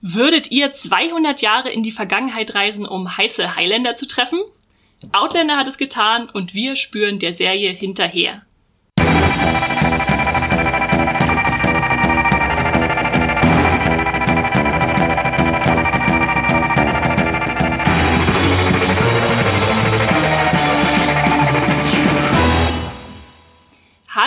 [0.00, 4.38] Würdet ihr 200 Jahre in die Vergangenheit reisen, um heiße Highlander zu treffen?
[5.10, 8.42] Outlander hat es getan und wir spüren der Serie hinterher.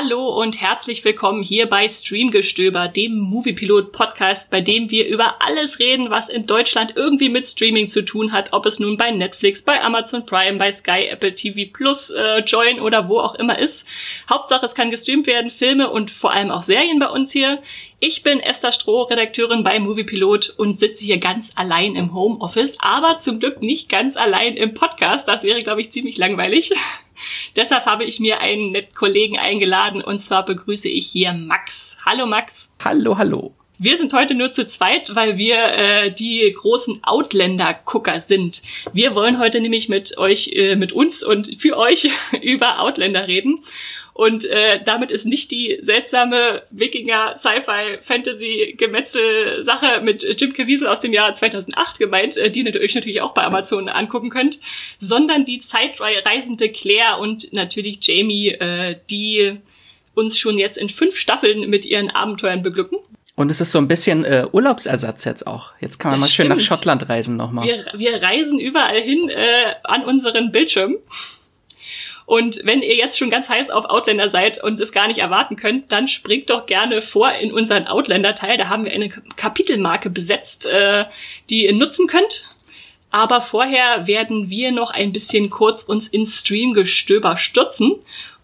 [0.03, 5.77] Hallo und herzlich willkommen hier bei Streamgestöber, dem Moviepilot Podcast, bei dem wir über alles
[5.77, 9.61] reden, was in Deutschland irgendwie mit Streaming zu tun hat, ob es nun bei Netflix,
[9.61, 13.85] bei Amazon Prime, bei Sky, Apple TV Plus, äh, Join oder wo auch immer ist.
[14.27, 17.61] Hauptsache es kann gestreamt werden, Filme und vor allem auch Serien bei uns hier.
[17.99, 23.19] Ich bin Esther Stroh, Redakteurin bei Moviepilot und sitze hier ganz allein im Homeoffice, aber
[23.19, 25.27] zum Glück nicht ganz allein im Podcast.
[25.27, 26.71] Das wäre, glaube ich, ziemlich langweilig.
[27.55, 31.97] Deshalb habe ich mir einen netten Kollegen eingeladen und zwar begrüße ich hier Max.
[32.05, 32.71] Hallo Max.
[32.83, 33.53] Hallo, hallo.
[33.83, 38.61] Wir sind heute nur zu zweit, weil wir äh, die großen Outlander-Gucker sind.
[38.93, 42.11] Wir wollen heute nämlich mit euch, äh, mit uns und für euch
[42.43, 43.63] über Outlander reden.
[44.13, 50.87] Und äh, damit ist nicht die seltsame Wikinger Sci-Fi Fantasy Gemetzel Sache mit Jim Caviezel
[50.87, 54.59] aus dem Jahr 2008 gemeint, äh, die ihr euch natürlich auch bei Amazon angucken könnt,
[54.99, 59.57] sondern die zeitreisende Claire und natürlich Jamie, äh, die
[60.13, 62.99] uns schon jetzt in fünf Staffeln mit ihren Abenteuern beglücken.
[63.35, 65.71] Und es ist so ein bisschen äh, Urlaubsersatz jetzt auch.
[65.79, 67.65] Jetzt kann man das mal schön nach Schottland reisen nochmal.
[67.65, 70.97] Wir, wir reisen überall hin äh, an unseren Bildschirm.
[72.31, 75.57] Und wenn ihr jetzt schon ganz heiß auf Outlander seid und es gar nicht erwarten
[75.57, 78.57] könnt, dann springt doch gerne vor in unseren Outlander-Teil.
[78.57, 81.03] Da haben wir eine Kapitelmarke besetzt, äh,
[81.49, 82.45] die ihr nutzen könnt.
[83.09, 87.95] Aber vorher werden wir noch ein bisschen kurz uns ins Streamgestöber stürzen.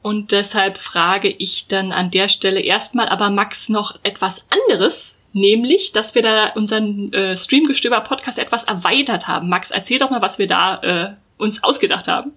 [0.01, 5.93] Und deshalb frage ich dann an der Stelle erstmal aber Max noch etwas anderes, nämlich,
[5.93, 9.47] dass wir da unseren äh, Streamgestöber-Podcast etwas erweitert haben.
[9.47, 12.33] Max, erzähl doch mal, was wir da äh, uns ausgedacht haben.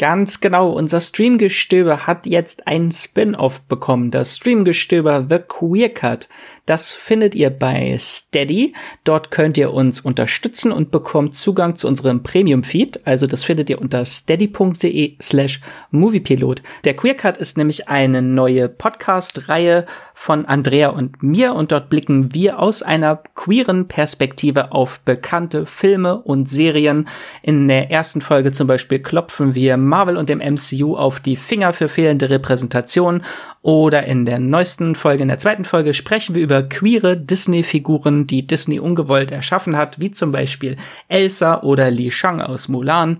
[0.00, 6.26] Ganz genau, unser Streamgestöber hat jetzt einen Spin-off bekommen, das Streamgestöber The Queer Cut.
[6.70, 8.74] Das findet ihr bei Steady.
[9.02, 13.08] Dort könnt ihr uns unterstützen und bekommt Zugang zu unserem Premium-Feed.
[13.08, 16.62] Also das findet ihr unter steady.de slash moviepilot.
[16.84, 22.34] Der Queer Cut ist nämlich eine neue Podcast-Reihe von Andrea und mir und dort blicken
[22.34, 27.08] wir aus einer queeren Perspektive auf bekannte Filme und Serien.
[27.42, 31.72] In der ersten Folge zum Beispiel klopfen wir Marvel und dem MCU auf die Finger
[31.72, 33.22] für fehlende Repräsentation
[33.62, 38.46] oder in der neuesten Folge, in der zweiten Folge, sprechen wir über queere Disney-Figuren, die
[38.46, 40.76] Disney ungewollt erschaffen hat, wie zum Beispiel
[41.08, 43.18] Elsa oder Li Shang aus Mulan.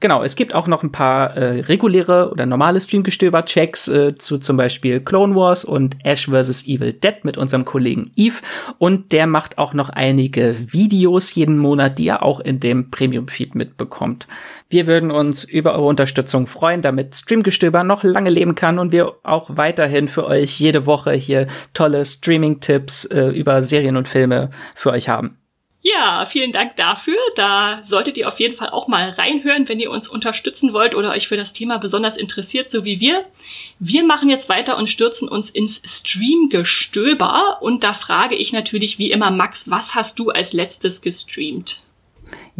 [0.00, 4.56] Genau, es gibt auch noch ein paar äh, reguläre oder normale Streamgestöber-Checks äh, zu zum
[4.56, 6.66] Beispiel Clone Wars und Ash vs.
[6.66, 8.40] Evil Dead mit unserem Kollegen Eve.
[8.78, 13.54] Und der macht auch noch einige Videos jeden Monat, die er auch in dem Premium-Feed
[13.54, 14.26] mitbekommt.
[14.70, 19.14] Wir würden uns über eure Unterstützung freuen, damit Streamgestöber noch lange leben kann und wir
[19.22, 22.77] auch weiterhin für euch jede Woche hier tolle Streaming-Tipps
[23.10, 25.38] äh, über Serien und Filme für euch haben.
[25.80, 27.16] Ja, vielen Dank dafür.
[27.36, 31.12] Da solltet ihr auf jeden Fall auch mal reinhören, wenn ihr uns unterstützen wollt oder
[31.12, 33.24] euch für das Thema besonders interessiert, so wie wir.
[33.78, 37.58] Wir machen jetzt weiter und stürzen uns ins Streamgestöber.
[37.62, 41.80] Und da frage ich natürlich wie immer, Max, was hast du als letztes gestreamt?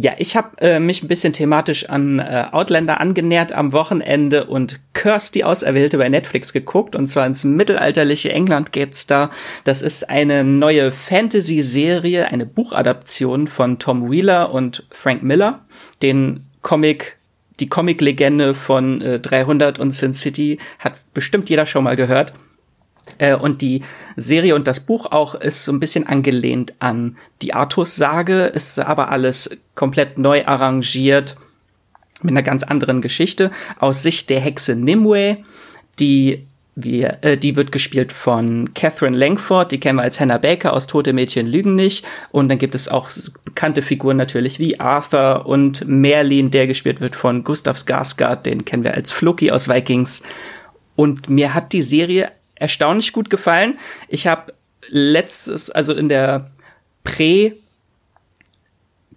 [0.01, 4.79] Ja, ich habe äh, mich ein bisschen thematisch an äh, Outlander angenähert am Wochenende und
[4.93, 6.95] Curse die Auserwählte bei Netflix geguckt.
[6.95, 9.29] Und zwar ins mittelalterliche England geht's da.
[9.65, 15.59] Das ist eine neue Fantasy-Serie, eine Buchadaption von Tom Wheeler und Frank Miller,
[16.01, 17.17] den Comic
[17.59, 22.31] die Comic-Legende von äh, 300 und Sin City hat bestimmt jeder schon mal gehört.
[23.17, 23.81] Äh, und die
[24.15, 29.09] Serie und das Buch auch ist so ein bisschen angelehnt an die Artus-Sage, ist aber
[29.11, 31.35] alles komplett neu arrangiert
[32.21, 35.37] mit einer ganz anderen Geschichte aus Sicht der Hexe Nimue,
[35.99, 36.45] die
[36.83, 40.87] wir, äh, die wird gespielt von Catherine Langford, die kennen wir als Hannah Baker aus
[40.87, 42.05] Tote Mädchen lügen nicht.
[42.31, 43.09] Und dann gibt es auch
[43.45, 48.83] bekannte Figuren natürlich wie Arthur und Merlin, der gespielt wird von Gustav Skarsgård, den kennen
[48.83, 50.23] wir als Floki aus Vikings.
[50.95, 53.79] Und mir hat die Serie erstaunlich gut gefallen.
[54.07, 54.53] Ich habe
[54.87, 56.51] letztes, also in der
[57.03, 57.53] Prä-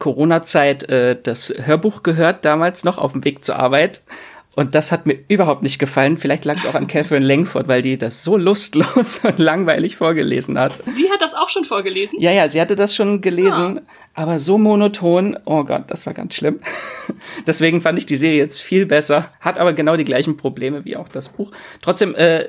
[0.03, 4.03] Corona-Zeit äh, das Hörbuch gehört, damals noch auf dem Weg zur Arbeit.
[4.55, 6.19] Und das hat mir überhaupt nicht gefallen.
[6.19, 10.59] Vielleicht lag es auch an Catherine Langford, weil die das so lustlos und langweilig vorgelesen
[10.59, 10.73] hat.
[10.95, 12.21] Sie hat das auch schon vorgelesen?
[12.21, 13.83] Ja, ja, sie hatte das schon gelesen, ja.
[14.15, 15.39] aber so monoton.
[15.45, 16.59] Oh Gott, das war ganz schlimm.
[17.47, 20.97] Deswegen fand ich die Serie jetzt viel besser, hat aber genau die gleichen Probleme wie
[20.97, 21.53] auch das Buch.
[21.81, 22.45] Trotzdem, äh,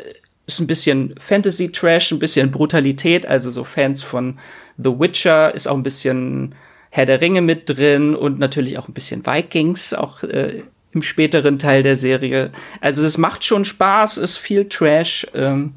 [0.46, 4.40] ist ein bisschen Fantasy-Trash, ein bisschen Brutalität, also so Fans von
[4.78, 6.56] The Witcher ist auch ein bisschen
[6.90, 11.58] Herr der Ringe mit drin und natürlich auch ein bisschen Vikings, auch äh, im späteren
[11.58, 12.52] Teil der Serie.
[12.82, 15.74] Also es macht schon Spaß, ist viel Trash, ähm,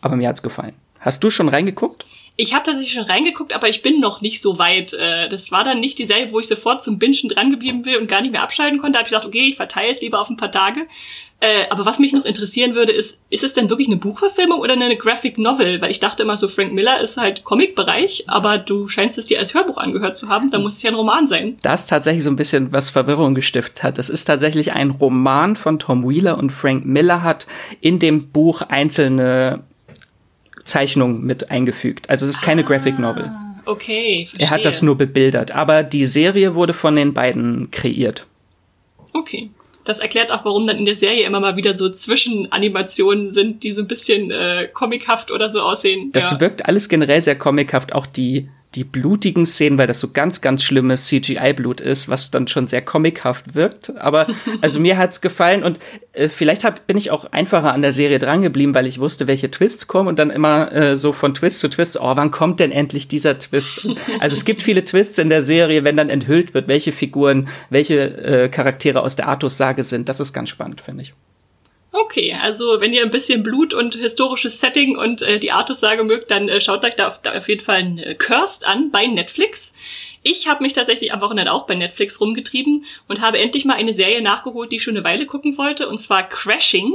[0.00, 0.74] aber mir hat's gefallen.
[1.00, 2.04] Hast du schon reingeguckt?
[2.36, 4.92] Ich habe tatsächlich schon reingeguckt, aber ich bin noch nicht so weit.
[4.92, 8.08] Äh, das war dann nicht die Serie, wo ich sofort zum Bingen drangeblieben bin und
[8.08, 8.92] gar nicht mehr abschalten konnte.
[8.92, 10.86] Da habe ich gesagt, okay, ich verteile es lieber auf ein paar Tage.
[11.38, 14.72] Äh, aber was mich noch interessieren würde, ist, ist es denn wirklich eine Buchverfilmung oder
[14.72, 15.82] eine Graphic Novel?
[15.82, 19.38] Weil ich dachte immer so, Frank Miller ist halt Comic-Bereich, aber du scheinst es dir
[19.38, 21.58] als Hörbuch angehört zu haben, da muss es ja ein Roman sein.
[21.60, 23.98] Das tatsächlich so ein bisschen was Verwirrung gestiftet hat.
[23.98, 27.46] Das ist tatsächlich ein Roman von Tom Wheeler und Frank Miller hat
[27.82, 29.62] in dem Buch einzelne
[30.66, 32.10] Zeichnungen mit eingefügt.
[32.10, 33.30] Also es ist keine ah, Graphic Novel.
[33.64, 34.26] Okay.
[34.26, 34.46] Verstehe.
[34.46, 38.26] Er hat das nur bebildert, aber die Serie wurde von den beiden kreiert.
[39.12, 39.50] Okay.
[39.84, 43.70] Das erklärt auch, warum dann in der Serie immer mal wieder so Zwischenanimationen sind, die
[43.72, 46.10] so ein bisschen äh, comichaft oder so aussehen.
[46.10, 46.40] Das ja.
[46.40, 50.62] wirkt alles generell sehr comichaft, auch die die blutigen Szenen, weil das so ganz, ganz
[50.62, 53.96] schlimmes CGI-Blut ist, was dann schon sehr comichaft wirkt.
[53.96, 54.26] Aber
[54.60, 55.80] also mir hat's gefallen und
[56.12, 59.50] äh, vielleicht hab, bin ich auch einfacher an der Serie drangeblieben, weil ich wusste, welche
[59.50, 62.70] Twists kommen und dann immer äh, so von Twist zu Twist, oh, wann kommt denn
[62.70, 63.86] endlich dieser Twist?
[64.20, 68.44] Also es gibt viele Twists in der Serie, wenn dann enthüllt wird, welche Figuren, welche
[68.44, 70.08] äh, Charaktere aus der Artus-Sage sind.
[70.08, 71.14] Das ist ganz spannend, finde ich.
[71.98, 76.30] Okay, also wenn ihr ein bisschen Blut und historisches Setting und äh, die Artus-Sage mögt,
[76.30, 79.06] dann äh, schaut euch da auf, da auf jeden Fall ein äh, Cursed an bei
[79.06, 79.72] Netflix.
[80.22, 83.94] Ich habe mich tatsächlich am Wochenende auch bei Netflix rumgetrieben und habe endlich mal eine
[83.94, 86.92] Serie nachgeholt, die ich schon eine Weile gucken wollte, und zwar Crashing.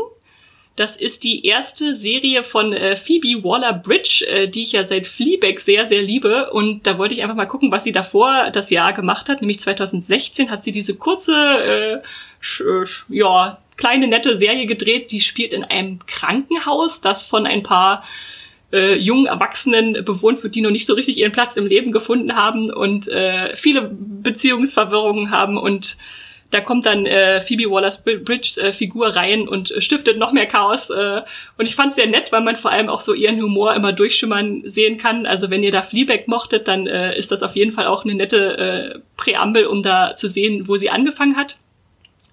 [0.76, 5.62] Das ist die erste Serie von äh, Phoebe Waller-Bridge, äh, die ich ja seit Fleabag
[5.62, 6.52] sehr, sehr liebe.
[6.52, 9.42] Und da wollte ich einfach mal gucken, was sie davor das Jahr gemacht hat.
[9.42, 12.02] Nämlich 2016 hat sie diese kurze, äh,
[13.10, 18.04] ja, kleine nette Serie gedreht, die spielt in einem Krankenhaus, das von ein paar
[18.72, 22.36] äh, jungen Erwachsenen bewohnt wird, die noch nicht so richtig ihren Platz im Leben gefunden
[22.36, 25.98] haben und äh, viele Beziehungsverwirrungen haben und
[26.52, 30.90] da kommt dann äh, Phoebe Waller-Bridges äh, Figur rein und stiftet noch mehr Chaos.
[30.90, 31.22] Äh,
[31.58, 33.94] und ich fand es sehr nett, weil man vor allem auch so ihren Humor immer
[33.94, 35.26] durchschimmern sehen kann.
[35.26, 38.16] Also wenn ihr da Fleabag mochtet, dann äh, ist das auf jeden Fall auch eine
[38.16, 41.58] nette äh, Präambel, um da zu sehen, wo sie angefangen hat.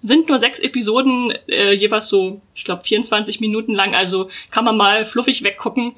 [0.01, 4.77] Sind nur sechs Episoden, äh, jeweils so, ich glaube, 24 Minuten lang, also kann man
[4.77, 5.93] mal fluffig weggucken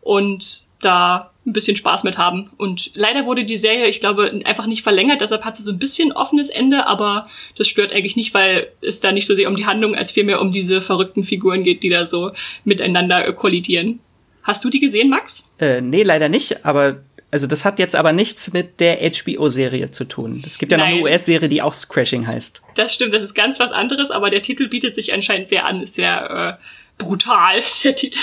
[0.00, 2.50] und da ein bisschen Spaß mit haben.
[2.56, 5.78] Und leider wurde die Serie, ich glaube, einfach nicht verlängert, deshalb hat sie so ein
[5.78, 9.56] bisschen offenes Ende, aber das stört eigentlich nicht, weil es da nicht so sehr um
[9.56, 12.32] die Handlung als vielmehr um diese verrückten Figuren geht, die da so
[12.64, 14.00] miteinander kollidieren.
[14.42, 15.50] Hast du die gesehen, Max?
[15.58, 17.00] Äh, nee, leider nicht, aber
[17.32, 20.44] also das hat jetzt aber nichts mit der HBO-Serie zu tun.
[20.46, 20.90] Es gibt ja Nein.
[20.90, 22.62] noch eine US-Serie, die auch Crashing heißt.
[22.74, 25.82] Das stimmt, das ist ganz was anderes, aber der Titel bietet sich anscheinend sehr an,
[25.82, 28.18] ist sehr äh, brutal, der Titel.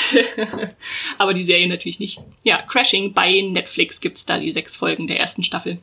[1.18, 2.22] aber die Serie natürlich nicht.
[2.44, 5.80] Ja, Crashing bei Netflix gibt's da die sechs Folgen der ersten Staffel.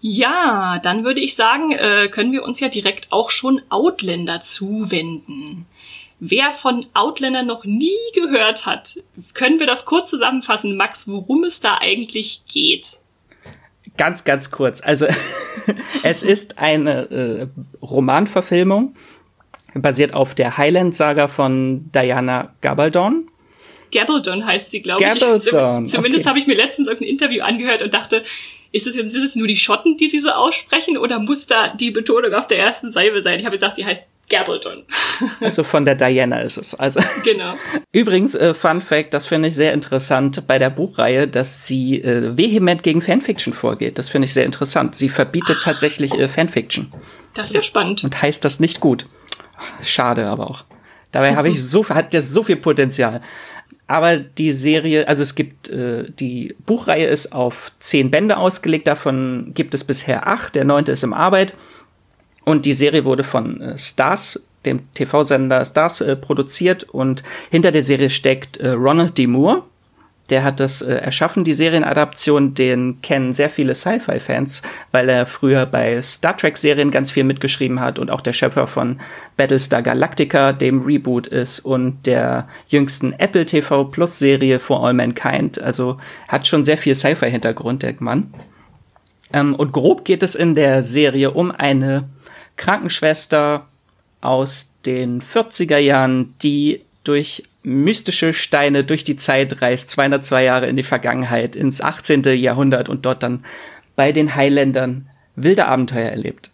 [0.00, 5.66] Ja, dann würde ich sagen, äh, können wir uns ja direkt auch schon Outlander zuwenden.
[6.24, 9.00] Wer von Outlander noch nie gehört hat,
[9.34, 13.00] können wir das kurz zusammenfassen, Max, worum es da eigentlich geht?
[13.96, 14.80] Ganz, ganz kurz.
[14.80, 15.06] Also
[16.04, 17.46] es ist eine äh,
[17.84, 18.94] Romanverfilmung,
[19.74, 23.26] basiert auf der Highland-Saga von Diana Gabaldon.
[23.92, 25.08] Gabaldon heißt sie, glaube ich.
[25.20, 25.88] Gabaldon.
[25.88, 26.28] Zumindest okay.
[26.28, 28.22] habe ich mir letztens irgendein Interview angehört und dachte,
[28.70, 31.74] ist es jetzt ist es nur die Schotten, die sie so aussprechen, oder muss da
[31.74, 33.40] die Betonung auf der ersten Salve sein?
[33.40, 34.84] Ich habe gesagt, sie heißt Gabaldon.
[35.40, 36.74] also von der Diana ist es.
[36.74, 37.54] Also genau.
[37.92, 42.36] Übrigens, äh, Fun Fact, das finde ich sehr interessant bei der Buchreihe, dass sie äh,
[42.36, 43.98] vehement gegen Fanfiction vorgeht.
[43.98, 44.94] Das finde ich sehr interessant.
[44.94, 45.64] Sie verbietet Ach.
[45.64, 46.92] tatsächlich äh, Fanfiction.
[47.34, 48.04] Das ist ja spannend.
[48.04, 49.06] Und heißt das nicht gut.
[49.82, 50.64] Schade aber auch.
[51.12, 53.20] Dabei habe ich so hat der so viel Potenzial.
[53.86, 58.86] Aber die Serie, also es gibt äh, die Buchreihe ist auf zehn Bände ausgelegt.
[58.86, 60.54] Davon gibt es bisher acht.
[60.54, 61.54] Der neunte ist im Arbeit.
[62.44, 67.82] Und die Serie wurde von äh, Stars, dem TV-Sender Stars, äh, produziert und hinter der
[67.82, 69.26] Serie steckt äh, Ronald D.
[69.26, 69.62] Moore.
[70.30, 72.54] Der hat das äh, erschaffen, die Serienadaption.
[72.54, 77.98] Den kennen sehr viele Sci-Fi-Fans, weil er früher bei Star Trek-Serien ganz viel mitgeschrieben hat
[77.98, 79.00] und auch der Schöpfer von
[79.36, 85.60] Battlestar Galactica, dem Reboot ist, und der jüngsten Apple TV Plus-Serie For All Mankind.
[85.60, 88.32] Also hat schon sehr viel Sci-Fi-Hintergrund, der Mann.
[89.32, 92.08] Ähm, und grob geht es in der Serie um eine
[92.56, 93.66] Krankenschwester
[94.20, 100.76] aus den 40er Jahren, die durch mystische Steine durch die Zeit reist, 202 Jahre in
[100.76, 102.22] die Vergangenheit, ins 18.
[102.36, 103.44] Jahrhundert und dort dann
[103.96, 106.50] bei den Highlandern wilde Abenteuer erlebt.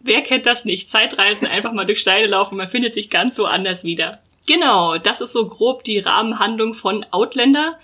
[0.00, 0.90] Wer kennt das nicht?
[0.90, 4.20] Zeitreisen, einfach mal durch Steine laufen, man findet sich ganz so anders wieder.
[4.46, 7.78] Genau, das ist so grob die Rahmenhandlung von Outlander.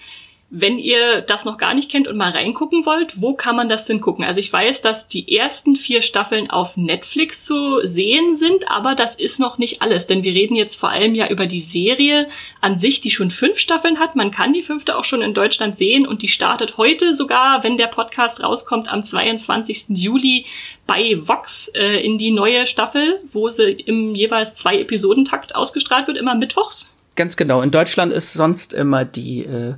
[0.52, 3.86] Wenn ihr das noch gar nicht kennt und mal reingucken wollt, wo kann man das
[3.86, 4.24] denn gucken?
[4.24, 9.14] Also ich weiß, dass die ersten vier Staffeln auf Netflix zu sehen sind, aber das
[9.14, 12.28] ist noch nicht alles, denn wir reden jetzt vor allem ja über die Serie
[12.60, 14.16] an sich, die schon fünf Staffeln hat.
[14.16, 17.76] Man kann die fünfte auch schon in Deutschland sehen und die startet heute sogar, wenn
[17.76, 19.90] der Podcast rauskommt, am 22.
[19.90, 20.46] Juli
[20.84, 26.18] bei Vox äh, in die neue Staffel, wo sie im jeweils zwei Episodentakt ausgestrahlt wird,
[26.18, 26.90] immer mittwochs.
[27.14, 27.62] Ganz genau.
[27.62, 29.74] In Deutschland ist sonst immer die äh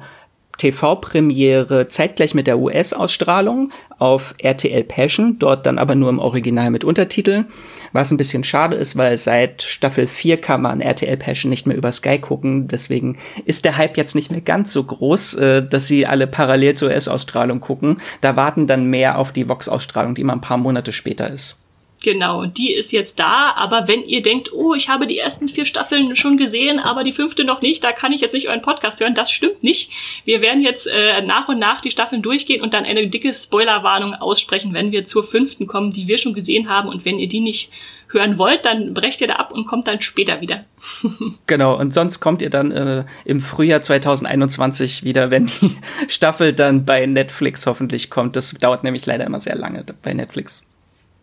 [0.63, 6.85] TV-Premiere zeitgleich mit der US-Ausstrahlung auf RTL Passion, dort dann aber nur im Original mit
[6.85, 7.47] Untertiteln.
[7.93, 11.77] Was ein bisschen schade ist, weil seit Staffel 4 kann man RTL Passion nicht mehr
[11.77, 12.69] über Sky gucken.
[12.69, 16.75] Deswegen ist der Hype jetzt nicht mehr ganz so groß, äh, dass sie alle parallel
[16.75, 18.01] zur US-Ausstrahlung gucken.
[18.21, 21.57] Da warten dann mehr auf die Vox-Ausstrahlung, die immer ein paar Monate später ist.
[22.03, 25.65] Genau, die ist jetzt da, aber wenn ihr denkt, oh, ich habe die ersten vier
[25.65, 29.01] Staffeln schon gesehen, aber die fünfte noch nicht, da kann ich jetzt nicht euren Podcast
[29.01, 29.91] hören, das stimmt nicht.
[30.25, 34.15] Wir werden jetzt äh, nach und nach die Staffeln durchgehen und dann eine dicke Spoilerwarnung
[34.15, 37.41] aussprechen, wenn wir zur fünften kommen, die wir schon gesehen haben und wenn ihr die
[37.41, 37.71] nicht
[38.09, 40.65] hören wollt, dann brecht ihr da ab und kommt dann später wieder.
[41.47, 45.77] genau, und sonst kommt ihr dann äh, im Frühjahr 2021 wieder, wenn die
[46.09, 48.35] Staffel dann bei Netflix hoffentlich kommt.
[48.37, 50.67] Das dauert nämlich leider immer sehr lange bei Netflix.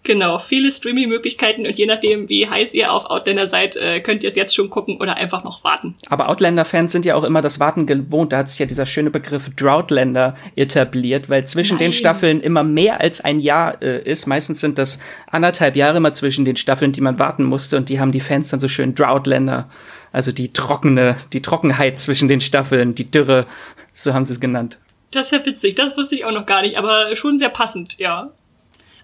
[0.04, 4.30] Genau, viele Streaming-Möglichkeiten und je nachdem, wie heiß ihr auf Outlander seid, äh, könnt ihr
[4.30, 5.96] es jetzt schon gucken oder einfach noch warten.
[6.10, 8.32] Aber Outlander-Fans sind ja auch immer das Warten gewohnt.
[8.32, 11.88] Da hat sich ja dieser schöne Begriff Droughtlander etabliert, weil zwischen Nein.
[11.88, 14.26] den Staffeln immer mehr als ein Jahr äh, ist.
[14.26, 18.00] Meistens sind das anderthalb Jahre immer zwischen den Staffeln, die man warten musste und die
[18.00, 19.70] haben die Fans dann so schön Droughtlander.
[20.14, 23.48] Also die trockene, die Trockenheit zwischen den Staffeln, die Dürre,
[23.94, 24.80] so haben sie es genannt.
[25.12, 27.98] Das ist ja witzig, das wusste ich auch noch gar nicht, aber schon sehr passend,
[27.98, 28.32] ja.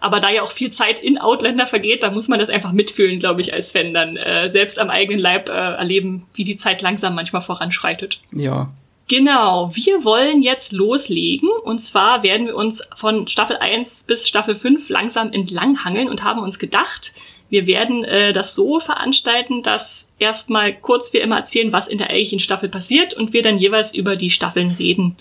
[0.05, 3.19] Aber da ja auch viel Zeit in Outlander vergeht, da muss man das einfach mitfühlen,
[3.19, 6.83] glaube ich, als Fan dann äh, selbst am eigenen Leib äh, erleben, wie die Zeit
[6.83, 8.19] langsam manchmal voranschreitet.
[8.31, 8.69] Ja.
[9.07, 14.53] Genau, wir wollen jetzt loslegen und zwar werden wir uns von Staffel 1 bis Staffel
[14.53, 17.15] 5 langsam entlanghangeln und haben uns gedacht,
[17.49, 22.11] wir werden äh, das so veranstalten, dass erstmal kurz wir immer erzählen, was in der
[22.11, 25.15] eigentlichen Staffel passiert und wir dann jeweils über die Staffeln reden.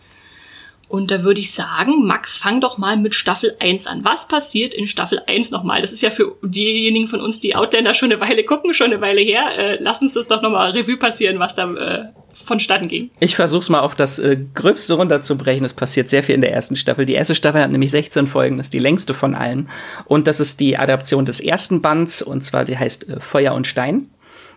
[0.94, 4.04] Und da würde ich sagen, Max, fang doch mal mit Staffel 1 an.
[4.04, 5.82] Was passiert in Staffel 1 nochmal?
[5.82, 9.00] Das ist ja für diejenigen von uns, die Outlander schon eine Weile gucken, schon eine
[9.00, 9.58] Weile her.
[9.58, 12.04] Äh, lass uns das doch nochmal Revue passieren, was da äh,
[12.44, 13.10] vonstatten ging.
[13.18, 15.64] Ich versuch's mal auf das äh, Gröbste runterzubrechen.
[15.64, 17.06] Es passiert sehr viel in der ersten Staffel.
[17.06, 19.68] Die erste Staffel hat nämlich 16 Folgen, das ist die längste von allen.
[20.04, 23.66] Und das ist die Adaption des ersten Bands, und zwar die heißt äh, Feuer und
[23.66, 24.10] Stein.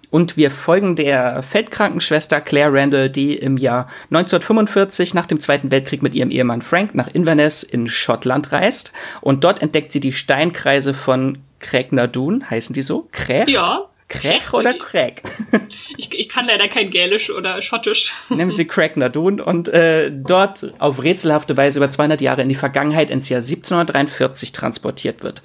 [0.09, 6.01] Und wir folgen der Feldkrankenschwester Claire Randall, die im Jahr 1945 nach dem Zweiten Weltkrieg
[6.01, 8.93] mit ihrem Ehemann Frank nach Inverness in Schottland reist.
[9.21, 13.07] Und dort entdeckt sie die Steinkreise von Craignadoon, heißen die so?
[13.11, 13.49] Craig?
[13.49, 13.85] Ja.
[14.09, 15.21] Craig oder Craig?
[15.97, 18.13] Ich, ich kann leider kein Gälisch oder Schottisch.
[18.29, 23.09] Nehmen Sie Craignadoon und äh, dort auf rätselhafte Weise über 200 Jahre in die Vergangenheit
[23.09, 25.41] ins Jahr 1743 transportiert wird.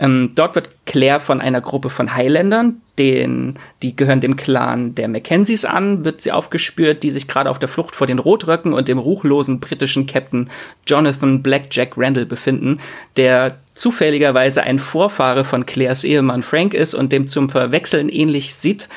[0.00, 5.08] Ähm, dort wird Claire von einer Gruppe von Highlandern, den, die gehören dem Clan der
[5.08, 8.88] Mackenzies an, wird sie aufgespürt, die sich gerade auf der Flucht vor den Rotröcken und
[8.88, 10.50] dem ruchlosen britischen Captain
[10.86, 12.80] Jonathan Blackjack Randall befinden,
[13.16, 18.88] der zufälligerweise ein Vorfahre von Claires Ehemann Frank ist und dem zum Verwechseln ähnlich sieht.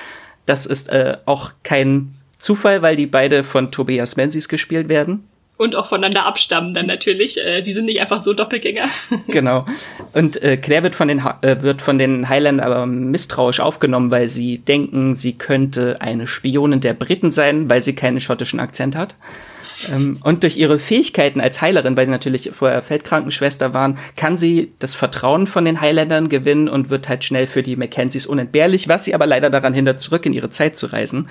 [0.46, 5.28] Das ist äh, auch kein Zufall, weil die beide von Tobias Menzies gespielt werden
[5.62, 7.38] und auch voneinander abstammen dann natürlich.
[7.38, 8.90] Äh, die sind nicht einfach so Doppelgänger.
[9.28, 9.66] genau.
[10.14, 14.28] Und äh, Claire wird von den äh, wird von den Highlandern aber misstrauisch aufgenommen, weil
[14.28, 19.16] sie denken, sie könnte eine Spionin der Briten sein, weil sie keinen schottischen Akzent hat.
[19.92, 24.74] Ähm, und durch ihre Fähigkeiten als Heilerin, weil sie natürlich vorher Feldkrankenschwester waren, kann sie
[24.80, 29.06] das Vertrauen von den Highlandern gewinnen und wird halt schnell für die Mackenzies unentbehrlich, was
[29.06, 31.30] sie aber leider daran hindert, zurück in ihre Zeit zu reisen.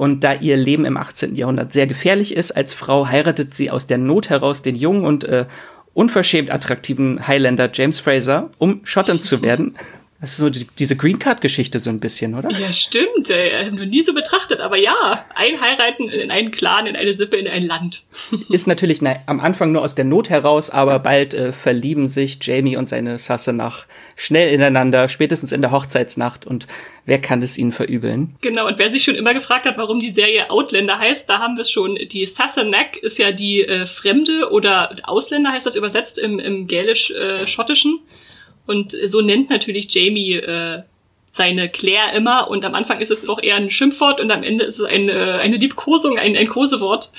[0.00, 1.34] Und da ihr Leben im 18.
[1.34, 5.24] Jahrhundert sehr gefährlich ist, als Frau heiratet sie aus der Not heraus den jungen und
[5.24, 5.44] äh,
[5.92, 9.76] unverschämt attraktiven Highlander James Fraser, um Schotten zu werden.
[10.20, 12.50] Das ist so die, diese Green Card-Geschichte so ein bisschen, oder?
[12.50, 13.30] Ja, stimmt.
[13.30, 13.66] Ey.
[13.66, 14.60] Ich noch nie so betrachtet.
[14.60, 18.04] Aber ja, einheiraten in einen Clan, in eine Sippe, in ein Land.
[18.50, 22.38] ist natürlich na, am Anfang nur aus der Not heraus, aber bald äh, verlieben sich
[22.42, 26.46] Jamie und seine Sasse nach schnell ineinander, spätestens in der Hochzeitsnacht.
[26.46, 26.66] Und
[27.06, 28.36] wer kann es ihnen verübeln?
[28.42, 31.56] Genau, und wer sich schon immer gefragt hat, warum die Serie Outlander heißt, da haben
[31.56, 31.94] wir es schon.
[31.94, 38.00] Die Sassenach ist ja die äh, Fremde oder Ausländer heißt das übersetzt im, im gälisch-schottischen.
[38.00, 38.20] Äh,
[38.66, 40.82] und so nennt natürlich Jamie äh,
[41.30, 42.50] seine Claire immer.
[42.50, 45.12] Und am Anfang ist es noch eher ein Schimpfwort und am Ende ist es eine,
[45.12, 47.12] äh, eine Liebkosung, ein, ein Kosewort.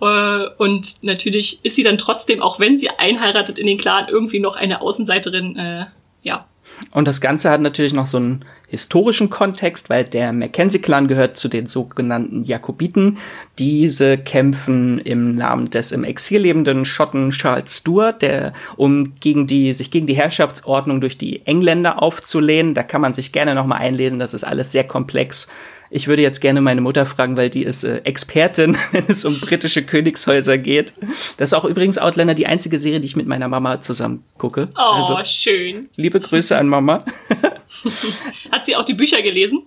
[0.00, 4.40] Äh, und natürlich ist sie dann trotzdem, auch wenn sie einheiratet in den Clan, irgendwie
[4.40, 5.86] noch eine Außenseiterin, äh,
[6.22, 6.46] ja.
[6.90, 11.48] Und das Ganze hat natürlich noch so einen historischen Kontext, weil der Mackenzie-Clan gehört zu
[11.48, 13.18] den sogenannten Jakobiten.
[13.58, 19.72] Diese kämpfen im Namen des im Exil lebenden Schotten Charles Stuart, der, um gegen die,
[19.72, 22.74] sich gegen die Herrschaftsordnung durch die Engländer aufzulehnen.
[22.74, 25.48] Da kann man sich gerne nochmal einlesen, das ist alles sehr komplex.
[25.90, 29.40] Ich würde jetzt gerne meine Mutter fragen, weil die ist äh, Expertin, wenn es um
[29.40, 30.92] britische Königshäuser geht.
[31.36, 34.68] Das ist auch übrigens Outlander die einzige Serie, die ich mit meiner Mama zusammen gucke.
[34.76, 35.88] Oh, also, schön.
[35.96, 37.04] Liebe Grüße an Mama.
[38.50, 39.62] Hat sie auch die Bücher gelesen?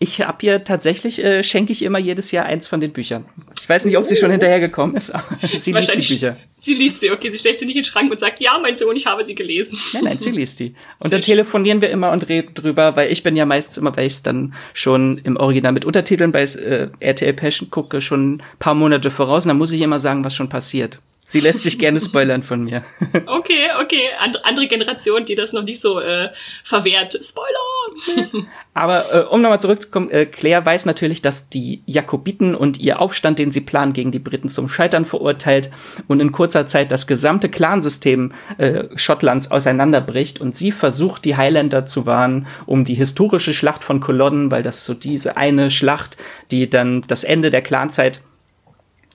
[0.00, 3.24] Ich habe ihr tatsächlich, äh, schenke ich immer jedes Jahr eins von den Büchern.
[3.60, 5.24] Ich weiß nicht, ob sie schon hinterhergekommen ist, aber
[5.58, 6.36] sie liest die Bücher.
[6.60, 7.30] Sie liest sie, okay.
[7.30, 9.34] Sie stellt sie nicht in den Schrank und sagt, ja, mein Sohn, ich habe sie
[9.34, 9.76] gelesen.
[9.92, 10.74] Nein, nein, sie liest die.
[10.98, 14.06] Und dann telefonieren wir immer und reden drüber, weil ich bin ja meistens immer, weil
[14.06, 18.42] ich es dann schon im Original mit Untertiteln bei äh, RTL Passion gucke, schon ein
[18.58, 19.44] paar Monate voraus.
[19.44, 21.00] Und dann muss ich immer sagen, was schon passiert.
[21.30, 22.82] Sie lässt sich gerne spoilern von mir.
[23.26, 24.08] Okay, okay.
[24.18, 26.30] And andere Generation, die das noch nicht so äh,
[26.64, 27.18] verwehrt.
[27.22, 28.46] Spoiler!
[28.74, 33.38] Aber äh, um nochmal zurückzukommen, äh, Claire weiß natürlich, dass die Jakobiten und ihr Aufstand,
[33.38, 35.70] den sie planen, gegen die Briten zum Scheitern verurteilt
[36.06, 41.84] und in kurzer Zeit das gesamte Clansystem äh, Schottlands auseinanderbricht und sie versucht, die Highlander
[41.84, 46.16] zu warnen, um die historische Schlacht von Culloden, weil das so diese eine Schlacht,
[46.50, 48.20] die dann das Ende der Clanzeit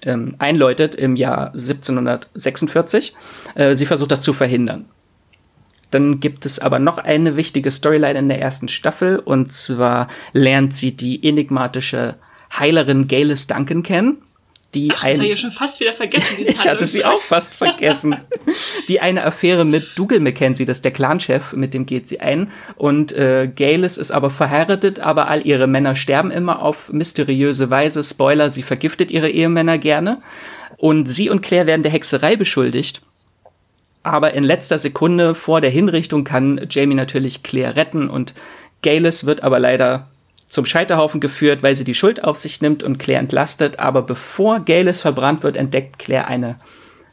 [0.03, 3.13] ähm, einläutet im Jahr 1746.
[3.55, 4.86] Äh, sie versucht das zu verhindern.
[5.91, 10.75] Dann gibt es aber noch eine wichtige Storyline in der ersten Staffel und zwar lernt
[10.75, 12.15] sie die enigmatische
[12.57, 14.17] Heilerin Galis Duncan kennen
[14.74, 16.38] die Ach, das habe ich ja schon fast wieder vergessen.
[16.46, 18.15] ich hatte sie auch fast vergessen.
[18.88, 22.51] die eine Affäre mit Dougal Mackenzie, das ist der Clanchef, mit dem geht sie ein.
[22.75, 28.03] Und äh, Galis ist aber verheiratet, aber all ihre Männer sterben immer auf mysteriöse Weise.
[28.03, 30.22] Spoiler, sie vergiftet ihre Ehemänner gerne.
[30.77, 33.01] Und sie und Claire werden der Hexerei beschuldigt.
[34.03, 38.34] Aber in letzter Sekunde vor der Hinrichtung kann Jamie natürlich Claire retten und
[38.82, 40.10] Galis wird aber leider
[40.53, 43.79] zum Scheiterhaufen geführt, weil sie die Schuld auf sich nimmt und Claire entlastet.
[43.79, 46.60] Aber bevor Galis verbrannt wird, entdeckt Claire eine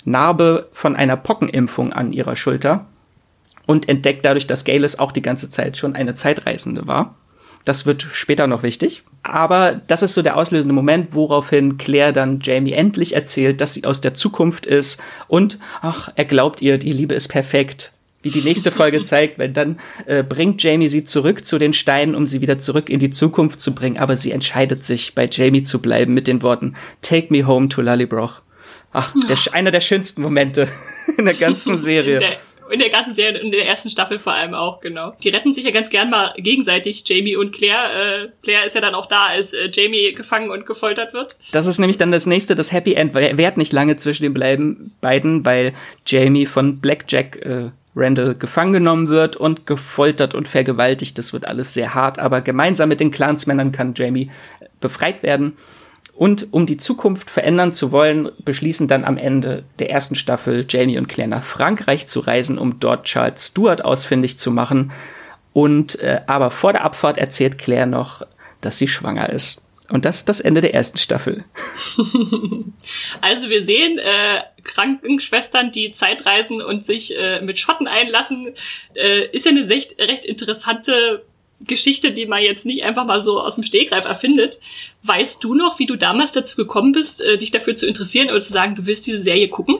[0.04, 2.84] Narbe von einer Pockenimpfung an ihrer Schulter
[3.64, 7.14] und entdeckt dadurch, dass Galis auch die ganze Zeit schon eine Zeitreisende war.
[7.64, 9.04] Das wird später noch wichtig.
[9.22, 13.84] Aber das ist so der auslösende Moment, woraufhin Claire dann Jamie endlich erzählt, dass sie
[13.84, 18.42] aus der Zukunft ist und, ach, er glaubt ihr, die Liebe ist perfekt wie die
[18.42, 22.40] nächste Folge zeigt, weil dann äh, bringt Jamie sie zurück zu den Steinen, um sie
[22.40, 23.98] wieder zurück in die Zukunft zu bringen.
[23.98, 27.80] Aber sie entscheidet sich, bei Jamie zu bleiben mit den Worten Take me home to
[27.80, 28.42] Lallybroch.
[28.92, 30.68] Ach, der, einer der schönsten Momente
[31.16, 32.14] in der ganzen Serie.
[32.14, 32.36] In der,
[32.70, 35.14] in der ganzen Serie, in der ersten Staffel vor allem auch, genau.
[35.22, 38.24] Die retten sich ja ganz gern mal gegenseitig, Jamie und Claire.
[38.24, 41.36] Äh, Claire ist ja dann auch da, als äh, Jamie gefangen und gefoltert wird.
[41.52, 43.14] Das ist nämlich dann das nächste, das Happy End.
[43.14, 44.34] Währt nicht lange zwischen den
[45.00, 45.72] beiden, weil
[46.06, 51.18] Jamie von Blackjack äh, Randall gefangen genommen wird und gefoltert und vergewaltigt.
[51.18, 54.30] Das wird alles sehr hart, aber gemeinsam mit den Clansmännern kann Jamie
[54.80, 55.54] befreit werden.
[56.14, 60.98] Und um die Zukunft verändern zu wollen, beschließen dann am Ende der ersten Staffel Jamie
[60.98, 64.92] und Claire nach Frankreich zu reisen, um dort Charles Stuart ausfindig zu machen.
[65.52, 68.26] Und äh, aber vor der Abfahrt erzählt Claire noch,
[68.60, 69.64] dass sie schwanger ist.
[69.90, 71.44] Und das ist das Ende der ersten Staffel.
[73.20, 78.54] also wir sehen äh, Krankenschwestern, die Zeitreisen und sich äh, mit Schotten einlassen.
[78.94, 81.24] Äh, ist ja eine recht, recht interessante
[81.60, 84.60] Geschichte, die man jetzt nicht einfach mal so aus dem Stegreif erfindet.
[85.02, 88.40] Weißt du noch, wie du damals dazu gekommen bist, äh, dich dafür zu interessieren oder
[88.40, 89.78] zu sagen, du willst diese Serie gucken?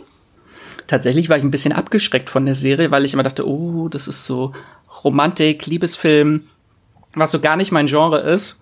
[0.88, 4.09] Tatsächlich war ich ein bisschen abgeschreckt von der Serie, weil ich immer dachte, oh, das
[4.09, 4.53] ist so
[5.05, 6.49] Romantik, Liebesfilm,
[7.14, 8.61] was so gar nicht mein Genre ist.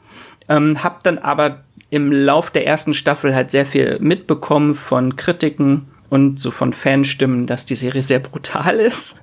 [0.49, 5.89] Ähm, hab dann aber im Lauf der ersten Staffel halt sehr viel mitbekommen von Kritiken
[6.11, 9.17] und so von Fanstimmen, dass die Serie sehr brutal ist.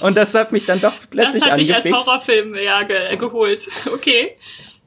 [0.00, 1.84] Und das hat mich dann doch plötzlich das hat angefixt.
[1.84, 3.68] dich als Horrorfilm ja ge geholt.
[3.92, 4.36] Okay.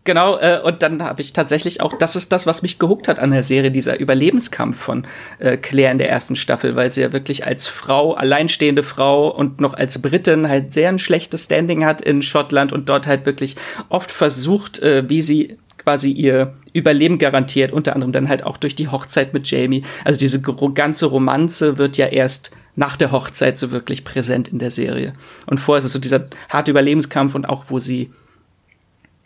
[0.06, 3.20] Genau, äh, und dann habe ich tatsächlich auch, das ist das, was mich gehuckt hat
[3.20, 5.06] an der Serie, dieser Überlebenskampf von
[5.38, 9.60] äh, Claire in der ersten Staffel, weil sie ja wirklich als Frau, alleinstehende Frau und
[9.62, 13.56] noch als Britin halt sehr ein schlechtes Standing hat in Schottland und dort halt wirklich
[13.90, 18.76] oft versucht, äh, wie sie quasi ihr Überleben garantiert, unter anderem dann halt auch durch
[18.76, 19.84] die Hochzeit mit Jamie.
[20.04, 24.72] Also diese ganze Romanze wird ja erst nach der Hochzeit so wirklich präsent in der
[24.72, 25.14] Serie.
[25.48, 28.12] Und vorher ist es so dieser harte Überlebenskampf und auch, wo sie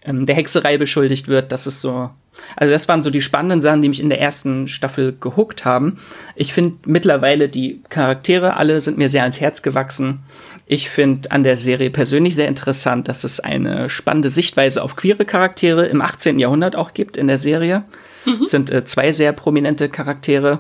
[0.06, 2.10] ähm, der Hexerei beschuldigt wird, das ist so.
[2.56, 5.98] Also das waren so die spannenden Sachen, die mich in der ersten Staffel gehuckt haben.
[6.36, 10.24] Ich finde mittlerweile die Charaktere alle sind mir sehr ans Herz gewachsen.
[10.66, 15.26] Ich finde an der Serie persönlich sehr interessant, dass es eine spannende Sichtweise auf queere
[15.26, 16.40] Charaktere im 18.
[16.40, 17.84] Jahrhundert auch gibt in der Serie.
[18.26, 18.42] Mhm.
[18.42, 20.60] Es sind äh, zwei sehr prominente Charaktere,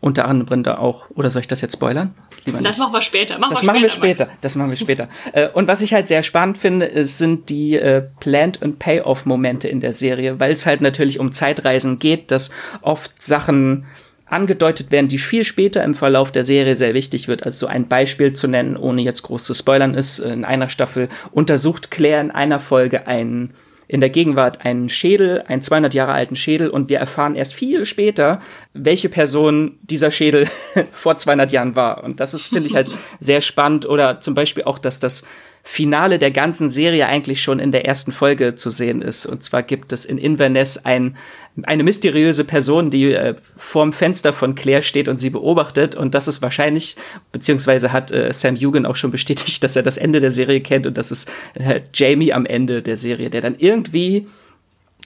[0.00, 2.14] unter anderem da auch, oder soll ich das jetzt spoilern?
[2.44, 2.78] Lieber das nicht.
[2.78, 3.38] machen wir später.
[3.38, 4.38] Machen das wir machen wir später, später.
[4.42, 5.08] Das machen wir später.
[5.32, 9.66] Äh, und was ich halt sehr spannend finde, ist, sind die äh, Plant- und Payoff-Momente
[9.68, 12.50] in der Serie, weil es halt natürlich um Zeitreisen geht, dass
[12.82, 13.86] oft Sachen
[14.30, 17.44] angedeutet werden, die viel später im Verlauf der Serie sehr wichtig wird.
[17.44, 21.08] Also so ein Beispiel zu nennen, ohne jetzt groß zu spoilern, ist in einer Staffel
[21.30, 23.54] untersucht Claire in einer Folge einen
[23.88, 27.86] in der Gegenwart einen Schädel, einen 200 Jahre alten Schädel und wir erfahren erst viel
[27.86, 28.40] später,
[28.74, 30.46] welche Person dieser Schädel
[30.92, 32.04] vor 200 Jahren war.
[32.04, 35.24] Und das ist, finde ich halt sehr spannend oder zum Beispiel auch, dass das
[35.62, 39.26] Finale der ganzen Serie eigentlich schon in der ersten Folge zu sehen ist.
[39.26, 41.16] Und zwar gibt es in Inverness ein,
[41.64, 45.94] eine mysteriöse Person, die äh, vorm Fenster von Claire steht und sie beobachtet.
[45.94, 46.96] Und das ist wahrscheinlich,
[47.32, 50.86] beziehungsweise hat äh, Sam Hugan auch schon bestätigt, dass er das Ende der Serie kennt.
[50.86, 54.26] Und das ist äh, Jamie am Ende der Serie, der dann irgendwie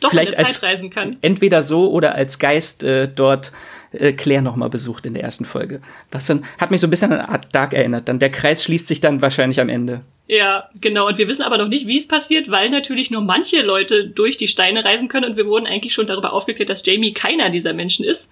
[0.01, 1.17] Doch vielleicht als Zeit reisen kann.
[1.23, 3.53] entweder so oder als Geist äh, dort
[3.93, 5.81] äh, Claire noch mal besucht in der ersten Folge.
[6.11, 8.09] Was dann hat mich so ein bisschen an Art Dark erinnert.
[8.09, 10.03] Dann der Kreis schließt sich dann wahrscheinlich am Ende.
[10.29, 11.09] Ja, genau.
[11.09, 14.37] Und wir wissen aber noch nicht, wie es passiert, weil natürlich nur manche Leute durch
[14.37, 17.73] die Steine reisen können und wir wurden eigentlich schon darüber aufgeklärt, dass Jamie keiner dieser
[17.73, 18.31] Menschen ist.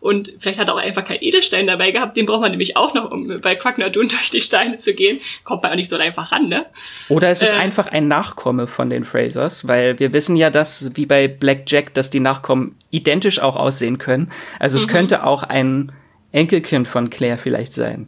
[0.00, 2.16] Und vielleicht hat er auch einfach kein Edelstein dabei gehabt.
[2.16, 5.20] Den braucht man nämlich auch noch, um bei Quacknadun durch die Steine zu gehen.
[5.44, 6.64] Kommt man auch nicht so einfach ran, ne?
[7.08, 7.56] Oder es ist Äh.
[7.56, 11.92] einfach ein Nachkomme von den Frasers, weil wir wissen ja, dass wie bei Black Jack,
[11.94, 14.30] dass die Nachkommen identisch auch aussehen können.
[14.58, 15.92] Also es könnte auch ein
[16.30, 18.06] Enkelkind von Claire vielleicht sein.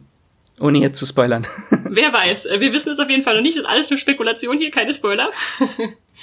[0.59, 1.45] Ohne jetzt zu spoilern.
[1.89, 2.45] Wer weiß.
[2.45, 3.57] Äh, Wir wissen es auf jeden Fall noch nicht.
[3.57, 5.29] Das ist alles nur Spekulation hier, keine Spoiler.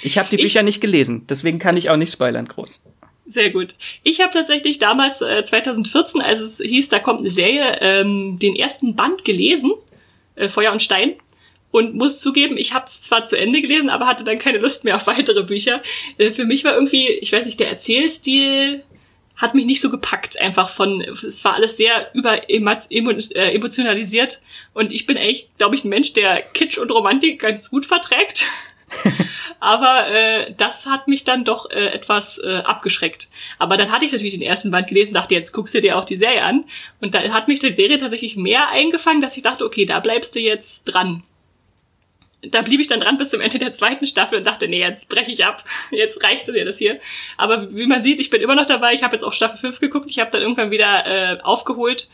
[0.01, 2.83] Ich habe die Ich- Bücher nicht gelesen, deswegen kann ich auch nicht spoilern groß.
[3.27, 3.75] Sehr gut.
[4.01, 8.55] Ich habe tatsächlich damals, äh, 2014, als es hieß, da kommt eine Serie, ähm, den
[8.55, 9.71] ersten Band gelesen,
[10.35, 11.13] äh, Feuer und Stein.
[11.69, 14.83] Und muss zugeben, ich habe es zwar zu Ende gelesen, aber hatte dann keine Lust
[14.83, 15.83] mehr auf weitere Bücher.
[16.17, 18.81] Äh, für mich war irgendwie, ich weiß nicht, der Erzählstil
[19.35, 24.41] hat mich nicht so gepackt, einfach von, es war alles sehr über äh, emotionalisiert.
[24.73, 28.45] Und ich bin eigentlich, glaube ich, ein Mensch, der Kitsch und Romantik ganz gut verträgt.
[29.59, 33.29] Aber äh, das hat mich dann doch äh, etwas äh, abgeschreckt.
[33.57, 36.05] Aber dann hatte ich natürlich den ersten Band gelesen, dachte, jetzt guckst du dir auch
[36.05, 36.65] die Serie an.
[37.01, 40.35] Und da hat mich die Serie tatsächlich mehr eingefangen, dass ich dachte, okay, da bleibst
[40.35, 41.23] du jetzt dran.
[42.45, 45.07] Da blieb ich dann dran bis zum Ende der zweiten Staffel und dachte, nee, jetzt
[45.07, 45.63] breche ich ab.
[45.91, 46.99] Jetzt reicht dir das hier.
[47.37, 48.93] Aber wie man sieht, ich bin immer noch dabei.
[48.93, 50.09] Ich habe jetzt auch Staffel 5 geguckt.
[50.09, 52.09] Ich habe dann irgendwann wieder äh, aufgeholt.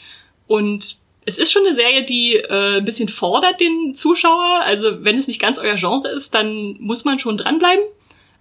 [0.48, 4.62] Und es ist schon eine Serie, die äh, ein bisschen fordert den Zuschauer.
[4.64, 7.84] Also wenn es nicht ganz euer Genre ist, dann muss man schon dranbleiben.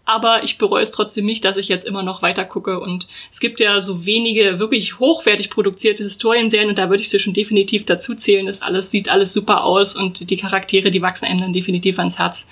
[0.09, 2.81] Aber ich bereue es trotzdem nicht, dass ich jetzt immer noch weiter gucke.
[2.81, 7.19] Und es gibt ja so wenige wirklich hochwertig produzierte Historienserien und da würde ich sie
[7.19, 8.47] schon definitiv dazu zählen.
[8.47, 12.19] Das alles sieht alles super aus und die Charaktere, die wachsen einem dann definitiv ans
[12.19, 12.47] Herz.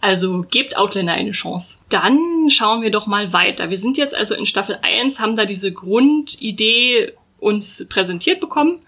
[0.00, 1.78] Also gebt Outlander eine Chance.
[1.88, 3.68] Dann schauen wir doch mal weiter.
[3.68, 8.78] Wir sind jetzt also in Staffel 1, haben da diese Grundidee uns präsentiert bekommen.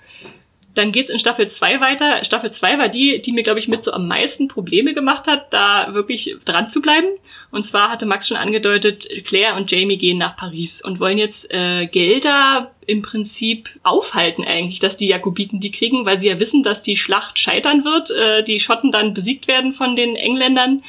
[0.74, 2.24] Dann geht's in Staffel 2 weiter.
[2.24, 5.52] Staffel 2 war die, die mir, glaube ich, mit so am meisten Probleme gemacht hat,
[5.52, 7.06] da wirklich dran zu bleiben.
[7.52, 11.52] Und zwar hatte Max schon angedeutet, Claire und Jamie gehen nach Paris und wollen jetzt
[11.52, 16.62] äh, Gelder im Prinzip aufhalten eigentlich, dass die Jakobiten die kriegen, weil sie ja wissen,
[16.62, 20.82] dass die Schlacht scheitern wird, äh, die Schotten dann besiegt werden von den Engländern.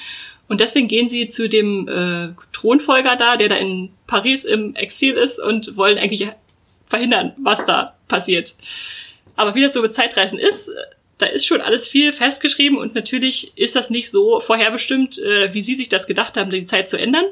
[0.47, 5.13] Und deswegen gehen sie zu dem äh, Thronfolger da, der da in Paris im Exil
[5.13, 6.27] ist und wollen eigentlich
[6.85, 8.55] verhindern, was da passiert.
[9.35, 10.69] Aber wie das so mit Zeitreisen ist,
[11.17, 15.61] da ist schon alles viel festgeschrieben und natürlich ist das nicht so vorherbestimmt, äh, wie
[15.61, 17.25] Sie sich das gedacht haben, die Zeit zu ändern.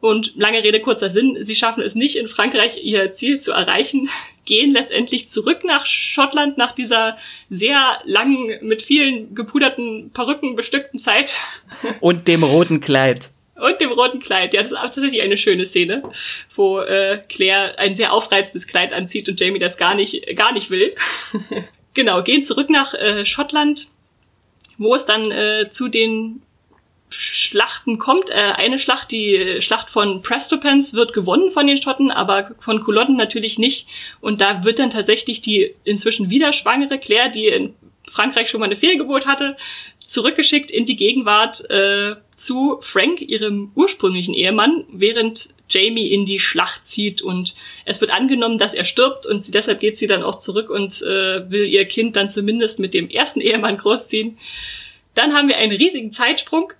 [0.00, 4.08] Und lange Rede, kurzer Sinn, Sie schaffen es nicht in Frankreich, Ihr Ziel zu erreichen,
[4.46, 7.18] gehen letztendlich zurück nach Schottland nach dieser
[7.50, 11.34] sehr langen, mit vielen gepuderten Perücken bestückten Zeit
[12.00, 13.30] Und dem roten Kleid.
[13.60, 14.54] Und dem roten Kleid.
[14.54, 16.02] Ja, das ist tatsächlich eine schöne Szene,
[16.54, 20.70] wo äh, Claire ein sehr aufreizendes Kleid anzieht und Jamie das gar nicht, gar nicht
[20.70, 20.94] will.
[21.94, 23.88] genau, gehen zurück nach äh, Schottland,
[24.78, 26.42] wo es dann äh, zu den
[27.10, 28.30] Schlachten kommt.
[28.30, 33.16] Äh, eine Schlacht, die Schlacht von Prestopens, wird gewonnen von den Schotten, aber von Culloden
[33.16, 33.88] natürlich nicht.
[34.20, 37.74] Und da wird dann tatsächlich die inzwischen wieder schwangere Claire, die in
[38.10, 39.56] Frankreich schon mal eine Fehlgeburt hatte,
[40.10, 46.84] zurückgeschickt in die Gegenwart äh, zu Frank, ihrem ursprünglichen Ehemann, während Jamie in die Schlacht
[46.88, 50.40] zieht und es wird angenommen, dass er stirbt und sie, deshalb geht sie dann auch
[50.40, 54.36] zurück und äh, will ihr Kind dann zumindest mit dem ersten Ehemann großziehen.
[55.14, 56.72] Dann haben wir einen riesigen Zeitsprung,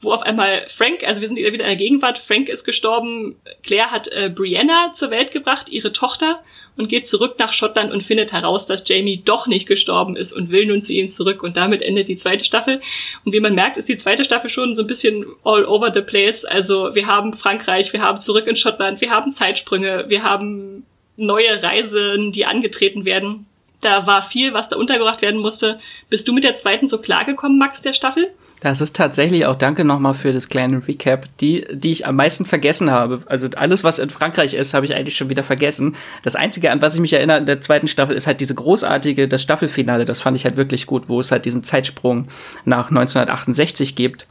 [0.00, 3.92] wo auf einmal Frank, also wir sind wieder in der Gegenwart, Frank ist gestorben, Claire
[3.92, 6.42] hat äh, Brianna zur Welt gebracht, ihre Tochter,
[6.80, 10.50] und geht zurück nach Schottland und findet heraus, dass Jamie doch nicht gestorben ist und
[10.50, 11.42] will nun zu ihm zurück.
[11.42, 12.80] Und damit endet die zweite Staffel.
[13.24, 16.00] Und wie man merkt, ist die zweite Staffel schon so ein bisschen all over the
[16.00, 16.46] place.
[16.46, 21.62] Also wir haben Frankreich, wir haben zurück in Schottland, wir haben Zeitsprünge, wir haben neue
[21.62, 23.46] Reisen, die angetreten werden.
[23.82, 25.78] Da war viel, was da untergebracht werden musste.
[26.08, 28.30] Bist du mit der zweiten so klargekommen, Max, der Staffel?
[28.60, 32.44] Das ist tatsächlich auch danke nochmal für das kleine Recap, die, die ich am meisten
[32.44, 33.22] vergessen habe.
[33.26, 35.96] Also alles, was in Frankreich ist, habe ich eigentlich schon wieder vergessen.
[36.22, 39.28] Das Einzige, an was ich mich erinnere in der zweiten Staffel, ist halt diese großartige,
[39.28, 40.04] das Staffelfinale.
[40.04, 42.28] Das fand ich halt wirklich gut, wo es halt diesen Zeitsprung
[42.66, 44.26] nach 1968 gibt.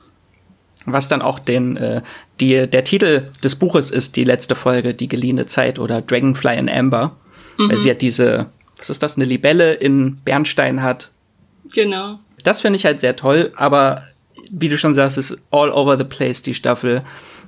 [0.85, 2.01] Was dann auch den, äh,
[2.39, 6.69] die, der Titel des Buches ist, die letzte Folge, die geliehene Zeit oder Dragonfly in
[6.69, 7.15] Amber.
[7.57, 7.71] Mhm.
[7.71, 8.45] Weil sie hat diese,
[8.77, 11.09] was ist das, eine Libelle in Bernstein hat.
[11.73, 12.19] Genau.
[12.43, 14.03] Das finde ich halt sehr toll, aber
[14.49, 17.03] wie du schon sagst, ist all over the place, die Staffel.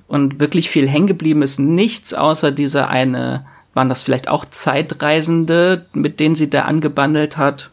[0.08, 5.86] Und wirklich viel hängen geblieben ist nichts außer dieser eine, waren das vielleicht auch Zeitreisende,
[5.94, 7.70] mit denen sie da angebandelt hat?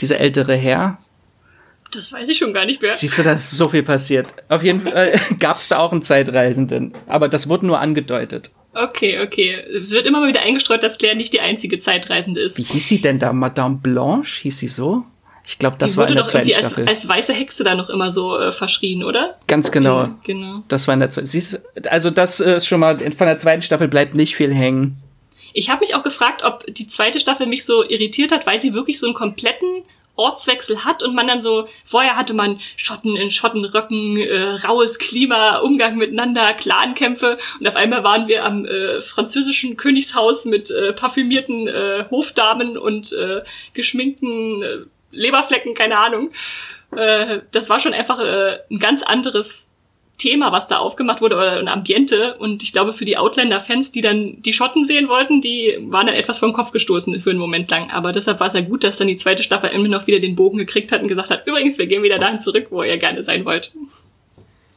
[0.00, 0.98] Dieser ältere Herr?
[1.92, 2.90] Das weiß ich schon gar nicht mehr.
[2.90, 4.34] Siehst du, da ist so viel passiert.
[4.48, 6.94] Auf jeden Fall gab es da auch einen Zeitreisenden.
[7.06, 8.50] Aber das wurde nur angedeutet.
[8.72, 9.52] Okay, okay.
[9.82, 12.58] Es wird immer mal wieder eingestreut, dass Claire nicht die einzige Zeitreisende ist.
[12.58, 13.32] Wie hieß sie denn da?
[13.32, 14.42] Madame Blanche?
[14.42, 15.04] Hieß sie so?
[15.46, 16.86] Ich glaube, das die war in der zweiten Staffel.
[16.86, 19.38] Als, als weiße Hexe da noch immer so äh, verschrien, oder?
[19.46, 20.02] Ganz genau.
[20.02, 20.62] Ja, genau.
[20.68, 21.28] Das war in der zweiten.
[21.88, 24.96] Also das ist schon mal von der zweiten Staffel bleibt nicht viel hängen.
[25.52, 28.74] Ich habe mich auch gefragt, ob die zweite Staffel mich so irritiert hat, weil sie
[28.74, 29.84] wirklich so einen kompletten
[30.20, 35.58] Ortswechsel hat und man dann so, vorher hatte man Schotten in Schottenröcken, äh, raues Klima,
[35.58, 41.68] Umgang miteinander, Clankämpfe und auf einmal waren wir am äh, französischen Königshaus mit äh, parfümierten
[41.68, 44.76] äh, Hofdamen und äh, geschminkten äh,
[45.12, 46.30] Leberflecken, keine Ahnung.
[46.96, 49.68] Äh, das war schon einfach äh, ein ganz anderes
[50.20, 52.36] Thema, was da aufgemacht wurde, oder ein Ambiente.
[52.38, 56.14] Und ich glaube, für die Outlander-Fans, die dann die Schotten sehen wollten, die waren dann
[56.14, 57.90] etwas vom Kopf gestoßen für einen Moment lang.
[57.90, 60.36] Aber deshalb war es ja gut, dass dann die zweite Staffel immer noch wieder den
[60.36, 63.24] Bogen gekriegt hat und gesagt hat, übrigens, wir gehen wieder dahin zurück, wo ihr gerne
[63.24, 63.72] sein wollt.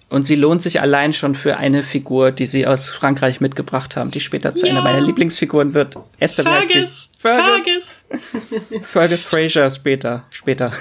[0.10, 4.12] Und sie lohnt sich allein schon für eine Figur, die sie aus Frankreich mitgebracht haben,
[4.12, 4.72] die später zu ja.
[4.72, 5.98] einer meiner Lieblingsfiguren wird.
[6.20, 7.10] Esther Fergus.
[7.24, 8.06] Fergus.
[8.10, 8.82] Fergus.
[8.90, 10.26] Fergus Fraser später.
[10.30, 10.74] Später.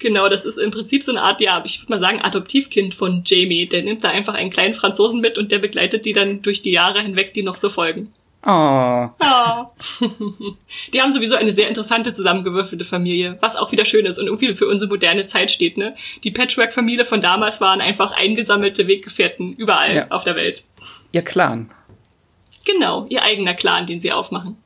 [0.00, 3.22] Genau, das ist im Prinzip so eine Art, ja, ich würde mal sagen, Adoptivkind von
[3.24, 3.68] Jamie.
[3.68, 6.72] Der nimmt da einfach einen kleinen Franzosen mit und der begleitet die dann durch die
[6.72, 8.12] Jahre hinweg, die noch so folgen.
[8.44, 8.48] Oh.
[9.20, 10.06] oh.
[10.92, 14.54] Die haben sowieso eine sehr interessante zusammengewürfelte Familie, was auch wieder schön ist und irgendwie
[14.54, 15.94] für unsere moderne Zeit steht, ne?
[16.24, 20.06] Die Patchwork-Familie von damals waren einfach eingesammelte Weggefährten überall ja.
[20.10, 20.64] auf der Welt.
[21.12, 21.70] Ihr Clan.
[22.64, 24.56] Genau, ihr eigener Clan, den sie aufmachen.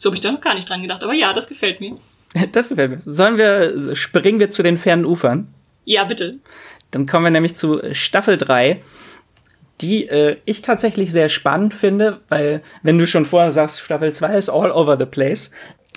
[0.00, 1.96] So habe ich da noch gar nicht dran gedacht, aber ja, das gefällt mir.
[2.52, 2.98] Das gefällt mir.
[3.00, 5.52] Sollen wir, springen wir zu den fernen Ufern?
[5.84, 6.38] Ja, bitte.
[6.90, 8.80] Dann kommen wir nämlich zu Staffel 3,
[9.80, 14.38] die äh, ich tatsächlich sehr spannend finde, weil wenn du schon vorher sagst, Staffel 2
[14.38, 15.50] ist all over the place,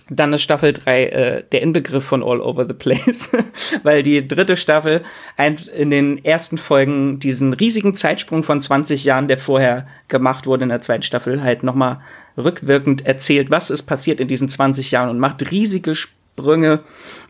[0.09, 3.31] dann ist Staffel 3 äh, der Inbegriff von All Over the Place,
[3.83, 5.01] weil die dritte Staffel
[5.37, 10.69] in den ersten Folgen diesen riesigen Zeitsprung von 20 Jahren, der vorher gemacht wurde in
[10.69, 12.01] der zweiten Staffel, halt nochmal
[12.37, 16.81] rückwirkend erzählt, was ist passiert in diesen 20 Jahren und macht riesige Sprünge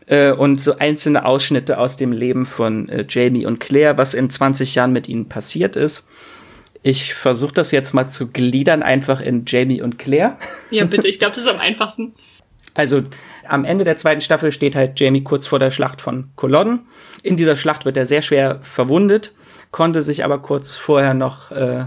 [0.06, 4.30] äh, und so einzelne Ausschnitte aus dem Leben von äh, Jamie und Claire, was in
[4.30, 6.06] 20 Jahren mit ihnen passiert ist.
[6.82, 10.36] Ich versuche das jetzt mal zu gliedern, einfach in Jamie und Claire.
[10.70, 12.14] Ja, bitte, ich glaube, das ist am einfachsten.
[12.74, 13.02] Also
[13.48, 16.80] am Ende der zweiten Staffel steht halt Jamie kurz vor der Schlacht von Culloden.
[17.22, 19.32] In dieser Schlacht wird er sehr schwer verwundet,
[19.70, 21.84] konnte sich aber kurz vorher noch äh,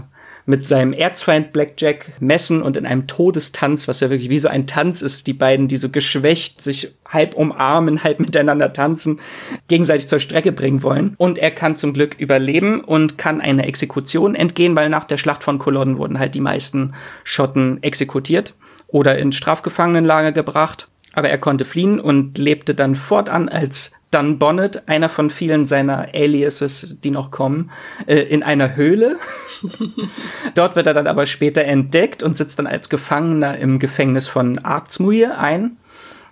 [0.48, 4.66] mit seinem Erzfeind Blackjack messen und in einem Todestanz, was ja wirklich wie so ein
[4.66, 9.20] Tanz ist, die beiden, die so geschwächt sich halb umarmen, halb miteinander tanzen,
[9.68, 11.14] gegenseitig zur Strecke bringen wollen.
[11.18, 15.44] Und er kann zum Glück überleben und kann einer Exekution entgehen, weil nach der Schlacht
[15.44, 18.54] von Culloden wurden halt die meisten Schotten exekutiert
[18.86, 20.88] oder in Strafgefangenenlager gebracht.
[21.14, 26.08] Aber er konnte fliehen und lebte dann fortan als Dun Bonnet, einer von vielen seiner
[26.14, 27.70] Aliases, die noch kommen,
[28.06, 29.18] äh, in einer Höhle.
[30.54, 34.58] Dort wird er dann aber später entdeckt und sitzt dann als Gefangener im Gefängnis von
[34.58, 35.76] Artsmuir ein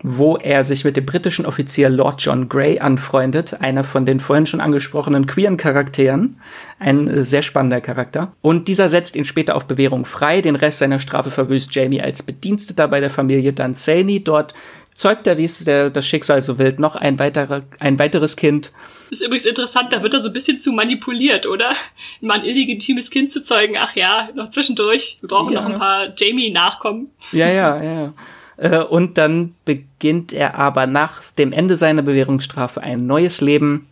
[0.03, 4.47] wo er sich mit dem britischen Offizier Lord John Grey anfreundet, einer von den vorhin
[4.47, 6.41] schon angesprochenen queeren Charakteren,
[6.79, 8.33] ein äh, sehr spannender Charakter.
[8.43, 10.41] Und dieser setzt ihn später auf Bewährung frei.
[10.41, 14.23] Den Rest seiner Strafe verbüßt Jamie als Bediensteter bei der Familie Dunsany.
[14.23, 14.55] Dort
[14.97, 18.73] zeugt er, wie es der, das Schicksal so will, noch ein, weiterer, ein weiteres Kind.
[19.11, 21.73] Das ist übrigens interessant, da wird er so ein bisschen zu manipuliert, oder?
[22.21, 25.61] Mal ein illegitimes Kind zu zeugen, ach ja, noch zwischendurch, wir brauchen ja.
[25.61, 27.11] noch ein paar Jamie-Nachkommen.
[27.33, 28.15] Ja, ja, ja.
[28.57, 33.89] Äh, und dann beginnt er aber nach dem Ende seiner Bewährungsstrafe ein neues Leben.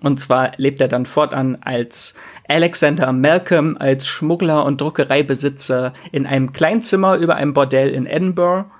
[0.00, 2.14] Und zwar lebt er dann fortan als
[2.48, 8.70] Alexander Malcolm, als Schmuggler und Druckereibesitzer in einem Kleinzimmer über einem Bordell in Edinburgh.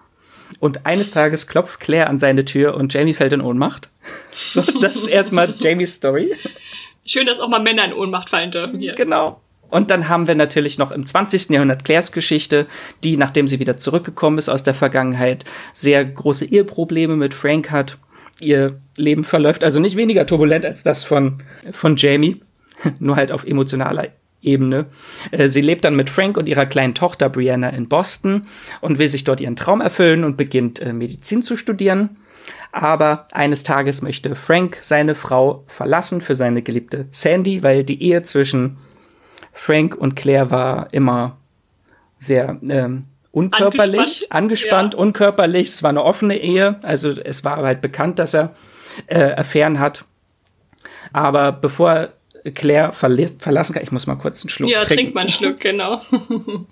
[0.58, 3.90] Und eines Tages klopft Claire an seine Tür und Jamie fällt in Ohnmacht.
[4.32, 6.34] So, das ist erstmal Jamies Story.
[7.04, 8.94] Schön, dass auch mal Männer in Ohnmacht fallen dürfen hier.
[8.94, 9.40] Genau.
[9.70, 11.50] Und dann haben wir natürlich noch im 20.
[11.50, 12.66] Jahrhundert Claires Geschichte,
[13.04, 17.98] die, nachdem sie wieder zurückgekommen ist aus der Vergangenheit, sehr große Eheprobleme mit Frank hat.
[18.40, 22.40] Ihr Leben verläuft also nicht weniger turbulent als das von, von Jamie,
[22.98, 24.08] nur halt auf emotionaler
[24.42, 24.86] Ebene.
[25.30, 28.46] Äh, sie lebt dann mit Frank und ihrer kleinen Tochter Brianna in Boston
[28.80, 32.16] und will sich dort ihren Traum erfüllen und beginnt äh, Medizin zu studieren.
[32.72, 38.22] Aber eines Tages möchte Frank seine Frau verlassen für seine geliebte Sandy, weil die Ehe
[38.22, 38.78] zwischen
[39.52, 41.36] Frank und Claire war immer
[42.18, 45.00] sehr ähm, unkörperlich, angespannt, angespannt ja.
[45.00, 45.68] unkörperlich.
[45.68, 48.54] Es war eine offene Ehe, also es war halt bekannt, dass er
[49.06, 50.04] äh, Affären hat.
[51.12, 52.10] Aber bevor
[52.54, 54.90] Claire verlassen kann, ich muss mal kurz einen Schluck ja, trinken.
[54.90, 56.00] Ja, trink mal einen Schluck, genau.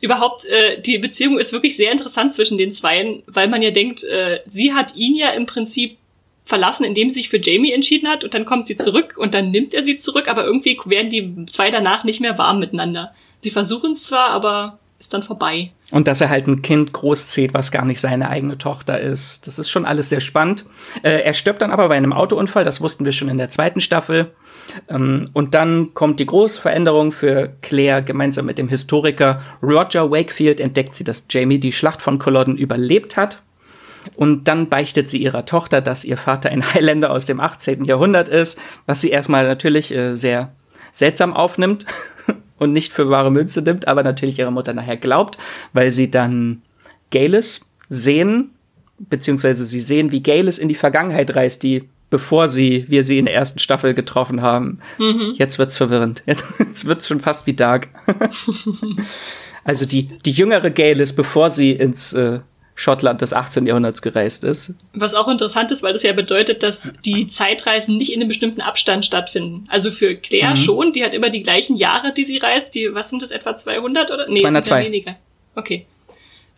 [0.00, 4.02] Überhaupt, äh, die Beziehung ist wirklich sehr interessant zwischen den Zweien, weil man ja denkt,
[4.02, 5.96] äh, sie hat ihn ja im Prinzip
[6.44, 9.50] verlassen, indem sie sich für Jamie entschieden hat und dann kommt sie zurück und dann
[9.50, 13.14] nimmt er sie zurück, aber irgendwie werden die zwei danach nicht mehr warm miteinander.
[13.40, 15.72] Sie versuchen es zwar, aber ist dann vorbei.
[15.90, 19.46] Und dass er halt ein Kind großzieht, was gar nicht seine eigene Tochter ist.
[19.46, 20.64] Das ist schon alles sehr spannend.
[21.02, 23.80] Äh, er stirbt dann aber bei einem Autounfall, das wussten wir schon in der zweiten
[23.80, 24.32] Staffel.
[24.88, 28.02] Ähm, und dann kommt die große Veränderung für Claire.
[28.02, 33.16] Gemeinsam mit dem Historiker Roger Wakefield entdeckt sie, dass Jamie die Schlacht von Culloden überlebt
[33.16, 33.42] hat.
[34.16, 37.84] Und dann beichtet sie ihrer Tochter, dass ihr Vater ein Highlander aus dem 18.
[37.84, 40.52] Jahrhundert ist, was sie erstmal natürlich äh, sehr
[40.92, 41.86] seltsam aufnimmt
[42.58, 45.38] und nicht für wahre Münze nimmt, aber natürlich ihrer Mutter nachher glaubt,
[45.72, 46.62] weil sie dann
[47.10, 48.50] Galis sehen,
[48.98, 53.24] beziehungsweise sie sehen, wie Galis in die Vergangenheit reist, die bevor sie, wir sie in
[53.24, 54.80] der ersten Staffel getroffen haben.
[54.98, 55.32] Mhm.
[55.32, 56.22] Jetzt wird's verwirrend.
[56.26, 57.88] Jetzt, jetzt wird's schon fast wie Dark.
[59.64, 62.40] also die, die jüngere Galis, bevor sie ins äh,
[62.82, 63.66] Schottland des 18.
[63.66, 64.74] Jahrhunderts gereist ist.
[64.92, 68.60] Was auch interessant ist, weil das ja bedeutet, dass die Zeitreisen nicht in einem bestimmten
[68.60, 69.64] Abstand stattfinden.
[69.68, 70.56] Also für Claire mhm.
[70.56, 72.74] schon, die hat immer die gleichen Jahre, die sie reist.
[72.74, 74.28] Die, was sind das, etwa 200 oder?
[74.28, 74.82] Nee, 202.
[74.82, 75.16] Sind weniger.
[75.54, 75.86] Okay.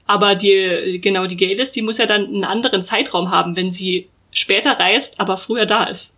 [0.07, 4.09] Aber die, genau, die Galis, die muss ja dann einen anderen Zeitraum haben, wenn sie
[4.33, 6.13] später reist, aber früher da ist.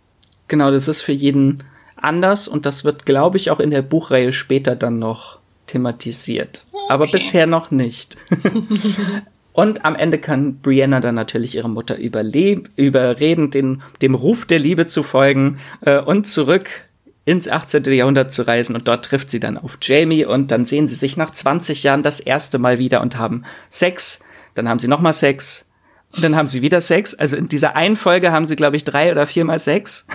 [0.47, 1.63] Genau, das ist für jeden
[1.97, 6.63] anders und das wird, glaube ich, auch in der Buchreihe später dann noch thematisiert.
[6.71, 6.83] Okay.
[6.89, 8.17] Aber bisher noch nicht.
[9.57, 14.85] Und am Ende kann Brianna dann natürlich ihre Mutter überreden, den, dem Ruf der Liebe
[14.85, 16.69] zu folgen äh, und zurück
[17.25, 17.83] ins 18.
[17.85, 18.75] Jahrhundert zu reisen.
[18.75, 22.03] Und dort trifft sie dann auf Jamie und dann sehen sie sich nach 20 Jahren
[22.03, 24.19] das erste Mal wieder und haben Sex.
[24.53, 25.65] Dann haben sie nochmal Sex.
[26.15, 27.15] Und dann haben sie wieder Sex.
[27.15, 30.05] Also in dieser einen Folge haben sie, glaube ich, drei oder viermal Sex.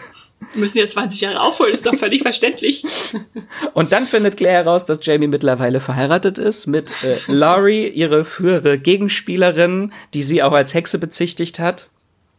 [0.55, 2.85] Müssen jetzt 20 Jahre aufholen, ist doch völlig verständlich.
[3.74, 8.78] Und dann findet Claire heraus, dass Jamie mittlerweile verheiratet ist mit äh, Laurie, ihre frühere
[8.78, 11.88] Gegenspielerin, die sie auch als Hexe bezichtigt hat.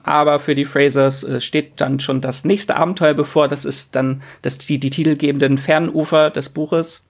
[0.04, 3.48] Aber für die Frasers äh, steht dann schon das nächste Abenteuer bevor.
[3.48, 7.08] Das ist dann das, die, die titelgebenden Fernufer des Buches.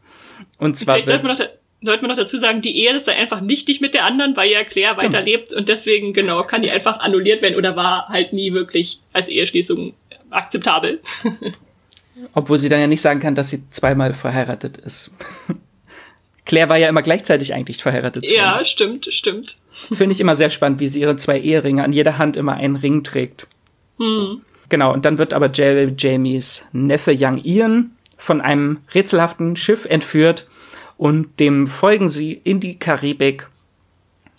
[0.57, 0.95] Und zwar.
[0.95, 1.45] Vielleicht sollte man, noch
[1.83, 4.49] sollte man noch dazu sagen, die Ehe ist da einfach nichtig mit der anderen, weil
[4.49, 5.13] ja Claire Stimmt.
[5.13, 9.27] weiterlebt und deswegen, genau, kann die einfach annulliert werden oder war halt nie wirklich als
[9.27, 9.93] Eheschließung
[10.33, 11.01] akzeptabel.
[12.33, 15.11] Obwohl sie dann ja nicht sagen kann, dass sie zweimal verheiratet ist.
[16.45, 18.27] Claire war ja immer gleichzeitig eigentlich verheiratet.
[18.27, 18.59] Zweimal.
[18.59, 19.57] Ja, stimmt, stimmt.
[19.71, 22.75] Finde ich immer sehr spannend, wie sie ihre zwei Eheringe an jeder Hand immer einen
[22.75, 23.47] Ring trägt.
[23.97, 24.41] Hm.
[24.69, 30.47] Genau, und dann wird aber Jamies Neffe Young Ian von einem rätselhaften Schiff entführt
[30.97, 33.47] und dem folgen sie in die Karibik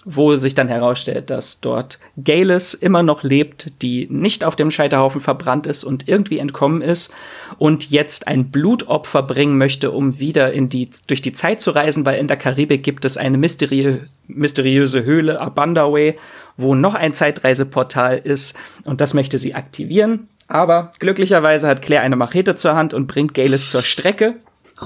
[0.05, 5.21] wo sich dann herausstellt, dass dort Galis immer noch lebt, die nicht auf dem Scheiterhaufen
[5.21, 7.11] verbrannt ist und irgendwie entkommen ist
[7.59, 12.05] und jetzt ein Blutopfer bringen möchte, um wieder in die, durch die Zeit zu reisen,
[12.05, 16.17] weil in der Karibik gibt es eine mysteriö mysteriöse Höhle, Abandaway,
[16.57, 20.29] wo noch ein Zeitreiseportal ist und das möchte sie aktivieren.
[20.49, 24.37] Aber glücklicherweise hat Claire eine Machete zur Hand und bringt Galis zur Strecke.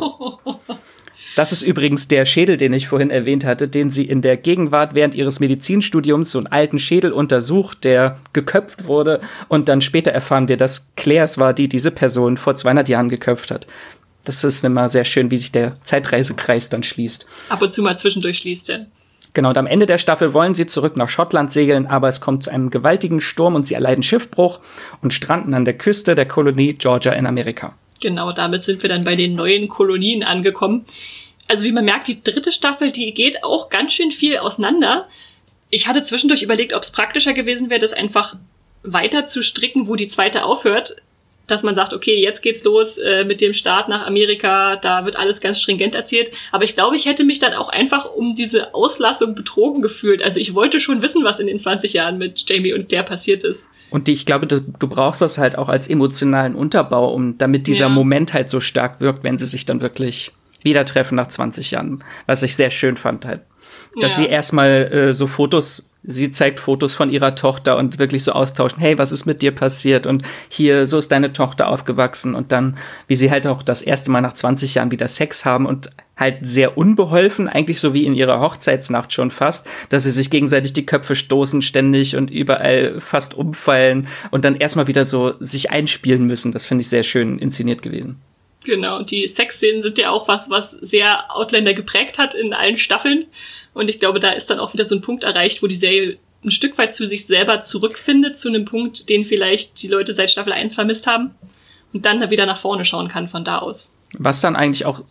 [1.38, 4.94] Das ist übrigens der Schädel, den ich vorhin erwähnt hatte, den sie in der Gegenwart
[4.94, 9.20] während ihres Medizinstudiums so einen alten Schädel untersucht, der geköpft wurde.
[9.46, 13.52] Und dann später erfahren wir, dass Claires war, die diese Person vor 200 Jahren geköpft
[13.52, 13.68] hat.
[14.24, 17.24] Das ist immer sehr schön, wie sich der Zeitreisekreis dann schließt.
[17.50, 18.86] Ab und zu mal zwischendurch schließt er.
[19.32, 22.42] Genau, und am Ende der Staffel wollen sie zurück nach Schottland segeln, aber es kommt
[22.42, 24.58] zu einem gewaltigen Sturm und sie erleiden Schiffbruch
[25.02, 27.74] und stranden an der Küste der Kolonie Georgia in Amerika.
[28.00, 30.84] Genau, damit sind wir dann bei den neuen Kolonien angekommen
[31.48, 35.08] also wie man merkt, die dritte Staffel, die geht auch ganz schön viel auseinander.
[35.70, 38.36] Ich hatte zwischendurch überlegt, ob es praktischer gewesen wäre, das einfach
[38.82, 40.96] weiter zu stricken, wo die zweite aufhört.
[41.46, 45.16] Dass man sagt, okay, jetzt geht's los äh, mit dem Start nach Amerika, da wird
[45.16, 46.30] alles ganz stringent erzählt.
[46.52, 50.22] Aber ich glaube, ich hätte mich dann auch einfach um diese Auslassung betrogen gefühlt.
[50.22, 53.44] Also ich wollte schon wissen, was in den 20 Jahren mit Jamie und Claire passiert
[53.44, 53.66] ist.
[53.88, 57.86] Und ich glaube, du, du, brauchst das halt auch als emotionalen Unterbau, um damit dieser
[57.86, 57.88] ja.
[57.88, 60.32] Moment halt so stark wirkt, wenn sie sich dann wirklich
[60.62, 63.42] wieder treffen nach 20 Jahren, was ich sehr schön fand halt.
[64.00, 64.22] Dass Ja.
[64.24, 68.78] sie erstmal äh, so Fotos, sie zeigt Fotos von ihrer Tochter und wirklich so austauschen,
[68.78, 70.06] hey, was ist mit dir passiert?
[70.06, 72.76] Und hier, so ist deine Tochter aufgewachsen und dann,
[73.08, 76.38] wie sie halt auch das erste Mal nach 20 Jahren wieder Sex haben und halt
[76.46, 80.86] sehr unbeholfen, eigentlich so wie in ihrer Hochzeitsnacht schon fast, dass sie sich gegenseitig die
[80.86, 86.52] Köpfe stoßen ständig und überall fast umfallen und dann erstmal wieder so sich einspielen müssen.
[86.52, 88.20] Das finde ich sehr schön inszeniert gewesen.
[88.68, 92.76] Genau, und die Sexszenen sind ja auch was, was sehr Outlander geprägt hat in allen
[92.76, 93.24] Staffeln.
[93.72, 96.18] Und ich glaube, da ist dann auch wieder so ein Punkt erreicht, wo die Serie
[96.44, 100.30] ein Stück weit zu sich selber zurückfindet, zu einem Punkt, den vielleicht die Leute seit
[100.30, 101.30] Staffel 1 vermisst haben.
[101.94, 103.96] Und dann da wieder nach vorne schauen kann von da aus.
[104.18, 105.02] Was dann eigentlich auch,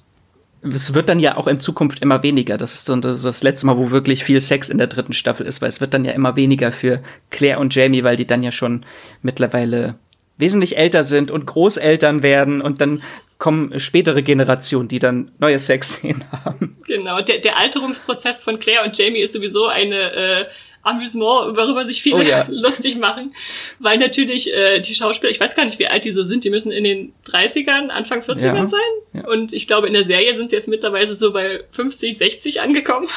[0.61, 2.57] es wird dann ja auch in Zukunft immer weniger.
[2.57, 5.63] Das ist das, das letzte Mal, wo wirklich viel Sex in der dritten Staffel ist,
[5.63, 7.01] weil es wird dann ja immer weniger für
[7.31, 8.85] Claire und Jamie, weil die dann ja schon
[9.23, 9.95] mittlerweile
[10.37, 13.01] wesentlich älter sind und Großeltern werden und dann
[13.37, 16.77] kommen spätere Generationen, die dann neue Sexszenen haben.
[16.87, 20.45] Genau, der, der Alterungsprozess von Claire und Jamie ist sowieso eine äh,
[20.83, 22.45] Amüsement, worüber sich viele Oh ja.
[22.49, 23.33] lustig machen,
[23.79, 26.49] weil natürlich äh, die Schauspieler, ich weiß gar nicht, wie alt die so sind, die
[26.49, 28.67] müssen in den 30ern, Anfang 40ern Ja.
[28.67, 28.79] sein.
[29.13, 29.27] Ja.
[29.27, 33.07] Und ich glaube, in der Serie sind sie jetzt mittlerweile so bei 50, 60 angekommen.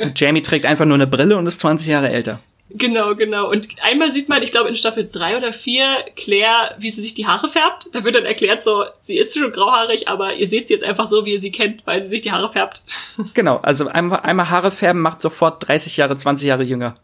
[0.00, 2.40] Und Jamie trägt einfach nur eine Brille und ist 20 Jahre älter.
[2.70, 3.50] Genau, genau.
[3.50, 7.14] Und einmal sieht man, ich glaube, in Staffel 3 oder 4 Claire, wie sie sich
[7.14, 7.94] die Haare färbt.
[7.94, 11.06] Da wird dann erklärt so, sie ist schon grauhaarig, aber ihr seht sie jetzt einfach
[11.06, 12.82] so, wie ihr sie kennt, weil sie sich die Haare färbt.
[13.34, 16.94] Genau, also einmal, einmal Haare färben macht sofort 30 Jahre, 20 Jahre jünger.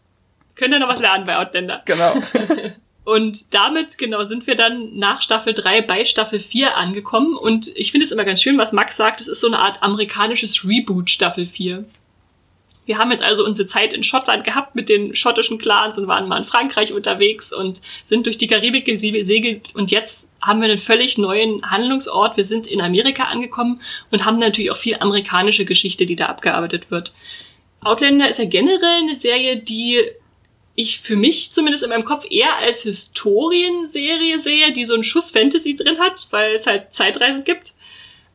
[0.55, 1.81] Könnt ihr noch was lernen bei Outlander?
[1.85, 2.13] Genau.
[3.05, 7.35] Und damit, genau, sind wir dann nach Staffel 3 bei Staffel 4 angekommen.
[7.35, 9.83] Und ich finde es immer ganz schön, was Max sagt, es ist so eine Art
[9.83, 11.83] amerikanisches Reboot Staffel 4.
[12.85, 16.27] Wir haben jetzt also unsere Zeit in Schottland gehabt mit den schottischen Clans und waren
[16.27, 19.73] mal in Frankreich unterwegs und sind durch die Karibik gesegelt.
[19.73, 22.35] Und jetzt haben wir einen völlig neuen Handlungsort.
[22.35, 23.81] Wir sind in Amerika angekommen
[24.11, 27.13] und haben natürlich auch viel amerikanische Geschichte, die da abgearbeitet wird.
[27.81, 30.01] Outlander ist ja generell eine Serie, die
[30.75, 35.31] ich für mich zumindest in meinem Kopf eher als Historienserie sehe, die so einen Schuss
[35.31, 37.73] Fantasy drin hat, weil es halt Zeitreisen gibt.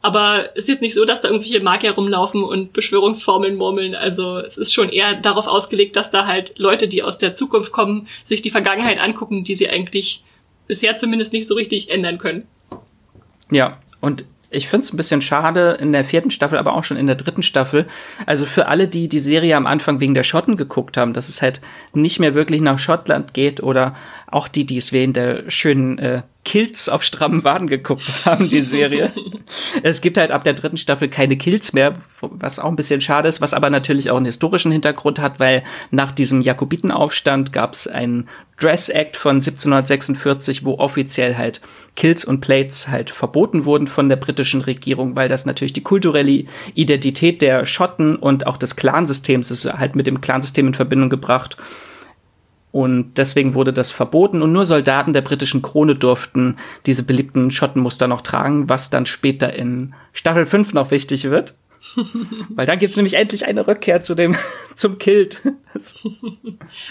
[0.01, 3.97] Aber ist jetzt nicht so, dass da irgendwelche Magier rumlaufen und Beschwörungsformeln murmeln.
[3.97, 7.73] Also es ist schon eher darauf ausgelegt, dass da halt Leute, die aus der Zukunft
[7.73, 10.23] kommen, sich die Vergangenheit angucken, die sie eigentlich
[10.69, 12.47] bisher zumindest nicht so richtig ändern können.
[13.51, 16.97] Ja, und ich finde es ein bisschen schade in der vierten Staffel, aber auch schon
[16.97, 17.87] in der dritten Staffel.
[18.25, 21.43] Also für alle, die die Serie am Anfang wegen der Schotten geguckt haben, dass es
[21.43, 21.61] halt
[21.93, 23.95] nicht mehr wirklich nach Schottland geht oder
[24.31, 28.63] auch die, die es wegen der schönen äh, Kills auf strammen Waden geguckt haben, die
[28.63, 29.13] Serie.
[29.83, 33.29] es gibt halt ab der dritten Staffel keine Kills mehr, was auch ein bisschen schade
[33.29, 37.87] ist, was aber natürlich auch einen historischen Hintergrund hat, weil nach diesem Jakobitenaufstand gab es
[37.87, 41.61] einen Dress Act von 1746, wo offiziell halt
[41.97, 46.45] Kills und Plates halt verboten wurden von der britischen Regierung, weil das natürlich die kulturelle
[46.73, 51.59] Identität der Schotten und auch des Clansystems ist halt mit dem Clansystem in Verbindung gebracht.
[52.71, 58.09] Und deswegen wurde das verboten und nur Soldaten der britischen Krone durften diese beliebten Schottenmuster
[58.09, 61.55] noch tragen, was dann später in Staffel 5 noch wichtig wird.
[62.51, 64.37] Weil dann gibt's nämlich endlich eine Rückkehr zu dem,
[64.75, 65.43] zum Kilt.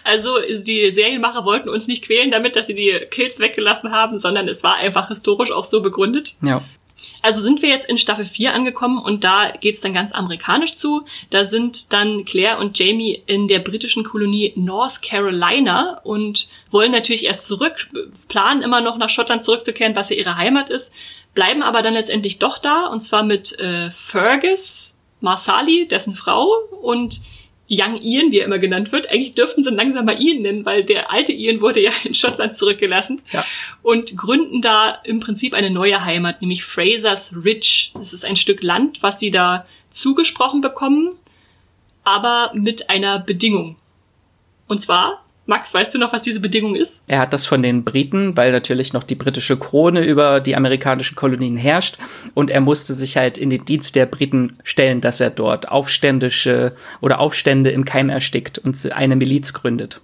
[0.05, 4.47] Also die Serienmacher wollten uns nicht quälen damit, dass sie die Kills weggelassen haben, sondern
[4.47, 6.38] es war einfach historisch auch so begründet.
[6.41, 6.63] ja.
[7.21, 11.05] Also sind wir jetzt in Staffel 4 angekommen und da geht's dann ganz amerikanisch zu.
[11.29, 17.25] Da sind dann Claire und Jamie in der britischen Kolonie North Carolina und wollen natürlich
[17.25, 17.89] erst zurück,
[18.27, 20.93] planen immer noch nach Schottland zurückzukehren, was ja ihre Heimat ist,
[21.33, 26.47] bleiben aber dann letztendlich doch da und zwar mit äh, Fergus Marsali, dessen Frau
[26.81, 27.21] und
[27.70, 29.11] Young Ian, wie er immer genannt wird.
[29.11, 32.13] Eigentlich dürften sie ihn langsam mal Ian nennen, weil der alte Ian wurde ja in
[32.13, 33.22] Schottland zurückgelassen.
[33.32, 33.45] Ja.
[33.82, 37.89] Und gründen da im Prinzip eine neue Heimat, nämlich Fraser's Ridge.
[37.93, 41.13] Das ist ein Stück Land, was sie da zugesprochen bekommen,
[42.03, 43.76] aber mit einer Bedingung.
[44.68, 47.01] Und zwar, Max, weißt du noch, was diese Bedingung ist?
[47.07, 51.15] Er hat das von den Briten, weil natürlich noch die britische Krone über die amerikanischen
[51.15, 51.97] Kolonien herrscht.
[52.33, 56.75] Und er musste sich halt in den Dienst der Briten stellen, dass er dort aufständische
[56.99, 60.01] oder Aufstände im Keim erstickt und eine Miliz gründet.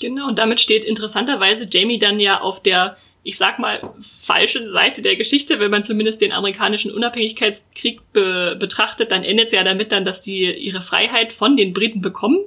[0.00, 5.02] Genau, und damit steht interessanterweise Jamie dann ja auf der, ich sag mal, falschen Seite
[5.02, 5.60] der Geschichte.
[5.60, 10.22] Wenn man zumindest den amerikanischen Unabhängigkeitskrieg be betrachtet, dann endet es ja damit dann, dass
[10.22, 12.38] die ihre Freiheit von den Briten bekommen.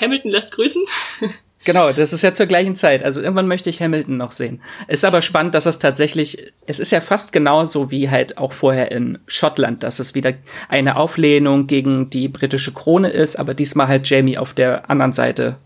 [0.00, 0.82] Hamilton lässt grüßen.
[1.64, 3.02] Genau, das ist ja zur gleichen Zeit.
[3.02, 4.62] Also irgendwann möchte ich Hamilton noch sehen.
[4.86, 8.92] Ist aber spannend, dass es tatsächlich, es ist ja fast genauso wie halt auch vorher
[8.92, 10.34] in Schottland, dass es wieder
[10.68, 15.56] eine Auflehnung gegen die britische Krone ist, aber diesmal halt Jamie auf der anderen Seite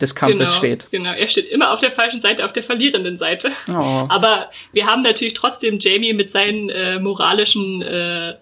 [0.00, 0.86] des Kampfes genau, steht.
[0.90, 3.50] Genau, er steht immer auf der falschen Seite, auf der verlierenden Seite.
[3.68, 4.06] Oh.
[4.08, 8.34] Aber wir haben natürlich trotzdem Jamie mit seinen äh, moralischen äh,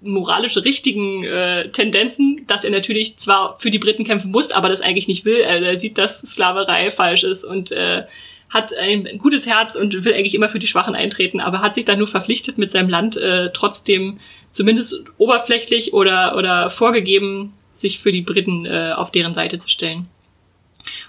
[0.00, 4.80] moralische richtigen äh, Tendenzen, dass er natürlich zwar für die Briten kämpfen muss, aber das
[4.80, 5.44] eigentlich nicht will.
[5.44, 8.04] Also er sieht, dass Sklaverei falsch ist und äh,
[8.48, 11.84] hat ein gutes Herz und will eigentlich immer für die Schwachen eintreten, aber hat sich
[11.84, 14.18] dann nur verpflichtet, mit seinem Land äh, trotzdem
[14.50, 20.06] zumindest oberflächlich oder, oder vorgegeben, sich für die Briten äh, auf deren Seite zu stellen.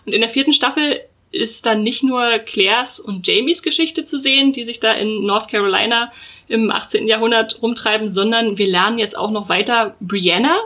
[0.05, 1.01] Und in der vierten Staffel
[1.31, 5.49] ist dann nicht nur Claires und Jamies Geschichte zu sehen, die sich da in North
[5.49, 6.11] Carolina
[6.47, 7.07] im 18.
[7.07, 10.57] Jahrhundert rumtreiben, sondern wir lernen jetzt auch noch weiter Brianna,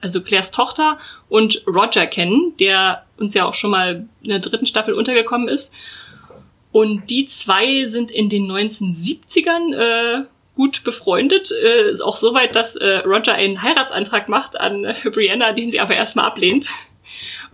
[0.00, 0.98] also Claires Tochter,
[1.28, 5.74] und Roger kennen, der uns ja auch schon mal in der dritten Staffel untergekommen ist.
[6.72, 10.24] Und die zwei sind in den 1970ern äh,
[10.56, 11.50] gut befreundet.
[11.52, 15.94] Äh, auch soweit, dass äh, Roger einen Heiratsantrag macht an äh, Brianna, den sie aber
[15.94, 16.68] erstmal ablehnt.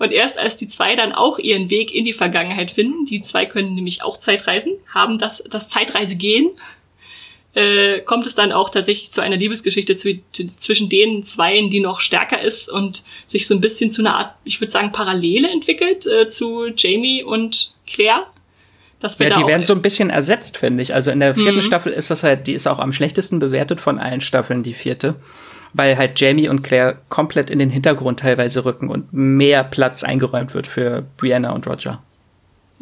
[0.02, 3.46] Und erst als die zwei dann auch ihren Weg in die Vergangenheit finden, die zwei
[3.46, 6.50] können nämlich auch Zeitreisen, haben das, das Zeitreisegehen,
[7.54, 10.18] äh, kommt es dann auch tatsächlich zu einer Liebesgeschichte zu,
[10.56, 14.34] zwischen den Zweien, die noch stärker ist und sich so ein bisschen zu einer Art,
[14.42, 18.26] ich würde sagen, Parallele entwickelt äh, zu Jamie und Claire.
[18.98, 20.94] Das ja, die werden so ein bisschen ersetzt, finde ich.
[20.94, 21.60] Also in der vierten mhm.
[21.60, 25.14] Staffel ist das halt, die ist auch am schlechtesten bewertet von allen Staffeln, die vierte
[25.74, 30.54] weil halt Jamie und Claire komplett in den Hintergrund teilweise rücken und mehr Platz eingeräumt
[30.54, 32.02] wird für Brianna und Roger.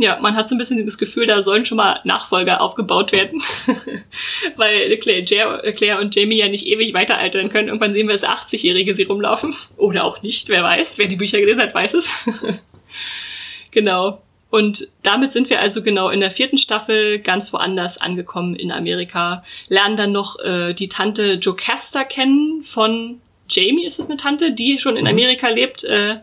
[0.00, 3.42] Ja, man hat so ein bisschen das Gefühl, da sollen schon mal Nachfolger aufgebaut werden.
[4.56, 7.68] Weil Claire, Claire, und Jamie ja nicht ewig weiter altern können.
[7.68, 9.54] Irgendwann sehen wir es 80-Jährige sie rumlaufen.
[9.76, 10.96] Oder auch nicht, wer weiß.
[10.96, 12.10] Wer die Bücher gelesen hat, weiß es.
[13.72, 14.22] genau.
[14.50, 19.44] Und damit sind wir also genau in der vierten Staffel ganz woanders angekommen in Amerika.
[19.68, 24.78] Lernen dann noch äh, die Tante Jocasta kennen von Jamie ist es eine Tante, die
[24.78, 25.10] schon in mhm.
[25.10, 25.84] Amerika lebt.
[25.84, 26.16] Äh,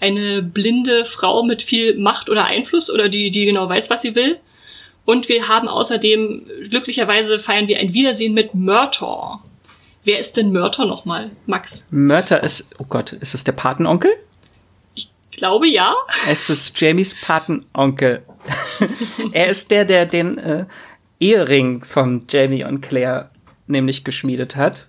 [0.00, 4.14] eine blinde Frau mit viel Macht oder Einfluss oder die, die genau weiß, was sie
[4.14, 4.38] will.
[5.06, 9.42] Und wir haben außerdem, glücklicherweise feiern wir ein Wiedersehen mit Murtor.
[10.02, 11.84] Wer ist denn Murtor nochmal, Max?
[11.90, 14.10] Murtor ist, oh Gott, ist das der Patenonkel?
[15.36, 15.94] Glaube ja.
[16.28, 18.22] Es ist Jamies Patenonkel.
[19.32, 20.64] er ist der, der den äh,
[21.20, 23.30] Ehering von Jamie und Claire
[23.66, 24.86] nämlich geschmiedet hat.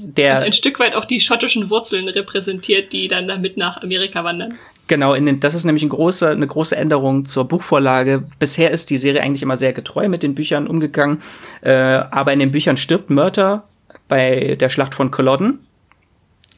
[0.00, 4.22] Der und ein Stück weit auch die schottischen Wurzeln repräsentiert, die dann damit nach Amerika
[4.22, 4.54] wandern.
[4.86, 8.24] Genau, in den, das ist nämlich ein große, eine große Änderung zur Buchvorlage.
[8.38, 11.20] Bisher ist die Serie eigentlich immer sehr getreu mit den Büchern umgegangen,
[11.60, 13.64] äh, aber in den Büchern stirbt Murter
[14.06, 15.58] bei der Schlacht von Culloden.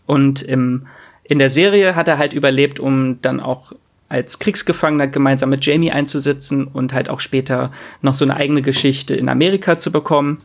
[0.06, 0.86] Und im
[1.30, 3.72] in der Serie hat er halt überlebt, um dann auch
[4.08, 7.70] als Kriegsgefangener gemeinsam mit Jamie einzusitzen und halt auch später
[8.02, 10.42] noch so eine eigene Geschichte in Amerika zu bekommen.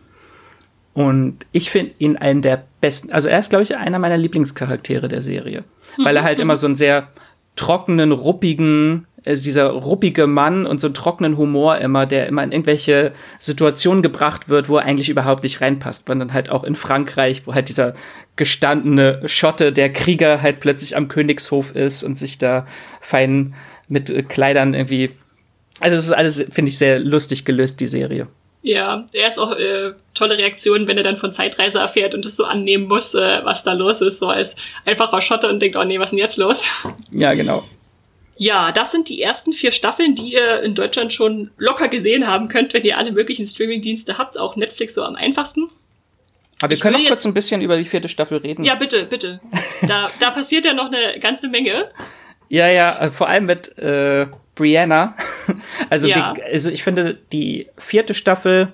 [0.93, 5.07] Und ich finde ihn einen der besten, also er ist, glaube ich, einer meiner Lieblingscharaktere
[5.07, 5.63] der Serie.
[5.97, 7.07] Weil er halt immer so einen sehr
[7.55, 12.51] trockenen, ruppigen, also dieser ruppige Mann und so einen trockenen Humor immer, der immer in
[12.51, 16.07] irgendwelche Situationen gebracht wird, wo er eigentlich überhaupt nicht reinpasst.
[16.07, 17.95] Man dann halt auch in Frankreich, wo halt dieser
[18.35, 22.67] gestandene Schotte, der Krieger halt plötzlich am Königshof ist und sich da
[23.01, 23.55] fein
[23.87, 25.11] mit äh, Kleidern irgendwie.
[25.79, 28.27] Also das ist alles, finde ich, sehr lustig gelöst, die Serie.
[28.61, 32.35] Ja, er ist auch äh, tolle Reaktion, wenn er dann von Zeitreise erfährt und es
[32.35, 34.55] so annehmen muss, äh, was da los ist, so als
[34.85, 36.71] einfacher Schotte und denkt, oh nee, was ist denn jetzt los?
[37.11, 37.63] Ja, genau.
[38.37, 42.49] Ja, das sind die ersten vier Staffeln, die ihr in Deutschland schon locker gesehen haben
[42.49, 45.69] könnt, wenn ihr alle möglichen Streamingdienste habt, auch Netflix so am einfachsten.
[46.61, 48.63] Aber wir ich können noch kurz ein bisschen über die vierte Staffel reden.
[48.63, 49.39] Ja, bitte, bitte.
[49.87, 51.89] Da, da passiert ja noch eine ganze Menge.
[52.49, 55.15] Ja, ja, äh, vor allem mit äh, Brianna.
[55.89, 56.33] Also, ja.
[56.33, 58.73] die, also ich finde, die vierte Staffel,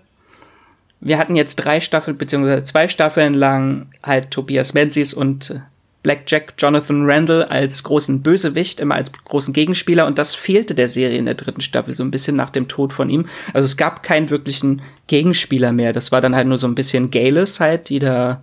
[1.01, 5.62] wir hatten jetzt drei Staffeln, beziehungsweise zwei Staffeln lang halt Tobias Menzies und
[6.04, 11.18] Blackjack Jonathan Randall als großen Bösewicht, immer als großen Gegenspieler und das fehlte der Serie
[11.18, 13.28] in der dritten Staffel so ein bisschen nach dem Tod von ihm.
[13.54, 15.93] Also es gab keinen wirklichen Gegenspieler mehr.
[15.93, 18.41] Das war dann halt nur so ein bisschen Gales halt, die da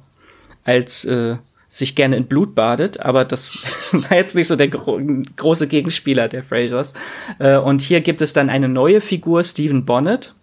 [0.64, 1.36] als äh,
[1.68, 3.58] sich gerne in Blut badet, aber das
[3.92, 5.00] war jetzt nicht so der gro
[5.36, 6.94] große Gegenspieler der Frasers.
[7.38, 10.34] Äh, und hier gibt es dann eine neue Figur, Stephen Bonnet,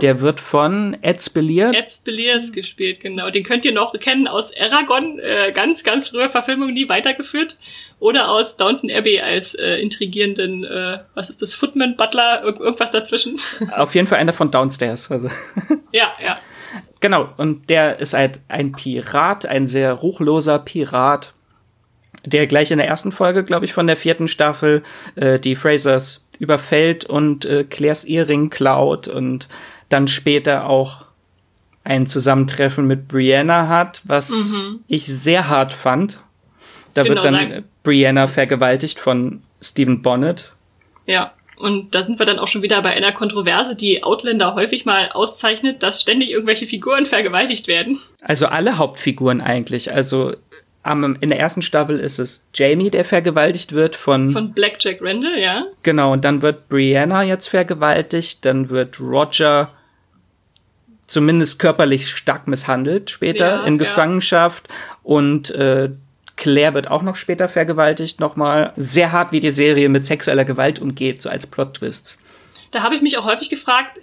[0.00, 1.72] der wird von Ed Spillier.
[1.74, 3.30] Ed Spilliers gespielt, genau.
[3.30, 7.58] Den könnt ihr noch kennen aus Aragon, äh, ganz, ganz früher Verfilmung, nie weitergeführt.
[8.00, 12.92] Oder aus Downton Abbey als äh, intrigierenden, äh, was ist das, Footman, Butler, ir irgendwas
[12.92, 13.40] dazwischen.
[13.76, 15.10] Auf jeden Fall einer von Downstairs.
[15.10, 15.28] Also.
[15.90, 16.38] Ja, ja.
[17.00, 21.32] Genau, und der ist halt ein Pirat, ein sehr ruchloser Pirat,
[22.26, 24.82] der gleich in der ersten Folge, glaube ich, von der vierten Staffel
[25.14, 29.48] äh, die Frasers überfällt und äh, Claires Ehering klaut und
[29.88, 31.04] dann später auch
[31.84, 34.80] ein Zusammentreffen mit Brianna hat, was mhm.
[34.88, 36.20] ich sehr hart fand.
[36.94, 37.64] Da genau, wird dann nein.
[37.82, 40.52] Brianna vergewaltigt von Stephen Bonnet.
[41.06, 41.32] Ja.
[41.56, 45.10] Und da sind wir dann auch schon wieder bei einer Kontroverse, die Outlander häufig mal
[45.10, 47.98] auszeichnet, dass ständig irgendwelche Figuren vergewaltigt werden.
[48.20, 49.92] Also alle Hauptfiguren eigentlich.
[49.92, 50.34] Also
[50.84, 54.30] in der ersten Staffel ist es Jamie, der vergewaltigt wird von.
[54.30, 55.66] Von Blackjack Randall, ja.
[55.82, 59.70] Genau, und dann wird Brianna jetzt vergewaltigt, dann wird Roger
[61.08, 64.74] zumindest körperlich stark misshandelt später ja, in Gefangenschaft ja.
[65.02, 65.90] und äh,
[66.36, 68.72] Claire wird auch noch später vergewaltigt, nochmal.
[68.76, 72.16] Sehr hart, wie die Serie mit sexueller Gewalt umgeht, so als Plot-Twist.
[72.70, 73.98] Da habe ich mich auch häufig gefragt,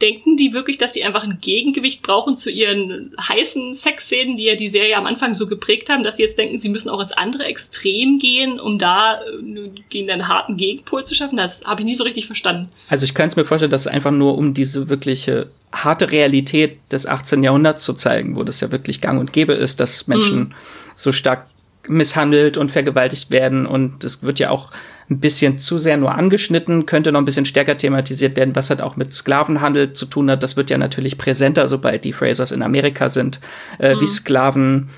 [0.00, 4.54] denken die wirklich, dass sie einfach ein Gegengewicht brauchen zu ihren heißen Sexszenen, die ja
[4.54, 7.12] die Serie am Anfang so geprägt haben, dass sie jetzt denken, sie müssen auch ins
[7.12, 11.36] andere Extrem gehen, um da äh, gegen einen harten Gegenpol zu schaffen?
[11.36, 12.68] Das habe ich nie so richtig verstanden.
[12.88, 16.78] Also ich könnte es mir vorstellen, dass es einfach nur um diese wirkliche harte Realität
[16.90, 17.42] des 18.
[17.42, 20.52] Jahrhunderts zu zeigen, wo das ja wirklich gang und gäbe ist, dass Menschen mhm.
[20.94, 21.46] so stark
[21.88, 24.70] misshandelt und vergewaltigt werden und es wird ja auch
[25.10, 28.80] ein bisschen zu sehr nur angeschnitten, könnte noch ein bisschen stärker thematisiert werden, was halt
[28.80, 30.42] auch mit Sklavenhandel zu tun hat.
[30.42, 33.40] Das wird ja natürlich präsenter, sobald die Frasers in Amerika sind,
[33.80, 34.00] äh, mhm.
[34.00, 34.90] wie Sklaven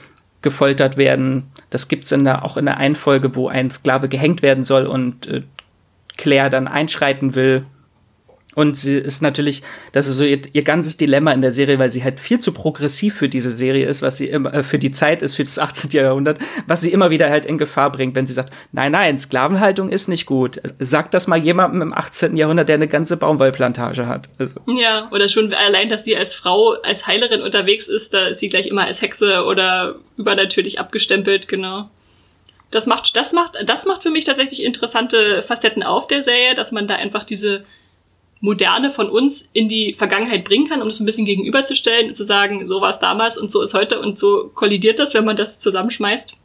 [0.42, 1.44] gefoltert werden.
[1.70, 4.86] Das gibt's in der, auch in der einen Folge, wo ein Sklave gehängt werden soll
[4.86, 5.42] und äh,
[6.18, 7.64] Claire dann einschreiten will
[8.54, 11.90] und sie ist natürlich, das ist so ihr, ihr, ganzes Dilemma in der Serie, weil
[11.90, 14.92] sie halt viel zu progressiv für diese Serie ist, was sie immer, äh, für die
[14.92, 15.90] Zeit ist, für das 18.
[15.90, 19.88] Jahrhundert, was sie immer wieder halt in Gefahr bringt, wenn sie sagt, nein, nein, Sklavenhaltung
[19.88, 20.60] ist nicht gut.
[20.78, 22.36] Sagt das mal jemandem im 18.
[22.36, 24.28] Jahrhundert, der eine ganze Baumwollplantage hat.
[24.38, 24.60] Also.
[24.66, 28.48] Ja, oder schon allein, dass sie als Frau, als Heilerin unterwegs ist, da ist sie
[28.48, 31.88] gleich immer als Hexe oder übernatürlich abgestempelt, genau.
[32.70, 36.72] Das macht, das macht, das macht für mich tatsächlich interessante Facetten auf der Serie, dass
[36.72, 37.64] man da einfach diese
[38.42, 42.24] Moderne von uns in die Vergangenheit bringen kann, um es ein bisschen gegenüberzustellen und zu
[42.24, 45.36] sagen, so war es damals und so ist heute und so kollidiert das, wenn man
[45.36, 46.36] das zusammenschmeißt.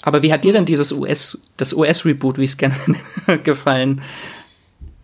[0.00, 2.74] Aber wie hat dir denn dieses US, das US-Reboot, wie es gerne
[3.44, 4.02] gefallen?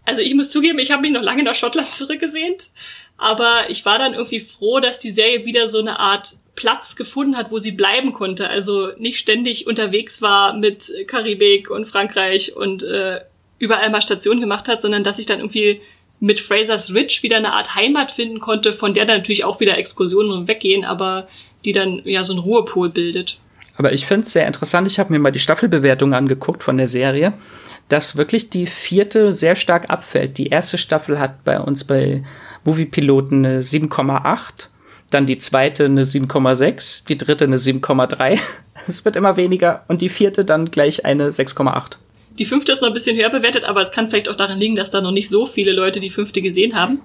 [0.06, 2.70] Also ich muss zugeben, ich habe mich noch lange nach Schottland zurückgesehnt,
[3.18, 7.36] aber ich war dann irgendwie froh, dass die Serie wieder so eine Art Platz gefunden
[7.36, 8.48] hat, wo sie bleiben konnte.
[8.48, 13.20] Also nicht ständig unterwegs war mit Karibik und Frankreich und äh,
[13.58, 15.82] überall mal Station gemacht hat, sondern dass ich dann irgendwie
[16.20, 19.78] mit Fraser's Ridge wieder eine Art Heimat finden konnte, von der dann natürlich auch wieder
[19.78, 21.28] Exkursionen weggehen, aber
[21.64, 23.38] die dann ja so ein Ruhepol bildet.
[23.76, 26.88] Aber ich finde es sehr interessant, ich habe mir mal die Staffelbewertung angeguckt von der
[26.88, 27.34] Serie,
[27.88, 30.36] dass wirklich die vierte sehr stark abfällt.
[30.38, 32.24] Die erste Staffel hat bei uns bei
[32.64, 34.68] Moviepiloten eine 7,8,
[35.10, 38.38] dann die zweite eine 7,6, die dritte eine 7,3.
[38.86, 41.98] Es wird immer weniger und die vierte dann gleich eine 6,8.
[42.38, 44.76] Die fünfte ist noch ein bisschen höher bewertet, aber es kann vielleicht auch daran liegen,
[44.76, 47.00] dass da noch nicht so viele Leute die fünfte gesehen haben.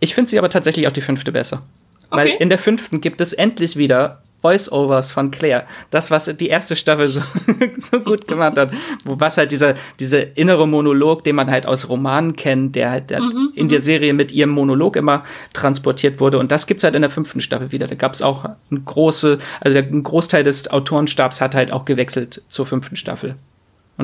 [0.00, 1.62] Ich finde sie aber tatsächlich auch die fünfte besser.
[2.10, 2.16] Okay.
[2.16, 5.64] Weil in der fünften gibt es endlich wieder Voice-Overs von Claire.
[5.90, 7.22] Das, was die erste Staffel so,
[7.78, 8.72] so gut gemacht hat.
[9.04, 13.10] Wo was halt dieser, dieser innere Monolog, den man halt aus Romanen kennt, der halt
[13.10, 13.82] der mhm, in der mhm.
[13.82, 15.22] Serie mit ihrem Monolog immer
[15.52, 16.38] transportiert wurde.
[16.38, 17.86] Und das gibt's halt in der fünften Staffel wieder.
[17.86, 22.66] Da gab's auch eine große, also ein Großteil des Autorenstabs hat halt auch gewechselt zur
[22.66, 23.36] fünften Staffel.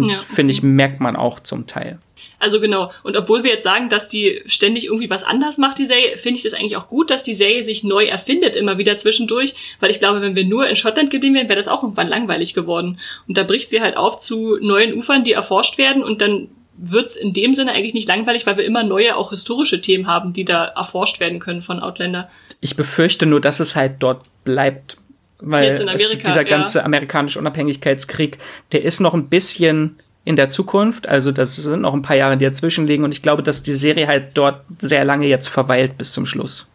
[0.04, 0.18] Und ja.
[0.18, 1.98] finde ich, merkt man auch zum Teil.
[2.40, 2.92] Also genau.
[3.02, 6.38] Und obwohl wir jetzt sagen, dass die ständig irgendwie was anders macht, die Serie, finde
[6.38, 9.54] ich das eigentlich auch gut, dass die Serie sich neu erfindet, immer wieder zwischendurch.
[9.80, 12.54] Weil ich glaube, wenn wir nur in Schottland geblieben wären, wäre das auch irgendwann langweilig
[12.54, 13.00] geworden.
[13.26, 16.04] Und da bricht sie halt auf zu neuen Ufern, die erforscht werden.
[16.04, 19.80] Und dann wird's in dem Sinne eigentlich nicht langweilig, weil wir immer neue, auch historische
[19.80, 22.30] Themen haben, die da erforscht werden können von Outlander.
[22.60, 24.96] Ich befürchte nur, dass es halt dort bleibt
[25.40, 26.84] weil Amerika, dieser ganze ja.
[26.84, 28.38] amerikanische Unabhängigkeitskrieg,
[28.72, 31.08] der ist noch ein bisschen in der Zukunft.
[31.08, 33.04] Also das sind noch ein paar Jahre, die dazwischen liegen.
[33.04, 36.68] Und ich glaube, dass die Serie halt dort sehr lange jetzt verweilt bis zum Schluss.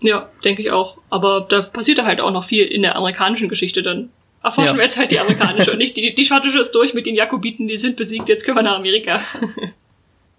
[0.00, 0.98] Ja, denke ich auch.
[1.10, 4.10] Aber da passiert halt auch noch viel in der amerikanischen Geschichte dann.
[4.42, 4.76] Erforschen ja.
[4.76, 7.66] wir jetzt halt die amerikanische und nicht die, die schottische ist durch mit den Jakobiten,
[7.66, 9.20] die sind besiegt, jetzt können wir nach Amerika.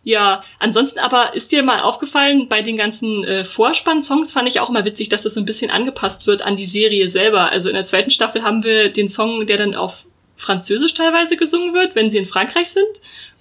[0.04, 4.70] Ja, ansonsten aber ist dir mal aufgefallen, bei den ganzen äh, Vorspann-Songs fand ich auch
[4.70, 7.52] mal witzig, dass das so ein bisschen angepasst wird an die Serie selber.
[7.52, 10.06] Also in der zweiten Staffel haben wir den Song, der dann auf
[10.40, 12.88] Französisch teilweise gesungen wird, wenn sie in Frankreich sind.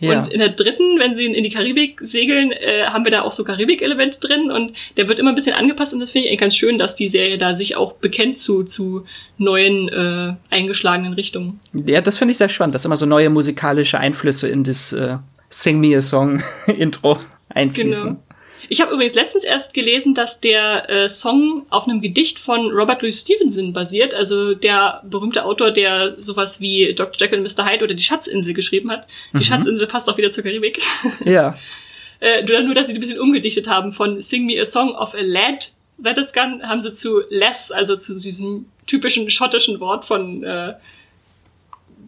[0.00, 0.18] Ja.
[0.18, 3.32] Und in der dritten, wenn sie in die Karibik segeln, äh, haben wir da auch
[3.32, 6.40] so Karibik-Elemente drin und der wird immer ein bisschen angepasst und das finde ich eigentlich
[6.40, 9.06] ganz schön, dass die Serie da sich auch bekennt zu, zu
[9.38, 11.60] neuen äh, eingeschlagenen Richtungen.
[11.72, 15.18] Ja, das finde ich sehr spannend, dass immer so neue musikalische Einflüsse in das äh,
[15.48, 17.18] Sing Me a Song Intro
[17.50, 18.08] einfließen.
[18.10, 18.22] Genau.
[18.70, 23.00] Ich habe übrigens letztens erst gelesen, dass der äh, Song auf einem Gedicht von Robert
[23.00, 27.16] Louis Stevenson basiert, also der berühmte Autor, der sowas wie Dr.
[27.18, 27.64] Jekyll und Mr.
[27.64, 29.06] Hyde oder die Schatzinsel geschrieben hat.
[29.32, 29.44] Die mhm.
[29.44, 30.82] Schatzinsel passt auch wieder zur Karibik.
[31.24, 31.56] Ja.
[32.20, 35.20] äh, nur, dass sie ein bisschen umgedichtet haben von Sing Me a Song of a
[35.22, 35.72] Lad
[36.02, 40.74] That is Gun, haben sie zu less, also zu diesem typischen schottischen Wort von äh,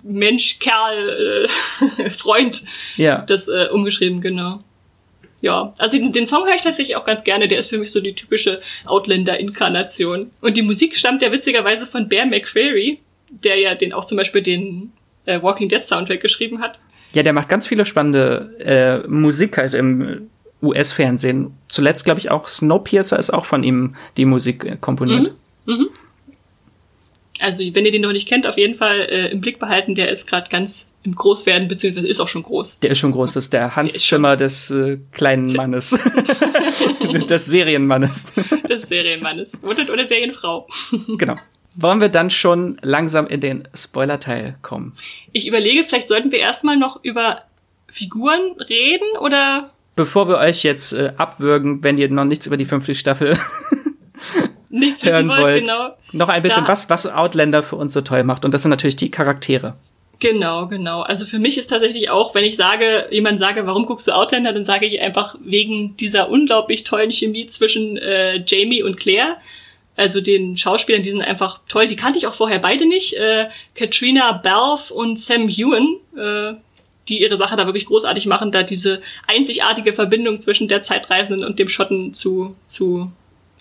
[0.03, 1.46] Mensch, Kerl,
[1.98, 2.62] äh, Freund.
[2.96, 3.18] Ja.
[3.26, 4.62] Das äh, umgeschrieben, genau.
[5.42, 7.48] Ja, also den, den Song höre ich tatsächlich auch ganz gerne.
[7.48, 10.30] Der ist für mich so die typische Outlander-Inkarnation.
[10.40, 14.42] Und die Musik stammt ja witzigerweise von Bear McCreary, der ja den auch zum Beispiel
[14.42, 14.92] den
[15.24, 16.80] äh, Walking Dead Soundtrack geschrieben hat.
[17.14, 20.28] Ja, der macht ganz viele spannende äh, Musik halt im
[20.62, 21.55] US-Fernsehen.
[21.68, 25.32] Zuletzt, glaube ich, auch Snowpiercer ist auch von ihm die Musik äh, komponiert.
[25.64, 25.74] Mhm.
[25.74, 25.88] Mhm.
[27.41, 29.95] Also, wenn ihr den noch nicht kennt, auf jeden Fall äh, im Blick behalten.
[29.95, 32.80] Der ist gerade ganz im Großwerden, beziehungsweise ist auch schon groß.
[32.80, 33.32] Der ist schon groß.
[33.32, 35.91] Das ist der Hans der Schimmer des äh, kleinen Mannes.
[37.28, 38.32] des Serienmannes.
[38.68, 39.53] des Serienmannes.
[39.62, 40.68] Oder, oder Serienfrau.
[41.18, 41.36] genau.
[41.76, 44.95] Wollen wir dann schon langsam in den Spoiler-Teil kommen?
[45.32, 47.43] Ich überlege, vielleicht sollten wir erstmal noch über
[47.86, 49.70] Figuren reden oder.
[49.97, 53.38] Bevor wir euch jetzt äh, abwürgen, wenn ihr noch nichts über die fünfte Staffel
[54.70, 55.64] nichts hören wollt, wollt.
[55.66, 55.90] Genau.
[56.12, 56.68] noch ein bisschen, da.
[56.68, 58.44] was, was Outlander für uns so toll macht.
[58.44, 59.74] Und das sind natürlich die Charaktere.
[60.20, 61.00] Genau, genau.
[61.00, 64.52] Also für mich ist tatsächlich auch, wenn ich sage, jemand sage, warum guckst du Outlander,
[64.52, 69.38] dann sage ich einfach wegen dieser unglaublich tollen Chemie zwischen äh, Jamie und Claire.
[69.96, 71.86] Also den Schauspielern, die sind einfach toll.
[71.86, 73.14] Die kannte ich auch vorher beide nicht.
[73.14, 76.58] Äh, Katrina Balfe und Sam Ewan, äh,
[77.08, 81.58] die ihre Sache da wirklich großartig machen, da diese einzigartige Verbindung zwischen der Zeitreisenden und
[81.58, 83.10] dem Schotten zu, zu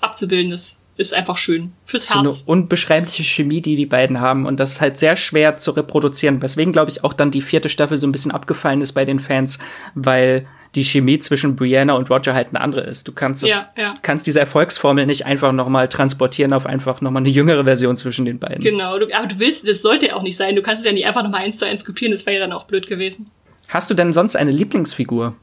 [0.01, 2.13] abzubilden ist ist einfach schön fürs Herz.
[2.13, 5.71] So eine unbeschreibliche Chemie, die die beiden haben und das ist halt sehr schwer zu
[5.71, 6.41] reproduzieren.
[6.41, 9.19] Weswegen glaube ich auch dann die vierte Staffel so ein bisschen abgefallen ist bei den
[9.19, 9.59] Fans,
[9.95, 10.45] weil
[10.75, 13.07] die Chemie zwischen Brianna und Roger halt eine andere ist.
[13.07, 13.93] Du kannst das, ja, ja.
[14.01, 18.37] kannst diese Erfolgsformel nicht einfach nochmal transportieren auf einfach nochmal eine jüngere Version zwischen den
[18.37, 18.61] beiden.
[18.61, 20.55] Genau, du, aber du willst, das sollte ja auch nicht sein.
[20.55, 22.51] Du kannst es ja nicht einfach nochmal eins zu eins kopieren, das wäre ja dann
[22.51, 23.31] auch blöd gewesen.
[23.69, 25.33] Hast du denn sonst eine Lieblingsfigur?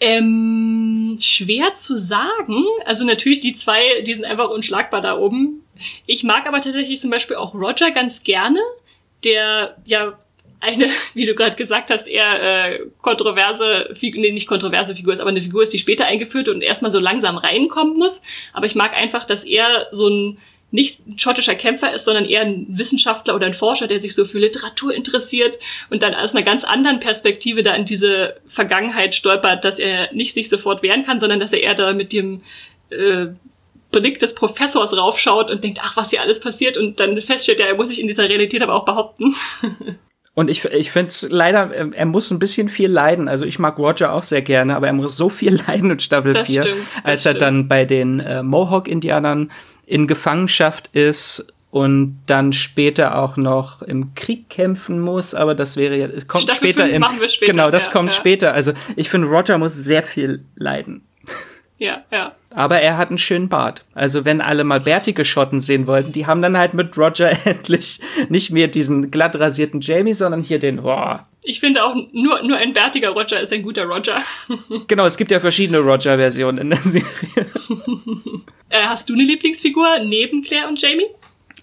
[0.00, 2.64] Ähm, schwer zu sagen.
[2.86, 5.62] Also natürlich die zwei, die sind einfach unschlagbar da oben.
[6.06, 8.60] Ich mag aber tatsächlich zum Beispiel auch Roger ganz gerne,
[9.24, 10.18] der ja
[10.60, 15.30] eine, wie du gerade gesagt hast, eher äh, kontroverse, nee, nicht kontroverse Figur ist, aber
[15.30, 18.22] eine Figur ist, die später eingeführt und erstmal so langsam reinkommen muss.
[18.52, 20.38] Aber ich mag einfach, dass er so ein
[20.70, 24.24] nicht ein schottischer Kämpfer ist, sondern eher ein Wissenschaftler oder ein Forscher, der sich so
[24.24, 25.58] für Literatur interessiert
[25.90, 30.34] und dann aus einer ganz anderen Perspektive da in diese Vergangenheit stolpert, dass er nicht
[30.34, 32.42] sich sofort wehren kann, sondern dass er eher da mit dem
[32.90, 33.26] äh,
[33.90, 37.66] Blick des Professors raufschaut und denkt, ach, was hier alles passiert und dann feststellt, ja,
[37.66, 39.34] er muss sich in dieser Realität aber auch behaupten.
[40.32, 43.28] Und ich, ich finde es leider, er muss ein bisschen viel leiden.
[43.28, 46.34] Also ich mag Roger auch sehr gerne, aber er muss so viel leiden in Staffel
[46.34, 47.42] das 4, stimmt, als er stimmt.
[47.42, 49.50] dann bei den äh, Mohawk-Indianern
[49.90, 55.96] in Gefangenschaft ist und dann später auch noch im Krieg kämpfen muss, aber das wäre
[55.96, 58.16] ja, es kommt Staffel später im, später, genau, das ja, kommt ja.
[58.16, 58.54] später.
[58.54, 61.02] Also ich finde, Roger muss sehr viel leiden.
[61.78, 62.32] Ja, ja.
[62.54, 63.84] Aber er hat einen schönen Bart.
[63.94, 68.00] Also wenn alle mal bärtige Schotten sehen wollten, die haben dann halt mit Roger endlich
[68.28, 71.26] nicht mehr diesen glatt rasierten Jamie, sondern hier den, boah.
[71.42, 74.22] Ich finde auch, nur, nur ein bärtiger Roger ist ein guter Roger.
[74.88, 77.04] genau, es gibt ja verschiedene Roger-Versionen in der Serie.
[78.68, 81.06] äh, hast du eine Lieblingsfigur neben Claire und Jamie?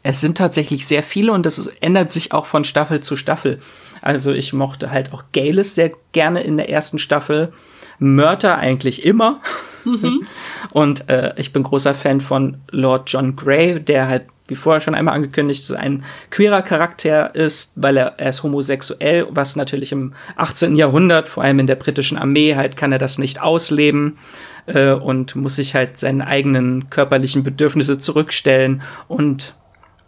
[0.04, 3.60] Es sind tatsächlich sehr viele und das ändert sich auch von Staffel zu Staffel.
[4.02, 7.52] Also ich mochte halt auch Galis sehr gerne in der ersten Staffel.
[8.00, 9.42] Mörder eigentlich immer.
[9.84, 10.28] Mhm.
[10.74, 14.96] Und äh, ich bin großer Fan von Lord John Grey, der halt, wie vorher schon
[14.96, 20.76] einmal angekündigt, ein queerer Charakter ist, weil er, er ist homosexuell, was natürlich im 18.
[20.76, 24.18] Jahrhundert, vor allem in der britischen Armee, halt kann er das nicht ausleben
[24.68, 29.56] äh, und muss sich halt seinen eigenen körperlichen Bedürfnisse zurückstellen und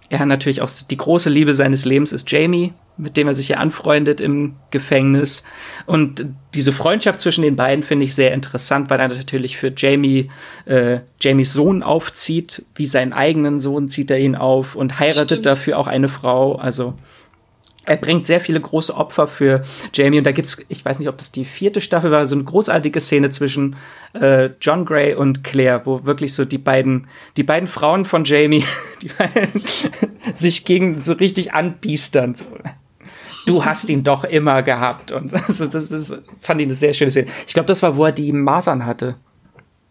[0.10, 3.49] er hat natürlich auch die große Liebe seines Lebens ist Jamie, mit dem er sich
[3.49, 5.43] ja anfreundet im Gefängnis.
[5.86, 10.32] Und diese Freundschaft zwischen den beiden finde ich sehr interessant, weil er natürlich für Jamie,
[10.66, 15.45] äh, Jamies Sohn aufzieht, wie seinen eigenen Sohn zieht er ihn auf und heiratet Stimmt.
[15.45, 16.55] dafür auch eine Frau.
[16.55, 16.95] Also
[17.90, 19.64] er bringt sehr viele große Opfer für
[19.94, 22.44] Jamie und da gibt's, ich weiß nicht, ob das die vierte Staffel war, so eine
[22.44, 23.76] großartige Szene zwischen
[24.14, 28.64] äh, John Gray und Claire, wo wirklich so die beiden, die beiden Frauen von Jamie,
[29.18, 29.64] beiden
[30.36, 32.36] sich gegen so richtig anbiestern.
[32.36, 32.46] So.
[33.48, 37.10] Du hast ihn doch immer gehabt und also das ist, fand ich eine sehr schöne
[37.10, 37.28] Szene.
[37.48, 39.16] Ich glaube, das war, wo er die Masern hatte.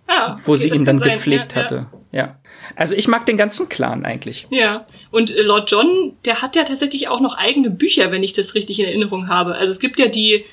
[0.07, 1.87] Ah, okay, wo sie ihn dann gepflegt ja, hatte.
[1.93, 1.98] Ja.
[2.13, 2.39] Ja.
[2.77, 4.47] Also ich mag den ganzen Clan eigentlich.
[4.51, 4.87] Ja.
[5.11, 8.55] Und äh, Lord John, der hat ja tatsächlich auch noch eigene Bücher, wenn ich das
[8.55, 9.55] richtig in Erinnerung habe.
[9.55, 10.45] Also es gibt ja die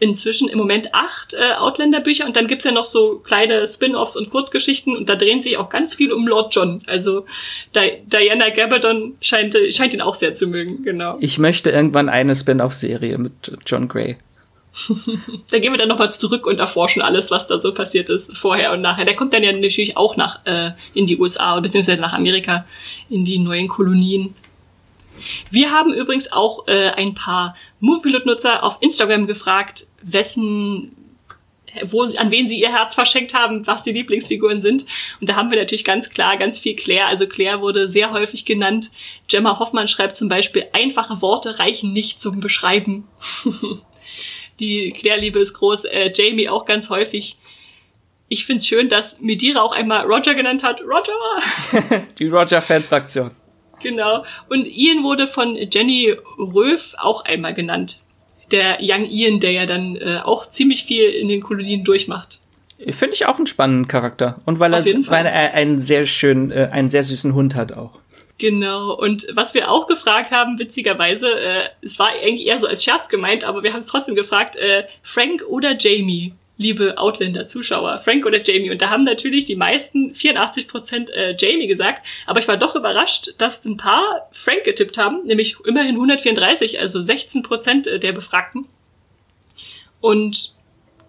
[0.00, 4.30] inzwischen im Moment acht äh, Outlander-Bücher und dann gibt's ja noch so kleine Spin-offs und
[4.30, 6.82] Kurzgeschichten und da drehen sich auch ganz viel um Lord John.
[6.86, 7.26] Also
[7.74, 11.16] Di Diana Gabaldon scheint, scheint ihn auch sehr zu mögen, genau.
[11.20, 14.16] Ich möchte irgendwann eine Spin-off-Serie mit John Gray.
[15.50, 18.72] da gehen wir dann nochmal zurück und erforschen alles, was da so passiert ist, vorher
[18.72, 19.04] und nachher.
[19.04, 22.64] Der kommt dann ja natürlich auch nach äh, in die USA beziehungsweise nach Amerika,
[23.08, 24.34] in die neuen Kolonien.
[25.50, 30.94] Wir haben übrigens auch äh, ein paar Moviepilot-Nutzer auf Instagram gefragt, wessen
[31.86, 34.86] wo sie, an wen sie ihr Herz verschenkt haben, was die Lieblingsfiguren sind.
[35.20, 37.06] Und da haben wir natürlich ganz klar ganz viel Claire.
[37.06, 38.90] Also Claire wurde sehr häufig genannt.
[39.28, 43.06] Gemma Hoffmann schreibt zum Beispiel, einfache Worte reichen nicht zum Beschreiben.
[44.60, 45.84] die Claire-Liebe ist groß.
[45.84, 47.38] Äh, Jamie auch ganz häufig.
[48.28, 50.82] Ich find's schön, dass Medira auch einmal Roger genannt hat.
[50.82, 52.04] Roger!
[52.18, 53.30] die Roger-Fan-Fraktion.
[53.82, 54.24] Genau.
[54.48, 58.02] Und Ian wurde von Jenny Röf auch einmal genannt.
[58.50, 62.40] Der Young Ian, der ja dann äh, auch ziemlich viel in den Kolonien durchmacht.
[62.86, 64.40] Finde ich auch einen spannenden Charakter.
[64.44, 67.98] Und weil er, weil er einen sehr schönen, äh, einen sehr süßen Hund hat auch.
[68.38, 68.94] Genau.
[68.94, 73.08] Und was wir auch gefragt haben, witzigerweise, äh, es war eigentlich eher so als Scherz
[73.08, 76.32] gemeint, aber wir haben es trotzdem gefragt, äh, Frank oder Jamie?
[76.58, 78.70] liebe Outlander-Zuschauer, Frank oder Jamie.
[78.70, 82.04] Und da haben natürlich die meisten 84 Prozent äh, Jamie gesagt.
[82.26, 87.00] Aber ich war doch überrascht, dass ein paar Frank getippt haben, nämlich immerhin 134, also
[87.00, 88.66] 16 Prozent äh, der Befragten.
[90.00, 90.52] Und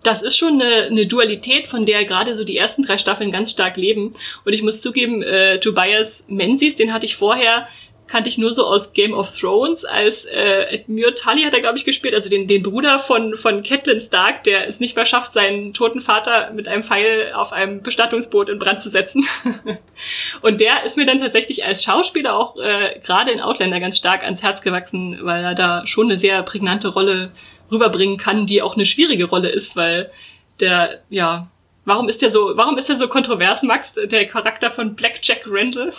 [0.03, 3.51] das ist schon eine, eine Dualität, von der gerade so die ersten drei Staffeln ganz
[3.51, 4.15] stark leben.
[4.45, 7.67] Und ich muss zugeben, äh, Tobias Menzies, den hatte ich vorher
[8.09, 11.77] kannte ich nur so aus Game of Thrones, als äh, Edmure Tully hat er, glaube
[11.77, 15.33] ich, gespielt, also den, den Bruder von, von Catelyn Stark, der es nicht mehr schafft,
[15.33, 19.23] seinen toten Vater mit einem Pfeil auf einem Bestattungsboot in Brand zu setzen.
[20.41, 24.23] und der ist mir dann tatsächlich als Schauspieler auch äh, gerade in Outlander ganz stark
[24.23, 27.31] ans Herz gewachsen, weil er da schon eine sehr prägnante Rolle
[27.71, 30.11] rüberbringen kann, die auch eine schwierige Rolle ist, weil
[30.59, 31.49] der, ja,
[31.85, 35.43] warum ist der so, warum ist der so kontrovers, Max, der Charakter von Black Jack
[35.47, 35.93] Randall?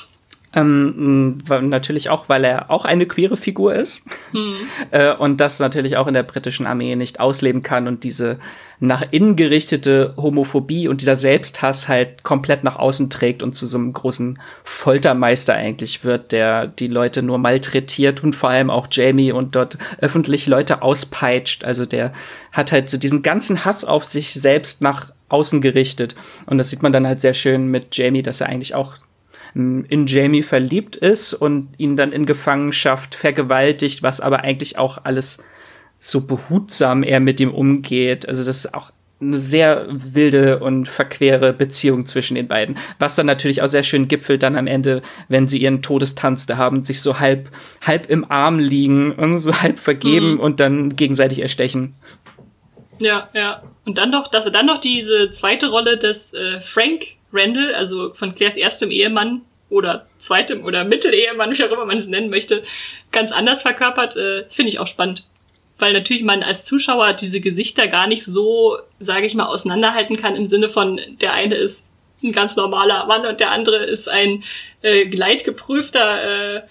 [0.53, 4.55] Ähm, natürlich auch, weil er auch eine queere Figur ist hm.
[4.90, 8.40] äh, und das natürlich auch in der britischen Armee nicht ausleben kann und diese
[8.80, 13.78] nach innen gerichtete Homophobie und dieser Selbsthass halt komplett nach außen trägt und zu so
[13.78, 19.30] einem großen Foltermeister eigentlich wird, der die Leute nur malträtiert und vor allem auch Jamie
[19.30, 21.62] und dort öffentlich Leute auspeitscht.
[21.62, 22.12] Also der
[22.51, 26.82] hat halt so diesen ganzen Hass auf sich selbst nach außen gerichtet und das sieht
[26.82, 28.96] man dann halt sehr schön mit Jamie, dass er eigentlich auch
[29.55, 35.38] in Jamie verliebt ist und ihn dann in Gefangenschaft vergewaltigt, was aber eigentlich auch alles
[35.98, 38.28] so behutsam er mit ihm umgeht.
[38.28, 42.78] Also das ist auch eine sehr wilde und verquere Beziehung zwischen den beiden.
[42.98, 46.57] Was dann natürlich auch sehr schön gipfelt dann am Ende, wenn sie ihren Todestanz da
[46.57, 47.51] haben, sich so halb,
[47.86, 50.40] halb im Arm liegen und so halb vergeben mhm.
[50.40, 51.94] und dann gegenseitig erstechen.
[52.98, 53.62] Ja, ja.
[53.84, 58.12] Und dann noch, dass er dann noch diese zweite Rolle des äh, Frank Randall, also
[58.14, 62.62] von Claires erstem Ehemann oder zweitem oder Mittelehemann, wie auch immer man es nennen möchte,
[63.12, 65.26] ganz anders verkörpert, äh, finde ich auch spannend.
[65.78, 70.37] Weil natürlich man als Zuschauer diese Gesichter gar nicht so, sage ich mal, auseinanderhalten kann
[70.37, 71.89] im Sinne von, der eine ist
[72.22, 74.45] ein ganz normaler Mann und der andere ist ein
[74.83, 76.62] äh, gleitgeprüfter, äh,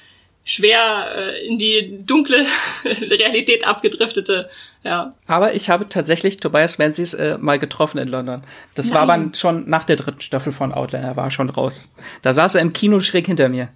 [0.44, 2.46] schwer äh, in die dunkle
[2.86, 4.50] Realität abgedriftete
[4.84, 5.14] ja.
[5.28, 8.42] Aber ich habe tatsächlich Tobias Menzies äh, mal getroffen in London.
[8.76, 8.96] Das Nein.
[8.96, 11.94] war aber schon nach der dritten Staffel von Outlander, war schon raus.
[12.22, 13.70] Da saß er im Kino schräg hinter mir.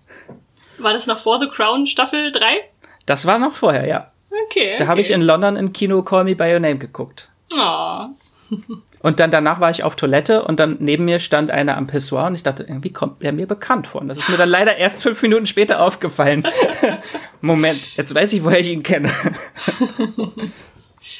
[0.77, 2.61] War das noch vor The Crown Staffel 3?
[3.05, 4.11] Das war noch vorher, ja.
[4.45, 4.75] Okay.
[4.77, 7.29] Da habe ich in London im Kino Call Me By Your Name geguckt.
[7.53, 8.07] Oh.
[8.99, 12.25] und dann danach war ich auf Toilette und dann neben mir stand einer am Pissoir
[12.27, 14.01] und ich dachte, irgendwie kommt er mir bekannt vor.
[14.01, 16.47] Und das ist mir dann leider erst fünf Minuten später aufgefallen.
[17.41, 19.11] Moment, jetzt weiß ich, woher ich ihn kenne.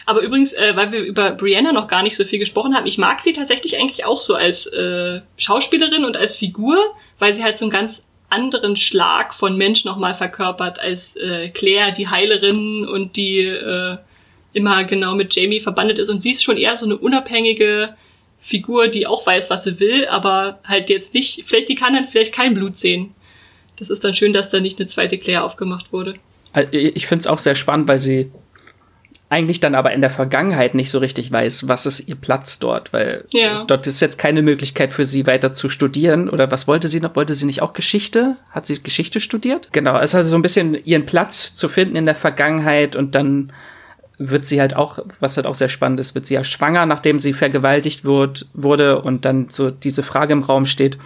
[0.06, 2.98] Aber übrigens, äh, weil wir über Brianna noch gar nicht so viel gesprochen haben, ich
[2.98, 6.78] mag sie tatsächlich eigentlich auch so als äh, Schauspielerin und als Figur,
[7.20, 11.92] weil sie halt so einen ganz anderen Schlag von Mensch nochmal verkörpert als äh, Claire,
[11.92, 13.98] die Heilerin und die äh,
[14.54, 16.10] immer genau mit Jamie verbandelt ist.
[16.10, 17.96] Und sie ist schon eher so eine unabhängige
[18.40, 22.08] Figur, die auch weiß, was sie will, aber halt jetzt nicht, vielleicht die kann dann
[22.08, 23.14] vielleicht kein Blut sehen.
[23.78, 26.16] Das ist dann schön, dass da nicht eine zweite Claire aufgemacht wurde.
[26.72, 28.32] Ich finde es auch sehr spannend, weil sie
[29.30, 32.94] eigentlich dann aber in der Vergangenheit nicht so richtig weiß, was ist ihr Platz dort,
[32.94, 33.64] weil ja.
[33.66, 36.30] dort ist jetzt keine Möglichkeit für sie weiter zu studieren.
[36.30, 37.16] Oder was wollte sie noch?
[37.16, 38.38] Wollte sie nicht auch Geschichte?
[38.52, 39.70] Hat sie Geschichte studiert?
[39.72, 43.16] Genau, es ist also so ein bisschen ihren Platz zu finden in der Vergangenheit und
[43.16, 43.52] dann
[44.20, 47.20] wird sie halt auch, was halt auch sehr spannend ist, wird sie ja schwanger, nachdem
[47.20, 50.98] sie vergewaltigt wird, wurde und dann so diese Frage im Raum steht,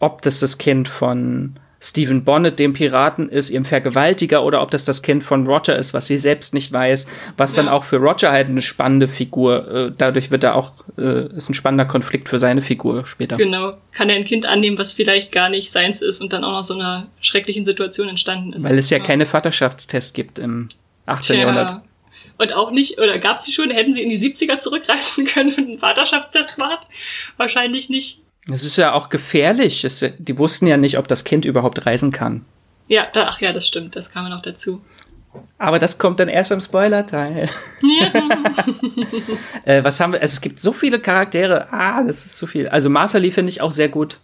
[0.00, 4.84] ob das das Kind von Stephen Bonnet, dem Piraten, ist, ihrem Vergewaltiger oder ob das
[4.84, 7.06] das Kind von Roger ist, was sie selbst nicht weiß,
[7.38, 7.62] was ja.
[7.62, 11.48] dann auch für Roger halt eine spannende Figur, äh, dadurch wird er auch, äh, ist
[11.48, 13.38] ein spannender Konflikt für seine Figur später.
[13.38, 16.52] Genau, kann er ein Kind annehmen, was vielleicht gar nicht seins ist und dann auch
[16.52, 18.62] noch so einer schrecklichen Situation entstanden ist.
[18.62, 19.04] Weil es ja, ja.
[19.04, 20.68] keine Vaterschaftstests gibt im
[21.06, 21.34] 18.
[21.34, 21.46] Tja.
[21.46, 21.82] Jahrhundert.
[22.36, 25.50] Und auch nicht, oder gab es die schon, hätten sie in die 70er zurückreisen können
[25.50, 26.86] und einen Vaterschaftstest gemacht?
[27.38, 28.20] Wahrscheinlich nicht.
[28.48, 29.84] Es ist ja auch gefährlich.
[29.84, 32.44] Es, die wussten ja nicht, ob das Kind überhaupt reisen kann.
[32.88, 34.80] Ja, da, ach ja, das stimmt, das kam ja noch dazu.
[35.58, 37.48] Aber das kommt dann erst im Spoiler-Teil.
[37.82, 38.12] Ja.
[39.64, 40.20] äh, was haben wir?
[40.20, 41.72] Also es gibt so viele Charaktere.
[41.72, 42.68] Ah, das ist zu viel.
[42.68, 44.18] Also Marcely finde ich auch sehr gut.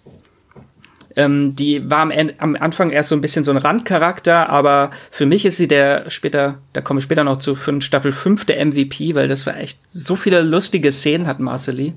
[1.15, 5.25] Ähm, die war am, am, Anfang erst so ein bisschen so ein Randcharakter, aber für
[5.25, 8.65] mich ist sie der später, da komme ich später noch zu, für Staffel 5 der
[8.65, 11.95] MVP, weil das war echt so viele lustige Szenen hat Marcely.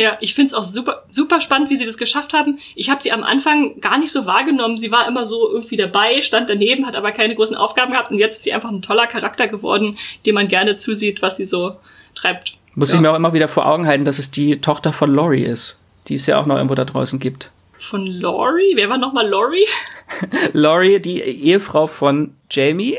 [0.00, 2.58] Ja, ich find's auch super, super spannend, wie sie das geschafft haben.
[2.74, 4.78] Ich habe sie am Anfang gar nicht so wahrgenommen.
[4.78, 8.18] Sie war immer so irgendwie dabei, stand daneben, hat aber keine großen Aufgaben gehabt und
[8.18, 11.76] jetzt ist sie einfach ein toller Charakter geworden, dem man gerne zusieht, was sie so
[12.14, 12.54] treibt.
[12.74, 12.96] Muss ja.
[12.96, 15.78] ich mir auch immer wieder vor Augen halten, dass es die Tochter von Laurie ist,
[16.08, 18.72] die es ja auch noch irgendwo da draußen gibt von Laurie.
[18.76, 19.66] Wer war nochmal Laurie?
[20.52, 22.98] Laurie, die Ehefrau von Jamie.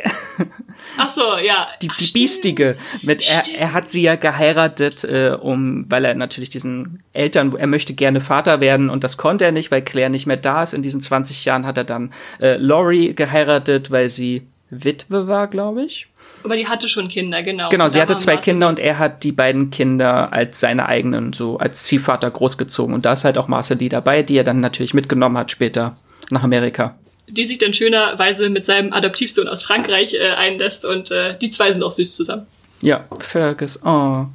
[0.97, 1.67] Ach so, ja.
[1.81, 2.77] Die, die Ach, Biestige.
[3.01, 7.67] Mit, er, er hat sie ja geheiratet, äh, um, weil er natürlich diesen Eltern, er
[7.67, 10.73] möchte gerne Vater werden und das konnte er nicht, weil Claire nicht mehr da ist.
[10.73, 15.83] In diesen 20 Jahren hat er dann äh, Laurie geheiratet, weil sie Witwe war, glaube
[15.83, 16.07] ich.
[16.43, 17.69] Aber die hatte schon Kinder, genau.
[17.69, 21.57] Genau, sie hatte zwei Kinder und er hat die beiden Kinder als seine eigenen, so
[21.57, 22.95] als Ziehvater großgezogen.
[22.95, 25.97] Und da ist halt auch Marceli dabei, die er dann natürlich mitgenommen hat später
[26.31, 26.95] nach Amerika.
[27.31, 31.71] Die sich dann schönerweise mit seinem Adoptivsohn aus Frankreich äh, einlässt und äh, die zwei
[31.71, 32.47] sind auch süß zusammen.
[32.81, 34.25] Ja, Fergus, oh,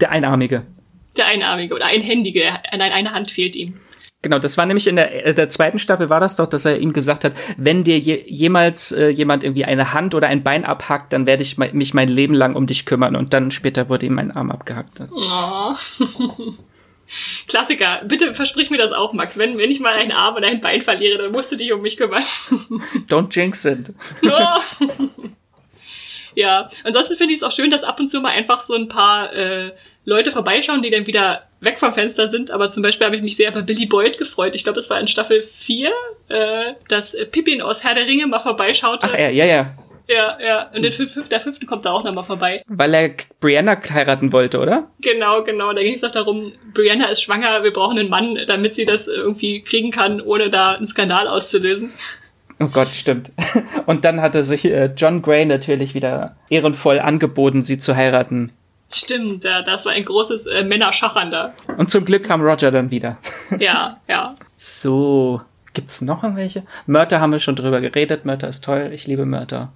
[0.00, 0.62] der Einarmige.
[1.16, 3.74] Der Einarmige oder Einhändige, nein, eine Hand fehlt ihm.
[4.22, 6.78] Genau, das war nämlich in der, äh, der zweiten Staffel war das doch, dass er
[6.78, 10.64] ihm gesagt hat, wenn dir je, jemals äh, jemand irgendwie eine Hand oder ein Bein
[10.64, 13.14] abhackt, dann werde ich mich mein Leben lang um dich kümmern.
[13.14, 15.00] Und dann später wurde ihm ein Arm abgehackt.
[15.12, 15.74] Oh.
[17.48, 18.02] Klassiker.
[18.04, 19.38] Bitte versprich mir das auch, Max.
[19.38, 21.82] Wenn, wenn ich mal einen Arm oder ein Bein verliere, dann musst du dich um
[21.82, 22.22] mich kümmern.
[23.08, 23.92] Don't jinx it.
[24.22, 25.08] Oh.
[26.34, 28.88] ja, ansonsten finde ich es auch schön, dass ab und zu mal einfach so ein
[28.88, 29.72] paar äh,
[30.04, 32.50] Leute vorbeischauen, die dann wieder weg vom Fenster sind.
[32.50, 34.54] Aber zum Beispiel habe ich mich sehr über Billy Boyd gefreut.
[34.54, 35.92] Ich glaube, das war in Staffel 4,
[36.28, 39.06] äh, dass Pippin aus Herr der Ringe mal vorbeischaute.
[39.08, 39.74] Ach ja, ja, ja.
[40.08, 40.70] Ja, ja.
[40.72, 42.60] Und fünf, der fünfte kommt da auch nochmal vorbei.
[42.68, 44.88] Weil er Brianna heiraten wollte, oder?
[45.00, 45.72] Genau, genau.
[45.72, 49.08] Da ging es doch darum, Brianna ist schwanger, wir brauchen einen Mann, damit sie das
[49.08, 51.92] irgendwie kriegen kann, ohne da einen Skandal auszulösen.
[52.58, 53.32] Oh Gott, stimmt.
[53.86, 58.52] Und dann hatte sich äh, John Gray natürlich wieder ehrenvoll angeboten, sie zu heiraten.
[58.90, 61.52] Stimmt, ja, das war ein großes äh, Männerschachern da.
[61.76, 63.18] Und zum Glück kam Roger dann wieder.
[63.58, 64.36] ja, ja.
[64.56, 65.42] So,
[65.74, 66.62] gibt's noch irgendwelche?
[66.86, 68.24] Mörder haben wir schon drüber geredet.
[68.24, 68.90] Mörder ist toll.
[68.94, 69.72] Ich liebe Mörder.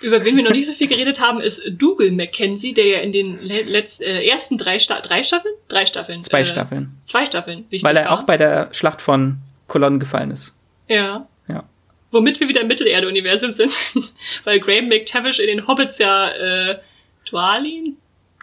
[0.00, 3.12] Über wen wir noch nicht so viel geredet haben, ist Dougal Mackenzie, der ja in
[3.12, 5.54] den letzt, äh, ersten drei, Sta drei Staffeln?
[5.68, 6.22] Drei Staffeln.
[6.22, 6.98] Zwei äh, Staffeln.
[7.04, 7.64] Zwei Staffeln.
[7.80, 8.12] Weil er war.
[8.12, 9.38] auch bei der Schlacht von
[9.68, 10.54] Kolonnen gefallen ist.
[10.88, 11.26] Ja.
[11.48, 11.64] Ja.
[12.10, 13.72] Womit wir wieder im Mittelerde-Universum sind.
[14.44, 16.78] Weil Graham McTavish in den Hobbits ja äh,
[17.28, 17.96] Dwalin,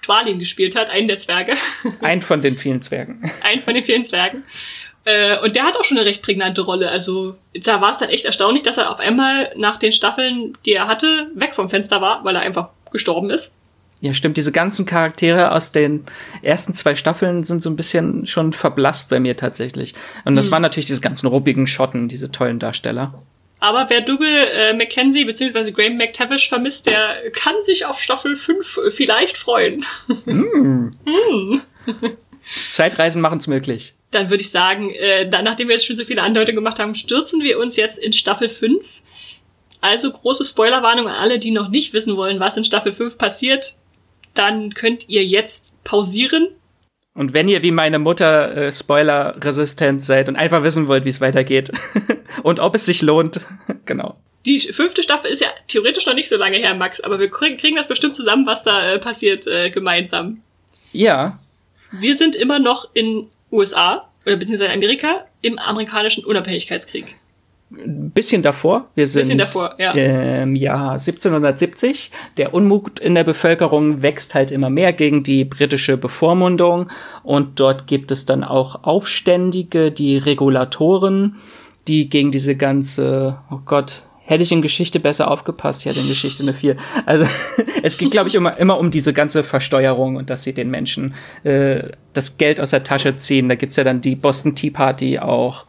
[0.06, 1.54] Dwalin gespielt hat, einen der Zwerge.
[2.02, 3.32] Ein von den vielen Zwergen.
[3.44, 4.44] Ein von den vielen Zwergen.
[5.06, 6.90] Äh, und der hat auch schon eine recht prägnante Rolle.
[6.90, 10.74] Also da war es dann echt erstaunlich, dass er auf einmal nach den Staffeln, die
[10.74, 13.52] er hatte, weg vom Fenster war, weil er einfach gestorben ist.
[14.02, 14.36] Ja, stimmt.
[14.36, 16.06] Diese ganzen Charaktere aus den
[16.42, 19.94] ersten zwei Staffeln sind so ein bisschen schon verblasst bei mir tatsächlich.
[20.26, 20.54] Und das hm.
[20.54, 23.14] waren natürlich diese ganzen ruppigen Schotten, diese tollen Darsteller.
[23.60, 25.72] Aber wer Dougal äh, Mackenzie bzw.
[25.72, 29.86] Graham McTavish vermisst, der kann sich auf Staffel 5 vielleicht freuen.
[30.26, 30.92] Mm.
[31.06, 31.62] mm.
[32.70, 33.94] Zeitreisen machen es möglich.
[34.12, 37.42] Dann würde ich sagen, äh, nachdem wir jetzt schon so viele Andeutungen gemacht haben, stürzen
[37.42, 39.02] wir uns jetzt in Staffel 5.
[39.82, 43.76] Also große Spoilerwarnung an alle, die noch nicht wissen wollen, was in Staffel 5 passiert.
[44.34, 46.48] Dann könnt ihr jetzt pausieren
[47.16, 51.22] und wenn ihr wie meine Mutter äh, Spoiler-resistent seid und einfach wissen wollt, wie es
[51.22, 51.72] weitergeht
[52.44, 53.42] und ob es sich lohnt,
[53.86, 54.18] genau.
[54.46, 57.76] Die fünfte Staffel ist ja theoretisch noch nicht so lange her, Max, aber wir kriegen
[57.76, 60.42] das bestimmt zusammen, was da äh, passiert, äh, gemeinsam.
[60.92, 61.40] Ja.
[62.00, 67.16] Wir sind immer noch in USA oder beziehungsweise Amerika im amerikanischen Unabhängigkeitskrieg
[67.78, 68.90] ein bisschen davor.
[68.96, 69.92] Wir sind bisschen davor, ja.
[69.92, 72.12] im Jahr 1770.
[72.38, 76.90] Der Unmut in der Bevölkerung wächst halt immer mehr gegen die britische Bevormundung
[77.24, 81.38] und dort gibt es dann auch Aufständige, die Regulatoren,
[81.88, 86.08] die gegen diese ganze, oh Gott, hätte ich in Geschichte besser aufgepasst, ich hätte in
[86.08, 86.78] Geschichte eine 4.
[87.06, 87.26] Also
[87.84, 91.14] es geht, glaube ich, immer, immer um diese ganze Versteuerung und dass sie den Menschen
[91.44, 93.50] äh, das Geld aus der Tasche ziehen.
[93.50, 95.66] Da gibt's ja dann die Boston Tea Party auch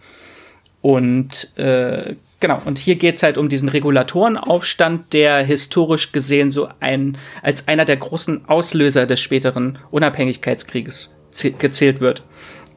[0.85, 7.17] und äh, genau, und hier geht's halt um diesen Regulatorenaufstand, der historisch gesehen so ein
[7.41, 11.17] als einer der großen Auslöser des späteren Unabhängigkeitskrieges
[11.59, 12.23] gezählt wird.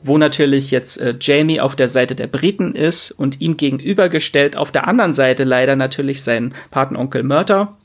[0.07, 4.71] Wo natürlich jetzt äh, Jamie auf der Seite der Briten ist und ihm gegenübergestellt auf
[4.71, 7.77] der anderen Seite leider natürlich sein Patenonkel Murter,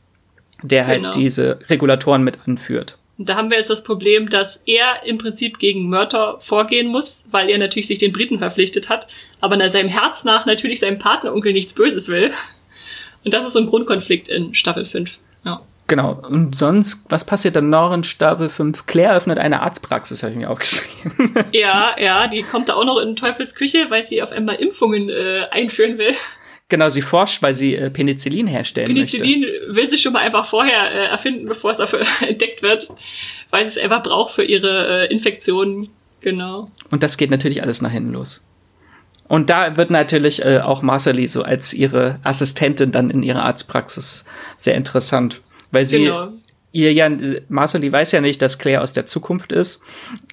[0.63, 1.11] der halt genau.
[1.11, 2.97] diese Regulatoren mit anführt.
[3.19, 7.51] Da haben wir jetzt das Problem, dass er im Prinzip gegen Mörder vorgehen muss, weil
[7.51, 9.07] er natürlich sich den Briten verpflichtet hat,
[9.41, 12.31] aber nach seinem Herz nach natürlich seinem Partneronkel nichts Böses will.
[13.25, 15.19] Und das ist so ein Grundkonflikt in Staffel 5.
[15.93, 16.19] Genau.
[16.27, 18.87] Und sonst, was passiert dann noch in Staffel 5?
[18.87, 21.35] Claire öffnet eine Arztpraxis, habe ich mir aufgeschrieben.
[21.53, 25.11] ja, ja, die kommt da auch noch in Teufels Küche, weil sie auf einmal Impfungen
[25.11, 26.15] äh, einführen will.
[26.71, 29.51] Genau, sie forscht, weil sie äh, Penicillin herstellen Penicillin möchte.
[29.51, 32.89] Penicillin will sie schon mal einfach vorher äh, erfinden, bevor es dafür entdeckt wird,
[33.51, 35.91] weil sie es einfach braucht für ihre äh, Infektionen.
[36.23, 36.65] Genau.
[36.91, 38.43] Und das geht natürlich alles nach hinten los.
[39.29, 44.25] Und da wird natürlich äh, auch Marceli so als ihre Assistentin dann in ihrer Arztpraxis
[44.57, 46.29] sehr interessant, weil sie genau.
[46.71, 47.11] ihr ja
[47.49, 49.81] Marceli weiß ja nicht, dass Claire aus der Zukunft ist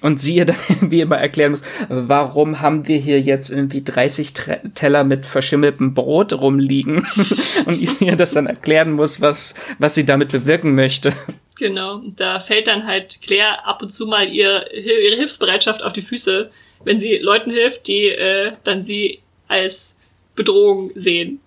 [0.00, 4.32] und sie ihr dann wie immer erklären muss, warum haben wir hier jetzt irgendwie 30
[4.74, 7.06] Teller mit verschimmeltem Brot rumliegen
[7.66, 11.12] und ihr das dann erklären muss, was was sie damit bewirken möchte.
[11.58, 16.00] Genau, da fällt dann halt Claire ab und zu mal ihr, ihre Hilfsbereitschaft auf die
[16.00, 16.50] Füße
[16.84, 19.94] wenn sie Leuten hilft, die äh, dann sie als
[20.34, 21.40] Bedrohung sehen.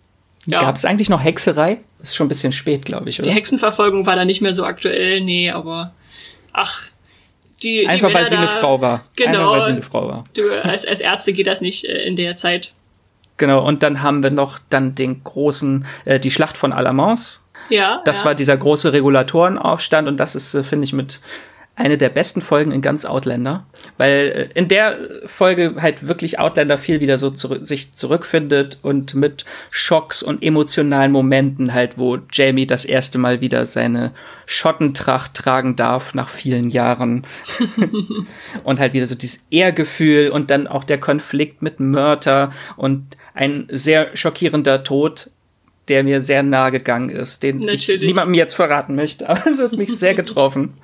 [0.45, 0.59] Ja.
[0.59, 1.79] Gab es eigentlich noch Hexerei?
[2.04, 3.30] Ist schon ein bisschen spät, glaube ich, oder?
[3.30, 5.93] Die Hexenverfolgung war da nicht mehr so aktuell, nee, aber
[6.51, 6.84] ach,
[7.64, 9.06] die, Einfach die weil sie da, eine Frau war.
[9.16, 9.30] Genau.
[9.30, 10.26] Einfach weil sie eine Frau war.
[10.36, 12.74] Du, als, als Ärzte geht das nicht äh, in der Zeit.
[13.38, 17.39] Genau, und dann haben wir noch dann den großen, äh, die Schlacht von Alamance.
[17.70, 18.01] Ja.
[18.06, 18.26] Das ja.
[18.26, 21.22] war dieser große Regulatorenaufstand und das ist, äh, finde ich, mit
[21.76, 23.65] eine der besten Folgen in ganz Outlander,
[23.97, 24.95] weil äh, in der
[25.26, 31.11] Folge halt wirklich Outlander viel wieder so zurück, sich zurückfindet und mit Schocks und emotionalen
[31.11, 34.11] Momenten halt, wo Jamie das erste Mal wieder seine
[34.45, 37.26] Schottentracht tragen darf nach vielen Jahren
[38.63, 43.67] und halt wieder so dieses Ehrgefühl und dann auch der Konflikt mit Mörter und ein
[43.71, 45.32] sehr schockierender Tod
[45.89, 49.97] der mir sehr nahe gegangen ist, den niemandem jetzt verraten möchte, aber es hat mich
[49.97, 50.76] sehr getroffen.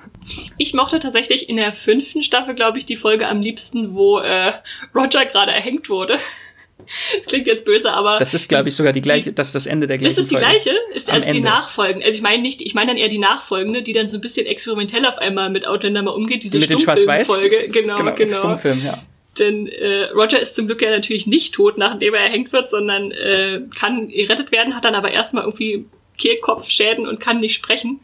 [0.58, 4.52] Ich mochte tatsächlich in der fünften Staffel, glaube ich, die Folge am liebsten, wo äh,
[4.94, 6.18] Roger gerade erhängt wurde.
[7.26, 8.18] Klingt jetzt böse, aber.
[8.18, 10.28] Das ist, glaube ich, sogar die gleiche, das ist das Ende der gleichen Ist es
[10.28, 10.50] die Folge.
[10.50, 10.74] gleiche?
[10.94, 12.04] Ist erst die Nachfolgende.
[12.04, 14.46] Also ich meine nicht, ich meine dann eher die Nachfolgende, die dann so ein bisschen
[14.46, 17.68] experimentell auf einmal mit Outlander mal umgeht, diese die mit den Stummfilm-Folge.
[17.68, 18.14] Genau, genau.
[18.14, 18.36] genau.
[18.38, 19.02] Stummfilm, ja.
[19.38, 23.12] Denn äh, Roger ist zum Glück ja natürlich nicht tot, nachdem er erhängt wird, sondern
[23.12, 25.86] äh, kann gerettet werden, hat dann aber erstmal irgendwie
[26.18, 28.00] Kehlkopfschäden und kann nicht sprechen.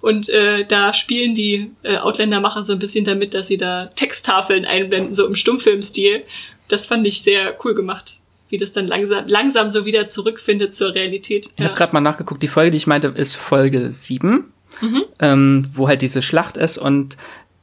[0.00, 4.64] Und äh, da spielen die äh, Outlander-Macher so ein bisschen damit, dass sie da Texttafeln
[4.64, 6.22] einblenden, so im Stummfilmstil.
[6.68, 10.94] Das fand ich sehr cool gemacht, wie das dann langsam, langsam so wieder zurückfindet zur
[10.94, 11.46] Realität.
[11.46, 11.66] Ich ja.
[11.66, 15.04] habe gerade mal nachgeguckt, die Folge, die ich meinte, ist Folge 7, mhm.
[15.18, 17.16] ähm, wo halt diese Schlacht ist und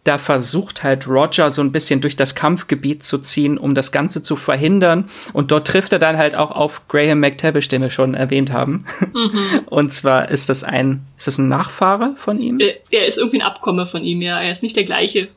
[0.07, 4.21] da versucht halt Roger so ein bisschen durch das Kampfgebiet zu ziehen, um das Ganze
[4.21, 5.09] zu verhindern.
[5.33, 8.85] Und dort trifft er dann halt auch auf Graham McTavish, den wir schon erwähnt haben.
[9.13, 9.39] Mhm.
[9.65, 12.59] Und zwar ist das ein, ist das ein Nachfahre von ihm?
[12.89, 14.41] Er ist irgendwie ein Abkomme von ihm, ja.
[14.41, 15.27] Er ist nicht der gleiche.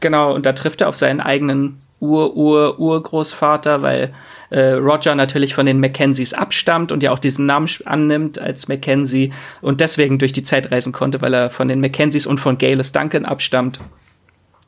[0.00, 4.14] Genau, und da trifft er auf seinen eigenen Ur-Ur-Urgroßvater, weil
[4.48, 9.32] äh, Roger natürlich von den Mackenzies abstammt und ja auch diesen Namen annimmt als Mackenzie
[9.60, 12.92] und deswegen durch die Zeit reisen konnte, weil er von den Mackenzies und von Gaylus
[12.92, 13.80] Duncan abstammt.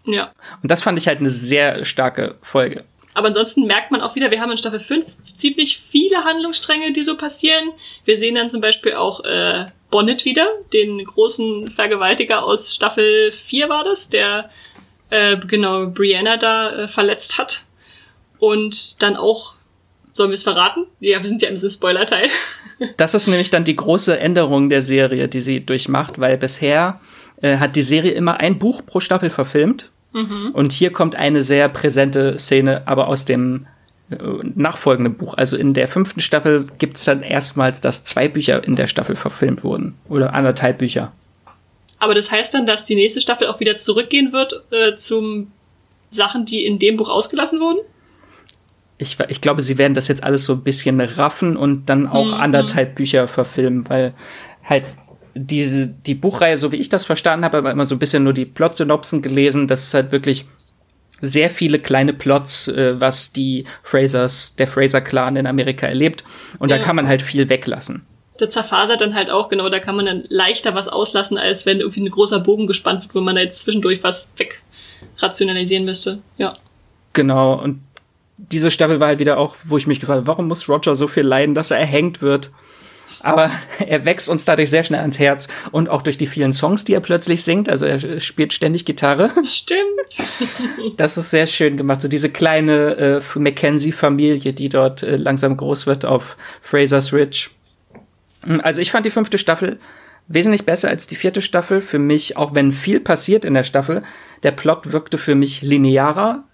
[0.04, 0.30] Ja.
[0.62, 2.84] Und das fand ich halt eine sehr starke Folge.
[3.14, 5.04] Aber ansonsten merkt man auch wieder, wir haben in Staffel 5
[5.36, 7.70] ziemlich viele Handlungsstränge, die so passieren.
[8.04, 13.68] Wir sehen dann zum Beispiel auch äh, Bonnet wieder, den großen Vergewaltiger aus Staffel 4
[13.68, 14.50] war das, der
[15.10, 17.64] äh, genau Brianna da äh, verletzt hat.
[18.38, 19.54] Und dann auch,
[20.10, 20.86] sollen wir es verraten?
[21.00, 22.28] Ja, wir sind ja in diesem Spoiler-Teil.
[22.96, 26.98] das ist nämlich dann die große Änderung der Serie, die sie durchmacht, weil bisher
[27.42, 29.91] äh, hat die Serie immer ein Buch pro Staffel verfilmt.
[30.12, 30.50] Mhm.
[30.52, 33.66] Und hier kommt eine sehr präsente Szene, aber aus dem
[34.10, 34.16] äh,
[34.54, 35.34] nachfolgenden Buch.
[35.34, 39.16] Also in der fünften Staffel gibt es dann erstmals, dass zwei Bücher in der Staffel
[39.16, 39.94] verfilmt wurden.
[40.08, 41.12] Oder anderthalb Bücher.
[41.98, 45.52] Aber das heißt dann, dass die nächste Staffel auch wieder zurückgehen wird äh, zum
[46.10, 47.78] Sachen, die in dem Buch ausgelassen wurden?
[48.98, 52.28] Ich, ich glaube, sie werden das jetzt alles so ein bisschen raffen und dann auch
[52.28, 52.34] mhm.
[52.34, 54.14] anderthalb Bücher verfilmen, weil
[54.64, 54.84] halt
[55.34, 58.32] diese, die Buchreihe, so wie ich das verstanden habe, aber immer so ein bisschen nur
[58.32, 60.44] die Plot-Synopsen gelesen, das ist halt wirklich
[61.20, 66.24] sehr viele kleine Plots, äh, was die Frasers, der Fraser-Clan in Amerika erlebt.
[66.58, 66.78] Und ja.
[66.78, 68.04] da kann man halt viel weglassen.
[68.40, 71.78] Der zerfasert dann halt auch, genau, da kann man dann leichter was auslassen, als wenn
[71.78, 76.18] irgendwie ein großer Bogen gespannt wird, wo man da jetzt zwischendurch was wegrationalisieren müsste.
[76.38, 76.54] Ja.
[77.12, 77.80] Genau, und
[78.36, 81.06] diese Staffel war halt wieder auch, wo ich mich gefragt habe, warum muss Roger so
[81.06, 82.50] viel leiden, dass er erhängt wird?
[83.22, 83.50] Aber
[83.86, 86.94] er wächst uns dadurch sehr schnell ans Herz und auch durch die vielen Songs, die
[86.94, 87.68] er plötzlich singt.
[87.68, 89.30] Also er spielt ständig Gitarre.
[89.44, 89.80] Stimmt.
[90.96, 92.02] Das ist sehr schön gemacht.
[92.02, 97.48] So diese kleine äh, Mackenzie-Familie, die dort äh, langsam groß wird auf Fraser's Ridge.
[98.62, 99.78] Also ich fand die fünfte Staffel
[100.28, 101.80] wesentlich besser als die vierte Staffel.
[101.80, 104.02] Für mich, auch wenn viel passiert in der Staffel,
[104.42, 106.44] der Plot wirkte für mich linearer,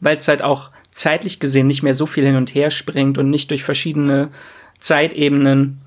[0.00, 3.30] weil es halt auch zeitlich gesehen nicht mehr so viel hin und her springt und
[3.30, 4.28] nicht durch verschiedene
[4.78, 5.80] Zeitebenen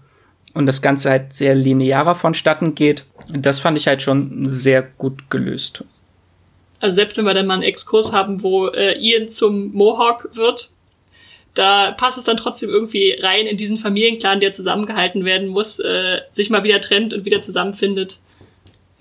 [0.53, 3.05] und das Ganze halt sehr linearer vonstatten geht.
[3.31, 5.83] Das fand ich halt schon sehr gut gelöst.
[6.79, 10.71] Also selbst wenn wir dann mal einen Exkurs haben, wo äh, Ian zum Mohawk wird,
[11.53, 16.21] da passt es dann trotzdem irgendwie rein in diesen Familienclan, der zusammengehalten werden muss, äh,
[16.31, 18.19] sich mal wieder trennt und wieder zusammenfindet.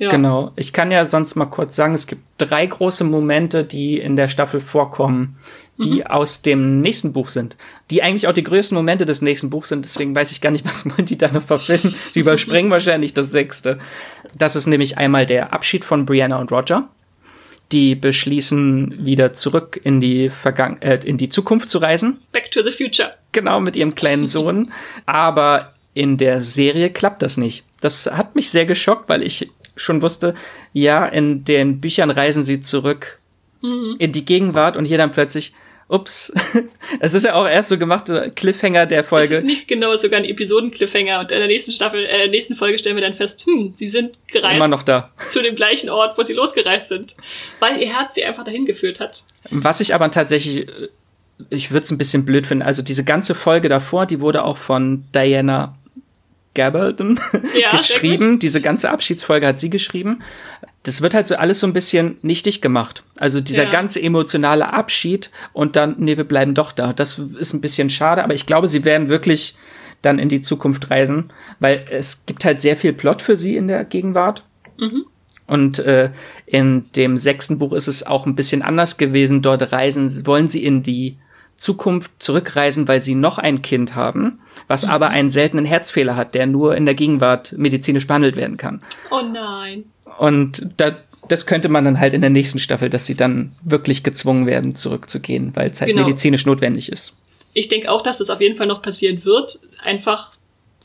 [0.03, 0.09] Ja.
[0.09, 0.51] Genau.
[0.57, 4.27] Ich kann ja sonst mal kurz sagen, es gibt drei große Momente, die in der
[4.27, 5.37] Staffel vorkommen,
[5.79, 6.07] die mhm.
[6.09, 7.55] aus dem nächsten Buch sind.
[7.89, 9.85] Die eigentlich auch die größten Momente des nächsten Buchs sind.
[9.85, 11.95] Deswegen weiß ich gar nicht, was man die da noch verfilmen.
[12.17, 13.79] Die überspringen wahrscheinlich das sechste.
[14.35, 16.89] Das ist nämlich einmal der Abschied von Brianna und Roger.
[17.71, 22.19] Die beschließen, wieder zurück in die Vergangen äh, in die Zukunft zu reisen.
[22.33, 23.13] Back to the future.
[23.31, 24.73] Genau, mit ihrem kleinen Sohn.
[25.07, 27.65] Aber in der Serie klappt das nicht.
[27.81, 29.49] Das hat mich sehr geschockt, weil ich
[29.83, 30.35] schon wusste,
[30.73, 33.19] ja, in den Büchern reisen sie zurück
[33.63, 33.97] mhm.
[33.99, 35.53] in die Gegenwart und hier dann plötzlich,
[35.89, 36.33] ups,
[37.01, 39.35] es ist ja auch erst so gemacht, Cliffhanger der Folge.
[39.35, 42.79] Es ist nicht genau sogar ein Episoden-Cliffhanger und in der nächsten Staffel, äh, nächsten Folge
[42.79, 44.57] stellen wir dann fest, hm, sie sind gereist.
[44.57, 45.11] Immer noch da.
[45.29, 47.17] Zu dem gleichen Ort, wo sie losgereist sind.
[47.61, 49.25] Weil ihr Herz sie einfach dahin geführt hat.
[49.51, 50.89] Was ich aber tatsächlich, äh,
[51.51, 54.57] ich würde es ein bisschen blöd finden, also diese ganze Folge davor, die wurde auch
[54.57, 55.77] von Diana
[56.55, 57.19] Gabaldon
[57.59, 58.39] ja, geschrieben.
[58.39, 60.23] Diese ganze Abschiedsfolge hat sie geschrieben.
[60.83, 63.05] Das wird halt so alles so ein bisschen nichtig gemacht.
[63.17, 63.71] Also dieser ja.
[63.71, 66.93] ganze emotionale Abschied und dann, nee, wir bleiben doch da.
[66.93, 69.55] Das ist ein bisschen schade, aber ich glaube, sie werden wirklich
[70.03, 73.69] dann in die Zukunft reisen, weil es gibt halt sehr viel Plot für sie in
[73.69, 74.45] der Gegenwart.
[74.79, 75.05] Mhm.
[75.47, 76.11] Und äh,
[76.47, 79.43] in dem sechsten Buch ist es auch ein bisschen anders gewesen.
[79.43, 81.17] Dort reisen, wollen sie in die
[81.63, 84.91] Zukunft zurückreisen, weil sie noch ein Kind haben, was mhm.
[84.91, 88.83] aber einen seltenen Herzfehler hat, der nur in der Gegenwart medizinisch behandelt werden kann.
[89.13, 89.85] Oh nein.
[90.19, 90.97] Und da,
[91.29, 94.75] das könnte man dann halt in der nächsten Staffel, dass sie dann wirklich gezwungen werden,
[94.75, 96.05] zurückzugehen, weil es halt genau.
[96.05, 97.15] medizinisch notwendig ist.
[97.55, 100.33] Ich denke auch, dass das auf jeden Fall noch passieren wird, einfach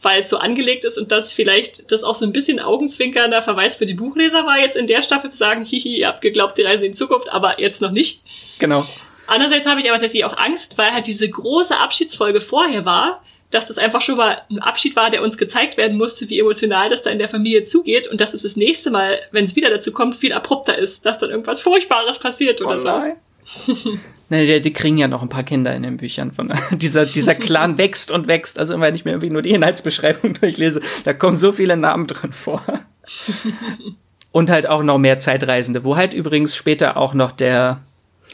[0.04, 3.76] weil es so angelegt ist und dass vielleicht das auch so ein bisschen augenzwinkernder Verweis
[3.76, 6.62] für die Buchleser war, jetzt in der Staffel zu sagen, hihi, ihr habt geglaubt, die
[6.62, 8.22] reisen in die Zukunft, aber jetzt noch nicht.
[8.60, 8.86] Genau.
[9.28, 13.22] Andererseits habe ich aber tatsächlich auch Angst, weil halt diese große Abschiedsfolge vorher war,
[13.52, 16.90] dass das einfach schon mal ein Abschied war, der uns gezeigt werden musste, wie emotional
[16.90, 19.70] das da in der Familie zugeht und dass es das nächste Mal, wenn es wieder
[19.70, 23.74] dazu kommt, viel abrupter ist, dass dann irgendwas Furchtbares passiert oder oh so.
[24.30, 27.36] Ne, die, die, kriegen ja noch ein paar Kinder in den Büchern von dieser dieser
[27.36, 28.60] Clan wächst und wächst.
[28.60, 32.34] Also wenn ich mir irgendwie nur die Inhaltsbeschreibung durchlese, da kommen so viele Namen drin
[32.34, 32.62] vor.
[34.34, 37.82] und halt auch noch mehr Zeitreisende, wo halt übrigens später auch noch der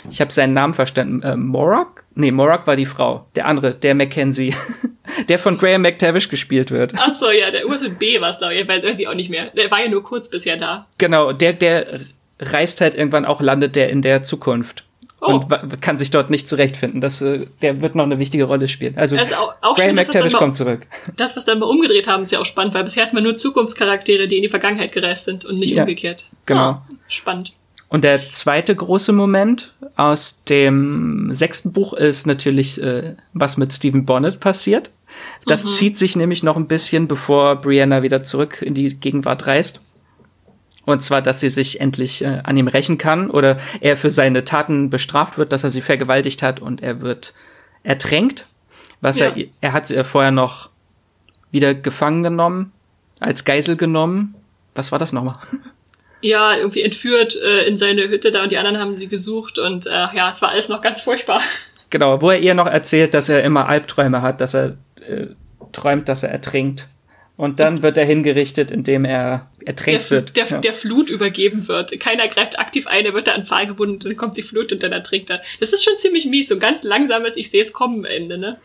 [0.10, 1.22] ich habe seinen Namen verstanden.
[1.22, 2.04] Äh, Morak?
[2.16, 3.26] Nee, Morak war die Frau.
[3.36, 4.56] Der andere, der Mackenzie.
[5.30, 6.94] der von Graham McTavish gespielt wird.
[6.98, 8.68] Ach so, ja, der irgendwas mit B war es, glaube ich.
[8.68, 9.50] Weiß ich auch nicht mehr.
[9.52, 10.88] Der war ja nur kurz bisher da.
[10.98, 12.00] Genau, der, der
[12.40, 14.84] reist halt irgendwann auch, landet der in der Zukunft.
[15.22, 15.36] Oh.
[15.36, 17.00] Und kann sich dort nicht zurechtfinden.
[17.00, 18.98] Das, äh, der wird noch eine wichtige Rolle spielen.
[18.98, 20.86] Also, also auch, auch Graham McTavish kommt zurück.
[21.16, 23.36] Das, was dann mal umgedreht haben, ist ja auch spannend, weil bisher hat man nur
[23.36, 26.30] Zukunftscharaktere, die in die Vergangenheit gereist sind und nicht ja, umgekehrt.
[26.46, 26.62] Genau.
[26.62, 27.54] Ah, spannend.
[27.94, 34.04] Und der zweite große Moment aus dem sechsten Buch ist natürlich, äh, was mit Stephen
[34.04, 34.90] Bonnet passiert.
[35.46, 35.72] Das mhm.
[35.74, 39.80] zieht sich nämlich noch ein bisschen, bevor Brianna wieder zurück in die Gegenwart reist.
[40.86, 44.44] Und zwar, dass sie sich endlich äh, an ihm rächen kann oder er für seine
[44.44, 47.36] Taten bestraft wird, dass er sie vergewaltigt hat und er wird
[47.84, 48.48] ertränkt.
[49.02, 49.28] Was ja.
[49.28, 50.72] er, er hat sie vorher noch
[51.52, 52.72] wieder gefangen genommen,
[53.20, 54.34] als Geisel genommen.
[54.74, 55.38] Was war das nochmal?
[56.24, 59.86] ja, irgendwie entführt äh, in seine Hütte da und die anderen haben sie gesucht und
[59.86, 61.42] äh, ja, es war alles noch ganz furchtbar.
[61.90, 64.78] Genau, wo er ihr noch erzählt, dass er immer Albträume hat, dass er
[65.08, 65.28] äh,
[65.74, 66.88] träumt, dass er ertrinkt.
[67.36, 70.38] Und dann wird er hingerichtet, indem er ertränkt der, wird.
[70.38, 70.60] Der, ja.
[70.60, 72.00] der Flut übergeben wird.
[72.00, 74.82] Keiner greift aktiv ein, er wird da an Pfahl gebunden, dann kommt die Flut und
[74.82, 75.42] dann ertrinkt er.
[75.60, 78.60] Das ist schon ziemlich mies, so ganz langsames, ich sehe es kommen am Ende, ne?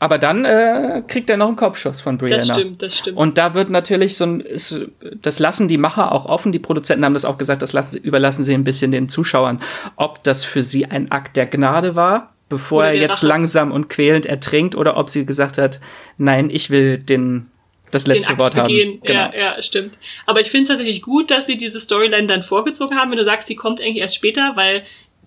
[0.00, 2.46] Aber dann äh, kriegt er noch einen Kopfschuss von Brianna.
[2.46, 3.16] Das stimmt, das stimmt.
[3.16, 4.88] Und da wird natürlich so ein, ist,
[5.20, 8.44] das lassen die Macher auch offen, die Produzenten haben das auch gesagt, das lassen, überlassen
[8.44, 9.60] sie ein bisschen den Zuschauern,
[9.96, 13.26] ob das für sie ein Akt der Gnade war, bevor er jetzt Rache.
[13.26, 15.80] langsam und quälend ertrinkt, oder ob sie gesagt hat,
[16.16, 17.50] nein, ich will den
[17.90, 18.94] das letzte Wort begehen.
[18.94, 19.00] haben.
[19.02, 19.20] Genau.
[19.20, 19.94] Ja, ja, stimmt.
[20.26, 23.24] Aber ich finde es tatsächlich gut, dass sie diese Storyline dann vorgezogen haben, wenn du
[23.24, 24.84] sagst, die kommt eigentlich erst später, weil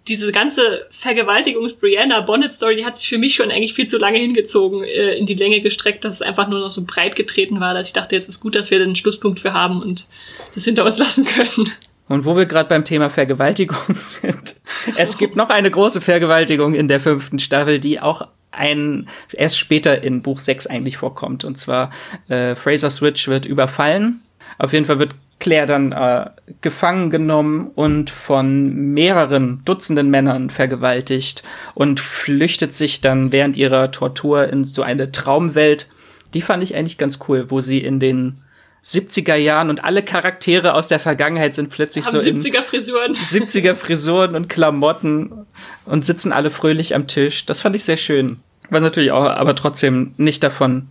[0.08, 5.16] diese ganze Vergewaltigungs-Brianna-Bonnet-Story, die hat sich für mich schon eigentlich viel zu lange hingezogen, äh,
[5.16, 7.94] in die Länge gestreckt, dass es einfach nur noch so breit getreten war, dass ich
[7.94, 10.08] dachte, jetzt ist gut, dass wir den Schlusspunkt für haben und
[10.56, 11.72] das hinter uns lassen können.
[12.08, 14.56] Und wo wir gerade beim Thema Vergewaltigung sind,
[14.98, 20.04] es gibt noch eine große Vergewaltigung in der fünften Staffel, die auch ein erst später
[20.04, 21.46] in Buch 6 eigentlich vorkommt.
[21.46, 21.92] Und zwar
[22.28, 24.22] äh, Fraser Switch wird überfallen.
[24.58, 26.30] Auf jeden Fall wird Claire dann äh,
[26.62, 31.44] gefangen genommen und von mehreren Dutzenden Männern vergewaltigt
[31.74, 35.90] und flüchtet sich dann während ihrer Tortur in so eine Traumwelt,
[36.34, 38.38] Die fand ich eigentlich ganz cool, wo sie in den
[38.86, 43.14] 70er Jahren und alle Charaktere aus der Vergangenheit sind plötzlich Haben so 70er Frisuren.
[43.30, 45.46] 70er Frisuren und Klamotten
[45.86, 47.46] und sitzen alle fröhlich am Tisch.
[47.46, 48.40] Das fand ich sehr schön.
[48.70, 50.88] Was natürlich auch, aber trotzdem nicht davon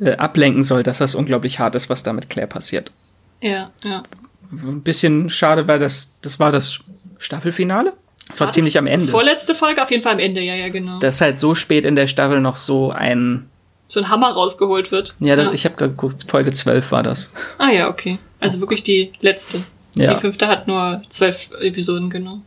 [0.00, 2.92] äh, ablenken soll, dass das unglaublich hart ist, was da mit Claire passiert.
[3.44, 4.02] Ja, ja.
[4.50, 6.80] Ein bisschen schade, weil das, das war das
[7.18, 7.92] Staffelfinale.
[8.28, 9.08] Das war, war ziemlich am Ende.
[9.08, 10.98] Vorletzte Folge auf jeden Fall am Ende, ja, ja, genau.
[10.98, 13.50] Dass halt so spät in der Staffel noch so ein
[13.86, 15.14] so ein Hammer rausgeholt wird.
[15.20, 15.52] Ja, das, ja.
[15.52, 17.34] ich habe gerade geguckt, Folge 12 war das.
[17.58, 18.18] Ah ja, okay.
[18.40, 19.62] Also wirklich die letzte.
[19.94, 20.14] Ja.
[20.14, 22.40] Die fünfte hat nur zwölf Episoden, genau.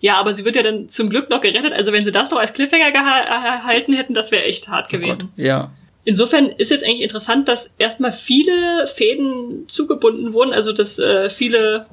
[0.00, 1.74] Ja, aber sie wird ja dann zum Glück noch gerettet.
[1.74, 5.28] Also wenn sie das noch als Cliffhanger gehalten hätten, das wäre echt hart gewesen.
[5.36, 5.70] Oh ja.
[6.04, 11.86] Insofern ist jetzt eigentlich interessant, dass erstmal viele Fäden zugebunden wurden, also dass äh, viele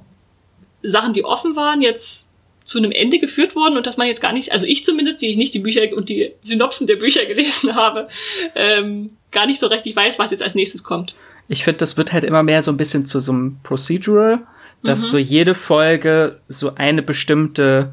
[0.82, 2.26] Sachen, die offen waren, jetzt
[2.66, 5.28] zu einem Ende geführt wurden und dass man jetzt gar nicht, also ich zumindest, die
[5.28, 8.08] ich nicht die Bücher und die Synopsen der Bücher gelesen habe,
[8.56, 11.16] ähm, gar nicht so richtig weiß, was jetzt als nächstes kommt.
[11.48, 14.40] Ich finde, das wird halt immer mehr so ein bisschen zu so einem Procedural,
[14.84, 15.06] dass mhm.
[15.06, 17.92] so jede Folge so eine bestimmte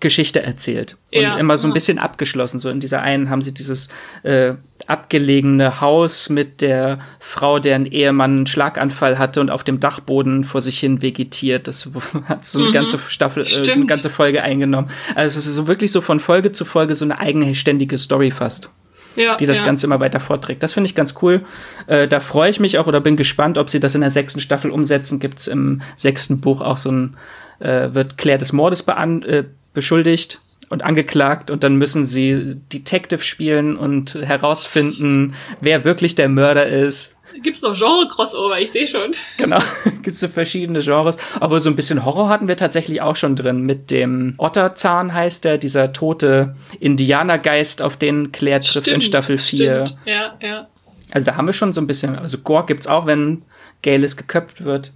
[0.00, 0.96] Geschichte erzählt.
[1.12, 2.60] Und ja, immer so ein bisschen abgeschlossen.
[2.60, 3.88] So in dieser einen haben sie dieses
[4.22, 4.54] äh,
[4.86, 10.60] abgelegene Haus mit der Frau, deren Ehemann einen Schlaganfall hatte und auf dem Dachboden vor
[10.60, 11.66] sich hin vegetiert.
[11.66, 11.88] Das
[12.24, 12.72] hat so eine mhm.
[12.72, 14.88] ganze Staffel, äh, so eine ganze Folge eingenommen.
[15.16, 18.70] Also es ist so wirklich so von Folge zu Folge so eine eigenständige Story fast.
[19.16, 19.66] Ja, die das ja.
[19.66, 20.62] Ganze immer weiter vorträgt.
[20.62, 21.44] Das finde ich ganz cool.
[21.88, 24.38] Äh, da freue ich mich auch oder bin gespannt, ob sie das in der sechsten
[24.38, 25.18] Staffel umsetzen.
[25.18, 27.16] Gibt es im sechsten Buch auch so ein,
[27.58, 29.44] äh, wird Claire des Mordes bean äh,
[29.78, 30.40] beschuldigt
[30.70, 37.14] und angeklagt und dann müssen sie Detective spielen und herausfinden, wer wirklich der Mörder ist.
[37.44, 39.12] Gibt's noch Genre-Crossover, ich sehe schon.
[39.36, 39.60] Genau,
[40.02, 41.16] gibt's so verschiedene Genres.
[41.38, 43.60] Aber so ein bisschen Horror hatten wir tatsächlich auch schon drin.
[43.60, 49.38] Mit dem Otterzahn heißt der, dieser tote Indianergeist, auf den Claire trifft stimmt, in Staffel
[49.38, 49.86] 4.
[49.86, 50.00] Stimmt.
[50.06, 50.66] Ja, ja.
[51.12, 53.42] Also da haben wir schon so ein bisschen, also Gore gibt's auch, wenn
[53.82, 54.92] Galis geköpft wird.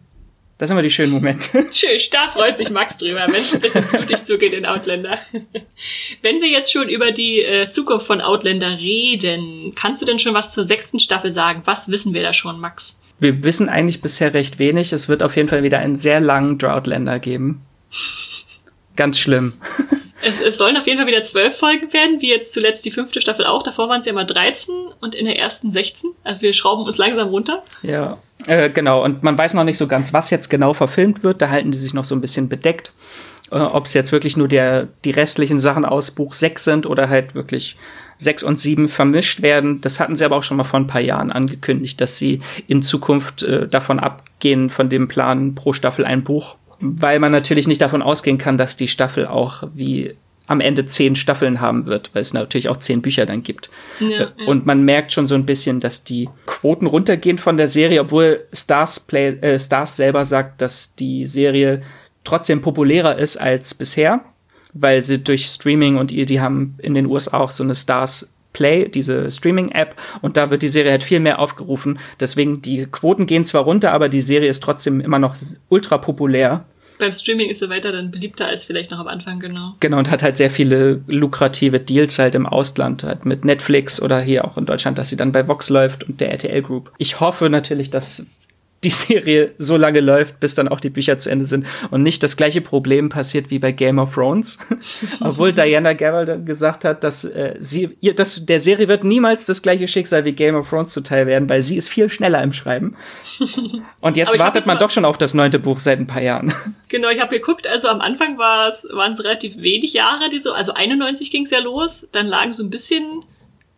[0.62, 1.66] Das sind immer die schönen Momente.
[1.72, 5.18] Schön, da freut sich Max drüber, wenn es ein bisschen blutig zugeht in Outlander.
[6.22, 10.34] Wenn wir jetzt schon über die äh, Zukunft von Outlander reden, kannst du denn schon
[10.34, 11.62] was zur sechsten Staffel sagen?
[11.64, 13.00] Was wissen wir da schon, Max?
[13.18, 14.92] Wir wissen eigentlich bisher recht wenig.
[14.92, 17.62] Es wird auf jeden Fall wieder einen sehr langen Droughtlander geben.
[18.94, 19.54] Ganz schlimm.
[20.24, 23.20] Es, es sollen auf jeden Fall wieder zwölf Folgen werden, wie jetzt zuletzt die fünfte
[23.20, 23.64] Staffel auch.
[23.64, 26.12] Davor waren es ja immer 13 und in der ersten 16.
[26.22, 27.64] Also wir schrauben uns langsam runter.
[27.82, 29.04] Ja, äh, genau.
[29.04, 31.42] Und man weiß noch nicht so ganz, was jetzt genau verfilmt wird.
[31.42, 32.92] Da halten die sich noch so ein bisschen bedeckt.
[33.50, 37.08] Äh, Ob es jetzt wirklich nur der, die restlichen Sachen aus Buch 6 sind oder
[37.08, 37.76] halt wirklich
[38.18, 39.80] 6 und 7 vermischt werden.
[39.80, 42.82] Das hatten sie aber auch schon mal vor ein paar Jahren angekündigt, dass sie in
[42.82, 47.80] Zukunft äh, davon abgehen, von dem Plan pro Staffel ein Buch weil man natürlich nicht
[47.80, 50.16] davon ausgehen kann, dass die Staffel auch wie
[50.46, 53.70] am Ende zehn Staffeln haben wird, weil es natürlich auch zehn Bücher dann gibt.
[54.00, 54.46] Ja, äh, ja.
[54.46, 58.46] Und man merkt schon so ein bisschen, dass die Quoten runtergehen von der Serie, obwohl
[58.52, 61.82] Stars, Play, äh, Stars selber sagt, dass die Serie
[62.24, 64.20] trotzdem populärer ist als bisher,
[64.72, 68.88] weil sie durch Streaming und die haben in den USA auch so eine Stars Play,
[68.88, 71.98] diese Streaming-App, und da wird die Serie halt viel mehr aufgerufen.
[72.20, 75.34] Deswegen, die Quoten gehen zwar runter, aber die Serie ist trotzdem immer noch
[75.70, 76.64] ultra populär
[76.98, 79.74] beim Streaming ist er weiter dann beliebter als vielleicht noch am Anfang, genau.
[79.80, 84.20] Genau, und hat halt sehr viele lukrative Deals halt im Ausland, halt mit Netflix oder
[84.20, 86.92] hier auch in Deutschland, dass sie dann bei Vox läuft und der RTL Group.
[86.98, 88.26] Ich hoffe natürlich, dass
[88.84, 92.22] die Serie so lange läuft, bis dann auch die Bücher zu Ende sind und nicht
[92.22, 94.58] das gleiche Problem passiert wie bei Game of Thrones.
[95.20, 99.46] Obwohl Diana Gabald dann gesagt hat, dass äh, sie ihr das der Serie wird niemals
[99.46, 102.52] das gleiche Schicksal wie Game of Thrones zuteil werden, weil sie ist viel schneller im
[102.52, 102.96] Schreiben.
[104.00, 106.52] Und jetzt wartet jetzt man doch schon auf das neunte Buch seit ein paar Jahren.
[106.88, 110.40] Genau, ich habe geguckt, also am Anfang war es waren es relativ wenig Jahre, die
[110.40, 113.24] so, also 91 ging es ja los, dann lagen so ein bisschen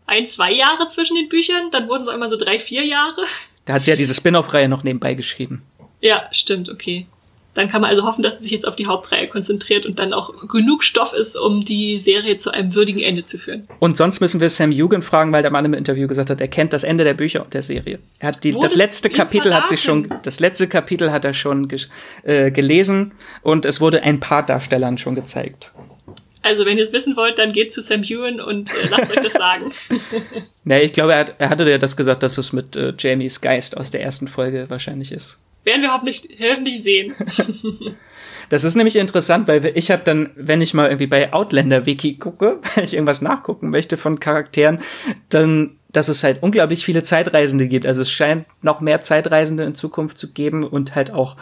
[0.07, 3.23] ein, zwei Jahre zwischen den Büchern, dann wurden es immer so drei, vier Jahre.
[3.65, 5.63] Da hat sie ja diese Spin-off-Reihe noch nebenbei geschrieben.
[6.01, 7.07] Ja, stimmt, okay.
[7.55, 10.13] Dann kann man also hoffen, dass sie sich jetzt auf die Hauptreihe konzentriert und dann
[10.13, 13.69] auch genug Stoff ist, um die Serie zu einem würdigen Ende zu führen.
[13.79, 16.49] Und sonst müssen wir Sam Hugan fragen, weil der Mann im Interview gesagt hat, er
[16.49, 18.01] kennt das Ende der Bücher und der Serie.
[18.19, 21.69] Er hat die, das letzte Kapitel hat sich schon, das letzte Kapitel hat er schon
[22.25, 23.13] äh, gelesen
[23.43, 25.73] und es wurde ein paar Darstellern schon gezeigt.
[26.45, 29.23] Also wenn ihr es wissen wollt, dann geht zu Sam Hewen und äh, lasst euch
[29.23, 29.73] das sagen.
[30.65, 33.41] nee, ich glaube, er, hat, er hatte ja das gesagt, dass es mit äh, Jamies
[33.41, 35.39] Geist aus der ersten Folge wahrscheinlich ist.
[35.65, 37.15] Werden wir hoffentlich, hoffentlich sehen.
[38.51, 42.19] das ist nämlich interessant, weil ich habe dann, wenn ich mal irgendwie bei Outlander Wiki
[42.19, 44.81] gucke, wenn ich irgendwas nachgucken möchte von Charakteren,
[45.31, 47.87] dann dass es halt unglaublich viele Zeitreisende gibt.
[47.87, 51.37] Also es scheint noch mehr Zeitreisende in Zukunft zu geben und halt auch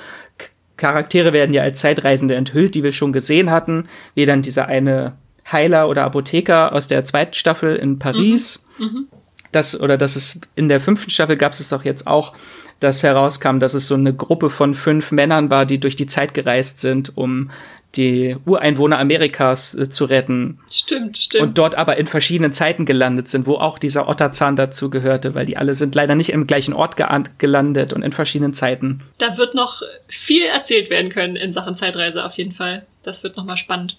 [0.77, 5.15] Charaktere werden ja als Zeitreisende enthüllt, die wir schon gesehen hatten, wie dann dieser eine
[5.51, 8.61] Heiler oder Apotheker aus der zweiten Staffel in Paris.
[8.79, 8.85] Mhm.
[8.85, 9.07] Mhm.
[9.53, 12.33] dass, oder dass es in der fünften Staffel gab es doch jetzt auch,
[12.81, 16.35] dass herauskam, dass es so eine Gruppe von fünf Männern war, die durch die Zeit
[16.35, 17.51] gereist sind, um
[17.97, 20.59] die Ureinwohner Amerikas äh, zu retten.
[20.71, 21.43] Stimmt, stimmt.
[21.43, 25.47] Und dort aber in verschiedenen Zeiten gelandet sind, wo auch dieser Otterzahn dazu gehörte, weil
[25.47, 27.07] die alle sind leider nicht im gleichen Ort ge
[27.39, 29.03] gelandet und in verschiedenen Zeiten.
[29.19, 32.87] Da wird noch viel erzählt werden können in Sachen Zeitreise auf jeden Fall.
[33.03, 33.99] Das wird nochmal spannend.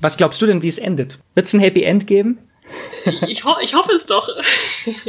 [0.00, 1.18] Was glaubst du denn, wie es endet?
[1.34, 2.38] Wird es ein Happy End geben?
[3.26, 4.28] ich, ho ich hoffe es doch.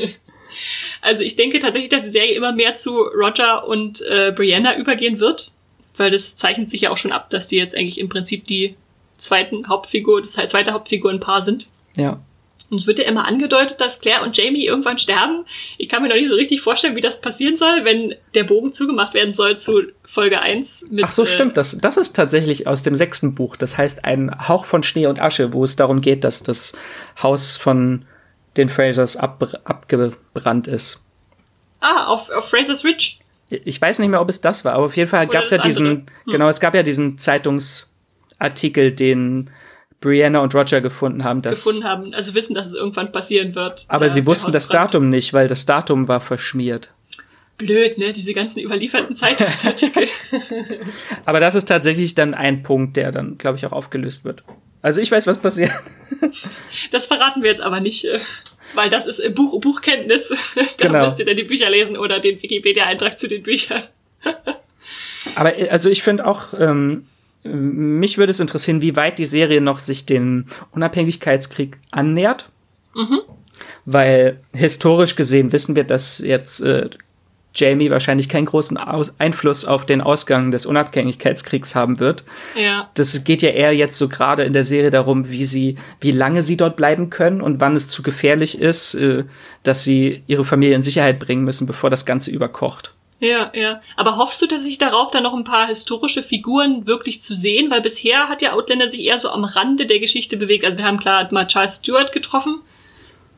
[1.02, 5.20] also ich denke tatsächlich, dass die Serie immer mehr zu Roger und äh, Brianna übergehen
[5.20, 5.52] wird
[6.00, 8.76] weil das zeichnet sich ja auch schon ab, dass die jetzt eigentlich im Prinzip die
[9.18, 11.68] zweiten Hauptfigur, das zweite Hauptfigurenpaar sind.
[11.96, 12.20] Ja.
[12.70, 15.46] Und es wird ja immer angedeutet, dass Claire und Jamie irgendwann sterben.
[15.78, 18.72] Ich kann mir noch nicht so richtig vorstellen, wie das passieren soll, wenn der Bogen
[18.72, 20.86] zugemacht werden soll zu Folge 1.
[20.92, 21.58] Mit, Ach so, äh, stimmt.
[21.58, 23.56] Das, das ist tatsächlich aus dem sechsten Buch.
[23.56, 26.74] Das heißt ein Hauch von Schnee und Asche, wo es darum geht, dass das
[27.22, 28.06] Haus von
[28.56, 31.02] den Frasers ab, abgebrannt ist.
[31.82, 33.16] Ah, auf, auf Frasers Ridge?
[33.50, 35.58] Ich weiß nicht mehr, ob es das war, aber auf jeden Fall gab es ja
[35.58, 36.06] diesen, hm.
[36.28, 39.50] genau, es gab ja diesen Zeitungsartikel, den
[40.02, 43.86] Brianna und Roger gefunden haben, dass gefunden haben, also wissen, dass es irgendwann passieren wird.
[43.90, 46.94] Aber sie wussten das Datum nicht, weil das Datum war verschmiert.
[47.58, 48.14] Blöd, ne?
[48.14, 50.08] Diese ganzen überlieferten Zeitungsartikel.
[51.26, 54.44] aber das ist tatsächlich dann ein Punkt, der dann, glaube ich, auch aufgelöst wird.
[54.82, 55.72] Also ich weiß, was passiert.
[56.92, 58.08] das verraten wir jetzt aber nicht.
[58.74, 60.30] Äh, weil das ist Buch, Buchkenntnis.
[60.56, 61.08] da genau.
[61.08, 63.84] müsst ihr dann die Bücher lesen oder den Wikipedia-Eintrag zu den Büchern.
[65.36, 67.06] Aber äh, also ich finde auch, ähm,
[67.44, 72.50] mich würde es interessieren, wie weit die Serie noch sich dem Unabhängigkeitskrieg annähert.
[72.94, 73.22] Mhm.
[73.86, 76.90] Weil historisch gesehen wissen wir, dass jetzt äh,
[77.54, 82.24] Jamie wahrscheinlich keinen großen Aus Einfluss auf den Ausgang des Unabhängigkeitskriegs haben wird.
[82.56, 82.90] Ja.
[82.94, 86.44] Das geht ja eher jetzt so gerade in der Serie darum, wie sie, wie lange
[86.44, 89.24] sie dort bleiben können und wann es zu gefährlich ist, äh,
[89.64, 92.94] dass sie ihre Familie in Sicherheit bringen müssen, bevor das Ganze überkocht.
[93.20, 93.82] Ja, ja.
[93.98, 97.70] Aber hoffst du dass sich darauf, dann noch ein paar historische Figuren wirklich zu sehen?
[97.70, 100.64] Weil bisher hat ja Outlander sich eher so am Rande der Geschichte bewegt.
[100.64, 102.62] Also wir haben klar mal Charles Stewart getroffen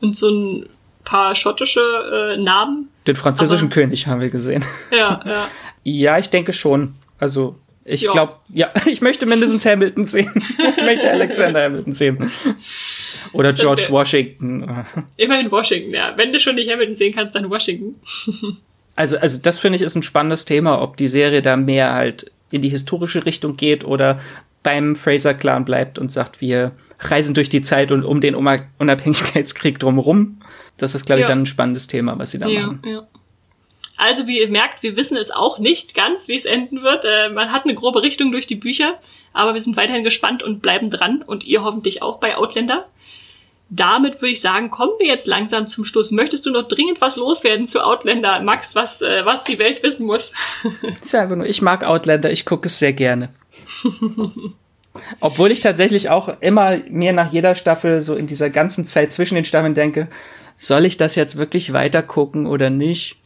[0.00, 0.68] und so ein
[1.04, 2.91] paar schottische äh, Namen.
[3.06, 4.64] Den französischen Aber, König haben wir gesehen.
[4.90, 5.48] Ja, ja.
[5.84, 6.94] ja, ich denke schon.
[7.18, 10.30] Also, ich glaube, ja, ich möchte mindestens Hamilton sehen.
[10.76, 12.30] ich möchte Alexander Hamilton sehen.
[13.32, 14.84] Oder George Washington.
[15.16, 16.16] Immerhin Washington, ja.
[16.16, 17.96] Wenn du schon nicht Hamilton sehen kannst, dann Washington.
[18.94, 22.30] also, also das finde ich ist ein spannendes Thema, ob die Serie da mehr halt
[22.50, 24.20] in die historische Richtung geht oder
[24.62, 30.40] beim Fraser-Clan bleibt und sagt, wir reisen durch die Zeit und um den Unabhängigkeitskrieg drumherum.
[30.76, 31.28] Das ist, glaube ich, ja.
[31.28, 32.82] dann ein spannendes Thema, was sie da ja, machen.
[32.84, 33.06] Ja.
[33.96, 37.04] Also, wie ihr merkt, wir wissen es auch nicht ganz, wie es enden wird.
[37.04, 38.98] Äh, man hat eine grobe Richtung durch die Bücher,
[39.32, 42.86] aber wir sind weiterhin gespannt und bleiben dran und ihr hoffentlich auch bei Outlander.
[43.68, 46.10] Damit würde ich sagen, kommen wir jetzt langsam zum Schluss.
[46.10, 50.04] Möchtest du noch dringend was loswerden zu Outlander, Max, was, äh, was die Welt wissen
[50.04, 50.32] muss?
[51.02, 53.30] ist einfach nur, ich mag Outlander, ich gucke es sehr gerne.
[55.20, 59.36] Obwohl ich tatsächlich auch immer mir nach jeder Staffel so in dieser ganzen Zeit zwischen
[59.36, 60.08] den Staffeln denke,
[60.56, 63.16] soll ich das jetzt wirklich weiter gucken oder nicht?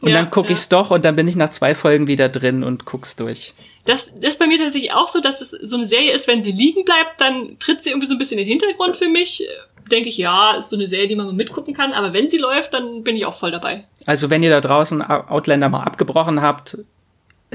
[0.00, 0.52] Und ja, dann gucke ja.
[0.52, 3.54] ich's doch und dann bin ich nach zwei Folgen wieder drin und guck's durch.
[3.86, 6.42] Das, das ist bei mir tatsächlich auch so, dass es so eine Serie ist, wenn
[6.42, 9.46] sie liegen bleibt, dann tritt sie irgendwie so ein bisschen in den Hintergrund für mich.
[9.90, 12.38] Denke ich, ja, ist so eine Serie, die man mal mitgucken kann, aber wenn sie
[12.38, 13.84] läuft, dann bin ich auch voll dabei.
[14.04, 16.78] Also wenn ihr da draußen Outlander mal abgebrochen habt,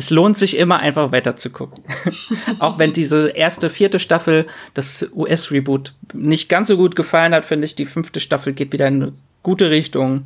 [0.02, 1.84] es lohnt sich immer einfach weiter zu gucken.
[2.60, 7.66] auch wenn diese erste, vierte Staffel, das US-Reboot, nicht ganz so gut gefallen hat, finde
[7.66, 9.14] ich, die fünfte Staffel geht wieder in eine
[9.44, 10.26] gute Richtung.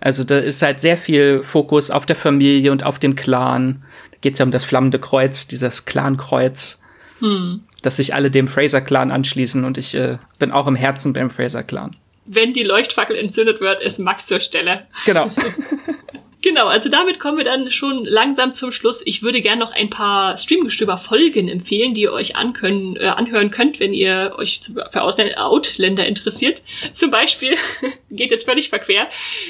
[0.00, 3.82] Also da ist halt sehr viel Fokus auf der Familie und auf dem Clan.
[4.10, 6.80] Da geht es ja um das flammende Kreuz, dieses Clan-Kreuz,
[7.18, 7.60] hm.
[7.82, 11.94] dass sich alle dem Fraser-Clan anschließen und ich äh, bin auch im Herzen beim Fraser-Clan.
[12.24, 14.86] Wenn die Leuchtfackel entzündet wird, ist Max zur Stelle.
[15.04, 15.30] Genau.
[16.44, 19.02] Genau, also damit kommen wir dann schon langsam zum Schluss.
[19.06, 23.80] Ich würde gerne noch ein paar Streamgestöber-Folgen empfehlen, die ihr euch ankönnen, äh, anhören könnt,
[23.80, 24.60] wenn ihr euch
[24.90, 26.62] für Ausländer, Outländer interessiert.
[26.92, 27.54] Zum Beispiel,
[28.10, 29.08] geht jetzt völlig verquer,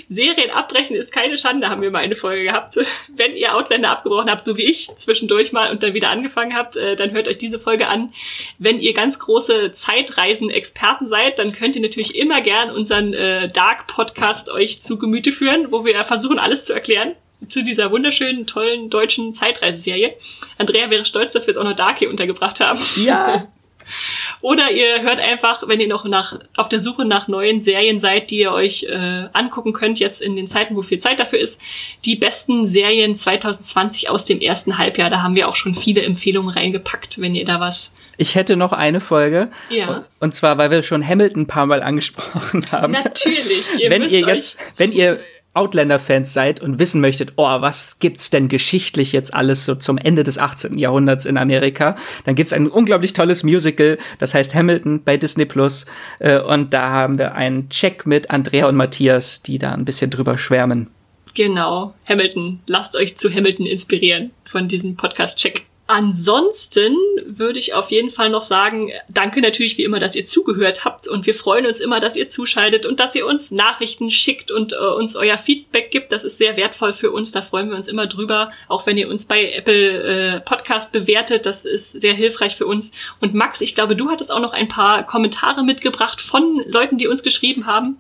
[0.08, 2.78] Serien abbrechen ist keine Schande, haben wir mal eine Folge gehabt.
[3.08, 6.76] Wenn ihr Outländer abgebrochen habt, so wie ich, zwischendurch mal und dann wieder angefangen habt,
[6.76, 8.12] äh, dann hört euch diese Folge an.
[8.60, 14.48] Wenn ihr ganz große Zeitreisen-Experten seid, dann könnt ihr natürlich immer gern unseren äh, Dark-Podcast
[14.48, 17.14] euch zu Gemüte führen, wo wir versuchen, alles zu erklären erklären
[17.48, 20.14] zu dieser wunderschönen, tollen deutschen Zeitreiseserie.
[20.58, 22.80] Andrea wäre stolz, dass wir jetzt auch noch Dark hier untergebracht haben.
[22.96, 23.44] Ja.
[24.40, 28.30] Oder ihr hört einfach, wenn ihr noch nach, auf der Suche nach neuen Serien seid,
[28.30, 31.60] die ihr euch äh, angucken könnt, jetzt in den Zeiten, wo viel Zeit dafür ist,
[32.06, 35.10] die besten Serien 2020 aus dem ersten Halbjahr.
[35.10, 38.72] Da haben wir auch schon viele Empfehlungen reingepackt, wenn ihr da was Ich hätte noch
[38.72, 39.50] eine Folge.
[39.68, 40.06] Ja.
[40.18, 42.94] Und zwar, weil wir schon Hamilton ein paar Mal angesprochen haben.
[42.94, 43.64] Natürlich.
[43.78, 45.20] Ihr wenn ihr jetzt, wenn ihr
[45.54, 50.22] Outlander-Fans seid und wissen möchtet, oh, was gibt's denn geschichtlich jetzt alles so zum Ende
[50.22, 50.78] des 18.
[50.78, 55.86] Jahrhunderts in Amerika, dann gibt's ein unglaublich tolles Musical, das heißt Hamilton bei Disney Plus.
[56.18, 60.10] Äh, und da haben wir einen Check mit Andrea und Matthias, die da ein bisschen
[60.10, 60.88] drüber schwärmen.
[61.34, 62.60] Genau, Hamilton.
[62.66, 65.66] Lasst euch zu Hamilton inspirieren von diesem Podcast-Check.
[65.86, 66.96] Ansonsten
[67.26, 71.06] würde ich auf jeden Fall noch sagen, danke natürlich wie immer, dass ihr zugehört habt
[71.06, 74.72] und wir freuen uns immer, dass ihr zuschaltet und dass ihr uns Nachrichten schickt und
[74.72, 76.10] äh, uns euer Feedback gibt.
[76.10, 79.10] Das ist sehr wertvoll für uns, da freuen wir uns immer drüber, auch wenn ihr
[79.10, 82.92] uns bei Apple äh, Podcast bewertet, das ist sehr hilfreich für uns.
[83.20, 87.08] Und Max, ich glaube, du hattest auch noch ein paar Kommentare mitgebracht von Leuten, die
[87.08, 87.98] uns geschrieben haben.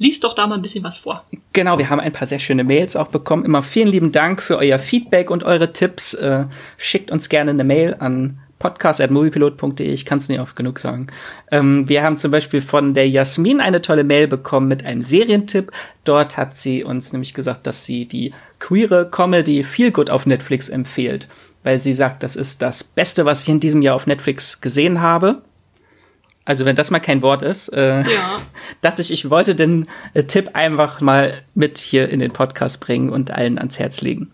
[0.00, 1.26] Lies doch da mal ein bisschen was vor.
[1.52, 3.44] Genau, wir haben ein paar sehr schöne Mails auch bekommen.
[3.44, 6.14] Immer vielen lieben Dank für euer Feedback und eure Tipps.
[6.14, 6.46] Äh,
[6.78, 9.92] schickt uns gerne eine Mail an podcast.moviepilot.de.
[9.92, 11.08] Ich kann es nicht oft genug sagen.
[11.50, 15.70] Ähm, wir haben zum Beispiel von der Jasmin eine tolle Mail bekommen mit einem Serientipp.
[16.04, 20.70] Dort hat sie uns nämlich gesagt, dass sie die queere Comedy Feel Good auf Netflix
[20.70, 21.28] empfiehlt.
[21.62, 25.02] Weil sie sagt, das ist das Beste, was ich in diesem Jahr auf Netflix gesehen
[25.02, 25.42] habe.
[26.44, 28.40] Also wenn das mal kein Wort ist, äh, Ja.
[28.80, 33.10] dachte ich, ich wollte den äh, Tipp einfach mal mit hier in den Podcast bringen
[33.10, 34.30] und allen ans Herz legen.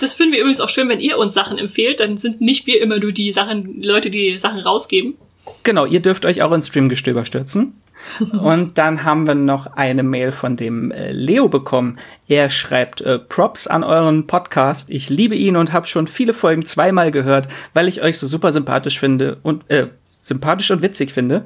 [0.00, 2.00] Das finden wir übrigens auch schön, wenn ihr uns Sachen empfehlt.
[2.00, 5.14] Dann sind nicht wir immer nur die Sachen, Leute, die Sachen rausgeben.
[5.62, 7.74] Genau, ihr dürft euch auch ins Streamgestöber stürzen.
[8.40, 11.98] Und dann haben wir noch eine Mail von dem äh, Leo bekommen.
[12.28, 14.90] Er schreibt äh, Props an euren Podcast.
[14.90, 18.52] Ich liebe ihn und habe schon viele Folgen zweimal gehört, weil ich euch so super
[18.52, 21.44] sympathisch finde und äh, sympathisch und witzig finde.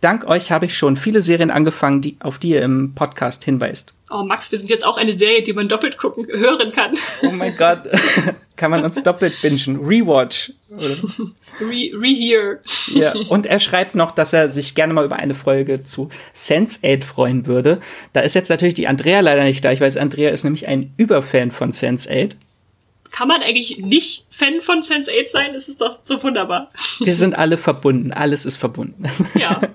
[0.00, 3.94] Dank euch habe ich schon viele Serien angefangen, die, auf die ihr im Podcast hinweist.
[4.10, 6.94] Oh, Max, wir sind jetzt auch eine Serie, die man doppelt gucken, hören kann.
[7.22, 7.80] Oh mein Gott,
[8.56, 9.80] kann man uns doppelt bingen.
[9.84, 10.52] Rewatch.
[10.70, 10.96] Oder?
[11.60, 12.58] Re Rehear.
[12.86, 17.04] Ja, und er schreibt noch, dass er sich gerne mal über eine Folge zu Sense8
[17.04, 17.80] freuen würde.
[18.12, 19.72] Da ist jetzt natürlich die Andrea leider nicht da.
[19.72, 22.36] Ich weiß, Andrea ist nämlich ein Überfan von Sense8.
[23.10, 25.52] Kann man eigentlich nicht Fan von Sense8 sein?
[25.54, 26.70] Das ist doch so wunderbar.
[27.00, 28.12] Wir sind alle verbunden.
[28.12, 29.04] Alles ist verbunden.
[29.38, 29.60] Ja.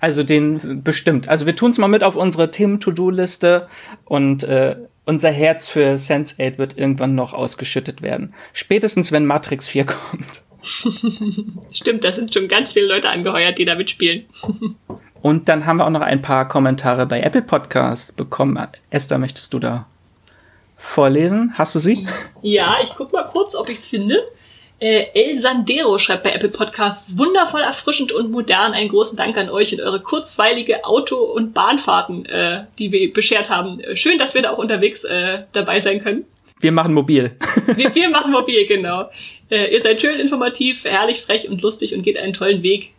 [0.00, 1.28] Also den bestimmt.
[1.28, 3.68] Also wir tun's mal mit auf unsere Themen-To-Do-Liste
[4.04, 4.76] und äh,
[5.06, 8.34] unser Herz für Sense8 wird irgendwann noch ausgeschüttet werden.
[8.52, 10.42] Spätestens, wenn Matrix 4 kommt.
[11.72, 14.24] Stimmt, da sind schon ganz viele Leute angeheuert, die da mitspielen.
[15.22, 18.58] Und dann haben wir auch noch ein paar Kommentare bei Apple Podcasts bekommen.
[18.90, 19.86] Esther, möchtest du da
[20.76, 21.54] vorlesen?
[21.56, 22.06] Hast du sie?
[22.42, 24.22] Ja, ich guck mal kurz, ob ich's finde.
[24.80, 28.72] Äh, El Sandero schreibt bei Apple Podcasts, wundervoll erfrischend und modern.
[28.72, 33.48] Einen großen Dank an euch und eure kurzweilige Auto- und Bahnfahrten, äh, die wir beschert
[33.48, 33.80] haben.
[33.94, 36.26] Schön, dass wir da auch unterwegs äh, dabei sein können.
[36.64, 37.32] Wir machen mobil.
[37.76, 39.10] Wir, wir machen mobil, genau.
[39.50, 42.94] Äh, ihr seid schön informativ, herrlich frech und lustig und geht einen tollen Weg.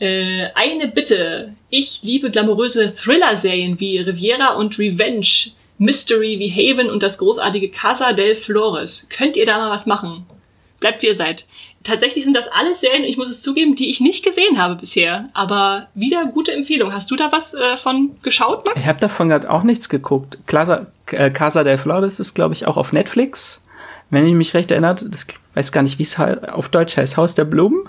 [0.00, 1.54] Äh, eine Bitte.
[1.70, 8.12] Ich liebe glamouröse Thriller-Serien wie Riviera und Revenge, Mystery wie Haven und das großartige Casa
[8.12, 9.08] del Flores.
[9.08, 10.26] Könnt ihr da mal was machen?
[10.80, 11.46] Bleibt wie ihr seid.
[11.84, 15.28] Tatsächlich sind das alles Serien, ich muss es zugeben, die ich nicht gesehen habe bisher.
[15.32, 16.92] Aber wieder gute Empfehlung.
[16.92, 18.80] Hast du da was äh, von geschaut, Max?
[18.80, 20.38] Ich habe davon gerade auch nichts geguckt.
[20.46, 23.62] Casa, äh, Casa del Flores ist, glaube ich, auch auf Netflix.
[24.10, 27.34] Wenn ich mich recht erinnert, das weiß gar nicht, wie es auf Deutsch heißt, Haus
[27.34, 27.84] der Blumen.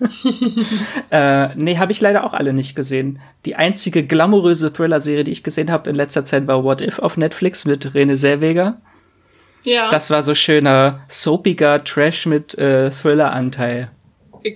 [1.10, 3.20] äh, nee, habe ich leider auch alle nicht gesehen.
[3.46, 7.16] Die einzige glamouröse Thriller-Serie, die ich gesehen habe in letzter Zeit, war What If auf
[7.16, 8.80] Netflix mit René Zellweger.
[9.64, 9.88] Ja.
[9.90, 13.90] Das war so schöner, soapiger Trash mit äh, Thriller-Anteil.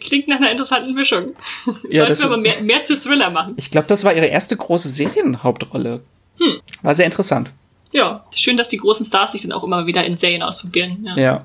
[0.01, 1.37] Klingt nach einer interessanten Mischung.
[1.91, 3.55] Ja, Sollten wir mal mehr, mehr zu Thriller machen.
[3.57, 6.01] Ich glaube, das war ihre erste große Serienhauptrolle.
[6.39, 6.61] Hm.
[6.83, 7.51] War sehr interessant.
[7.93, 11.07] Ja, schön, dass die großen Stars sich dann auch immer wieder in Serien ausprobieren.
[11.07, 11.23] Ja.
[11.23, 11.45] Ja.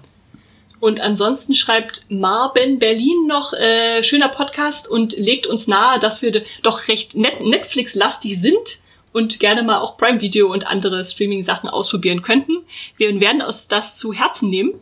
[0.80, 6.44] Und ansonsten schreibt Marben Berlin noch, äh, schöner Podcast und legt uns nahe, dass wir
[6.64, 8.80] doch recht net Netflix-lastig sind
[9.14, 12.54] und gerne mal auch Prime Video und andere Streaming-Sachen ausprobieren könnten.
[12.98, 14.74] Wir werden uns das zu Herzen nehmen.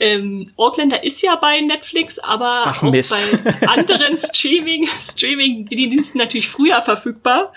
[0.00, 3.16] Ähm, Outlander ist ja bei Netflix, aber Ach, auch Mist.
[3.60, 7.52] bei anderen Streaming, Streaming-Diensten natürlich früher verfügbar.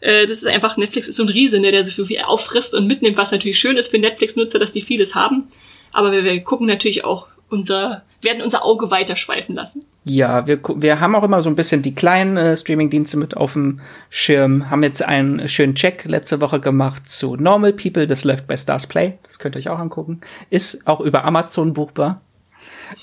[0.00, 2.86] Äh, das ist einfach, Netflix ist so ein Riese, ne, der so viel auffrisst und
[2.86, 5.50] mitnimmt, was natürlich schön ist für Netflix-Nutzer, dass die vieles haben.
[5.92, 9.84] Aber wir, wir gucken natürlich auch unser, werden unser Auge weiter schweifen lassen.
[10.04, 13.52] Ja, wir, wir haben auch immer so ein bisschen die kleinen äh, Streaming-Dienste mit auf
[13.52, 14.70] dem Schirm.
[14.70, 18.86] Haben jetzt einen schönen Check letzte Woche gemacht zu Normal People, das läuft bei Stars
[18.86, 19.18] Play.
[19.24, 20.20] Das könnt ihr euch auch angucken.
[20.48, 22.20] Ist auch über Amazon buchbar.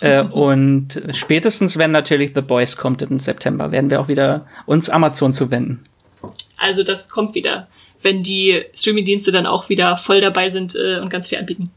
[0.01, 4.89] äh, und spätestens, wenn natürlich The Boys kommt im September, werden wir auch wieder uns
[4.89, 5.83] Amazon zuwenden.
[6.57, 7.67] Also das kommt wieder,
[8.01, 11.69] wenn die Streaming-Dienste dann auch wieder voll dabei sind äh, und ganz viel anbieten.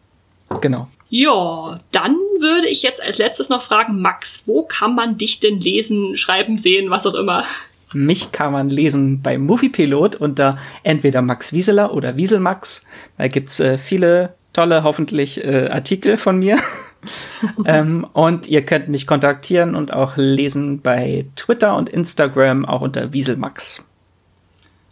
[0.61, 0.89] Genau.
[1.11, 5.59] Ja, dann würde ich jetzt als letztes noch fragen, Max, wo kann man dich denn
[5.59, 7.45] lesen, schreiben, sehen, was auch immer?
[7.93, 12.87] Mich kann man lesen bei Moviepilot unter entweder Max Wieseler oder Wieselmax.
[13.19, 16.59] Da gibt's äh, viele tolle, hoffentlich, äh, Artikel von mir.
[17.65, 23.13] ähm, und ihr könnt mich kontaktieren und auch lesen bei Twitter und Instagram, auch unter
[23.13, 23.85] Wieselmax.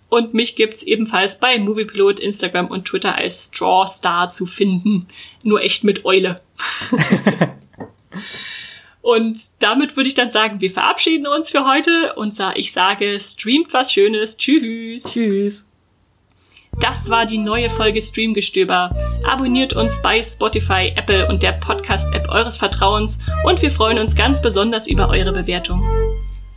[0.09, 5.07] Und mich gibt's ebenfalls bei Moviepilot, Instagram und Twitter als Strawstar zu finden.
[5.45, 6.41] Nur echt mit Eule.
[9.03, 13.73] und damit würde ich dann sagen, wir verabschieden uns für heute und ich sage, streamt
[13.75, 14.39] was Schönes.
[14.39, 15.05] Tschüss.
[15.05, 15.69] Tschüss.
[16.81, 18.95] Das war die neue Folge Streamgestöber.
[19.25, 24.41] Abonniert uns bei Spotify, Apple und der Podcast-App eures Vertrauens und wir freuen uns ganz
[24.41, 25.83] besonders über eure Bewertung.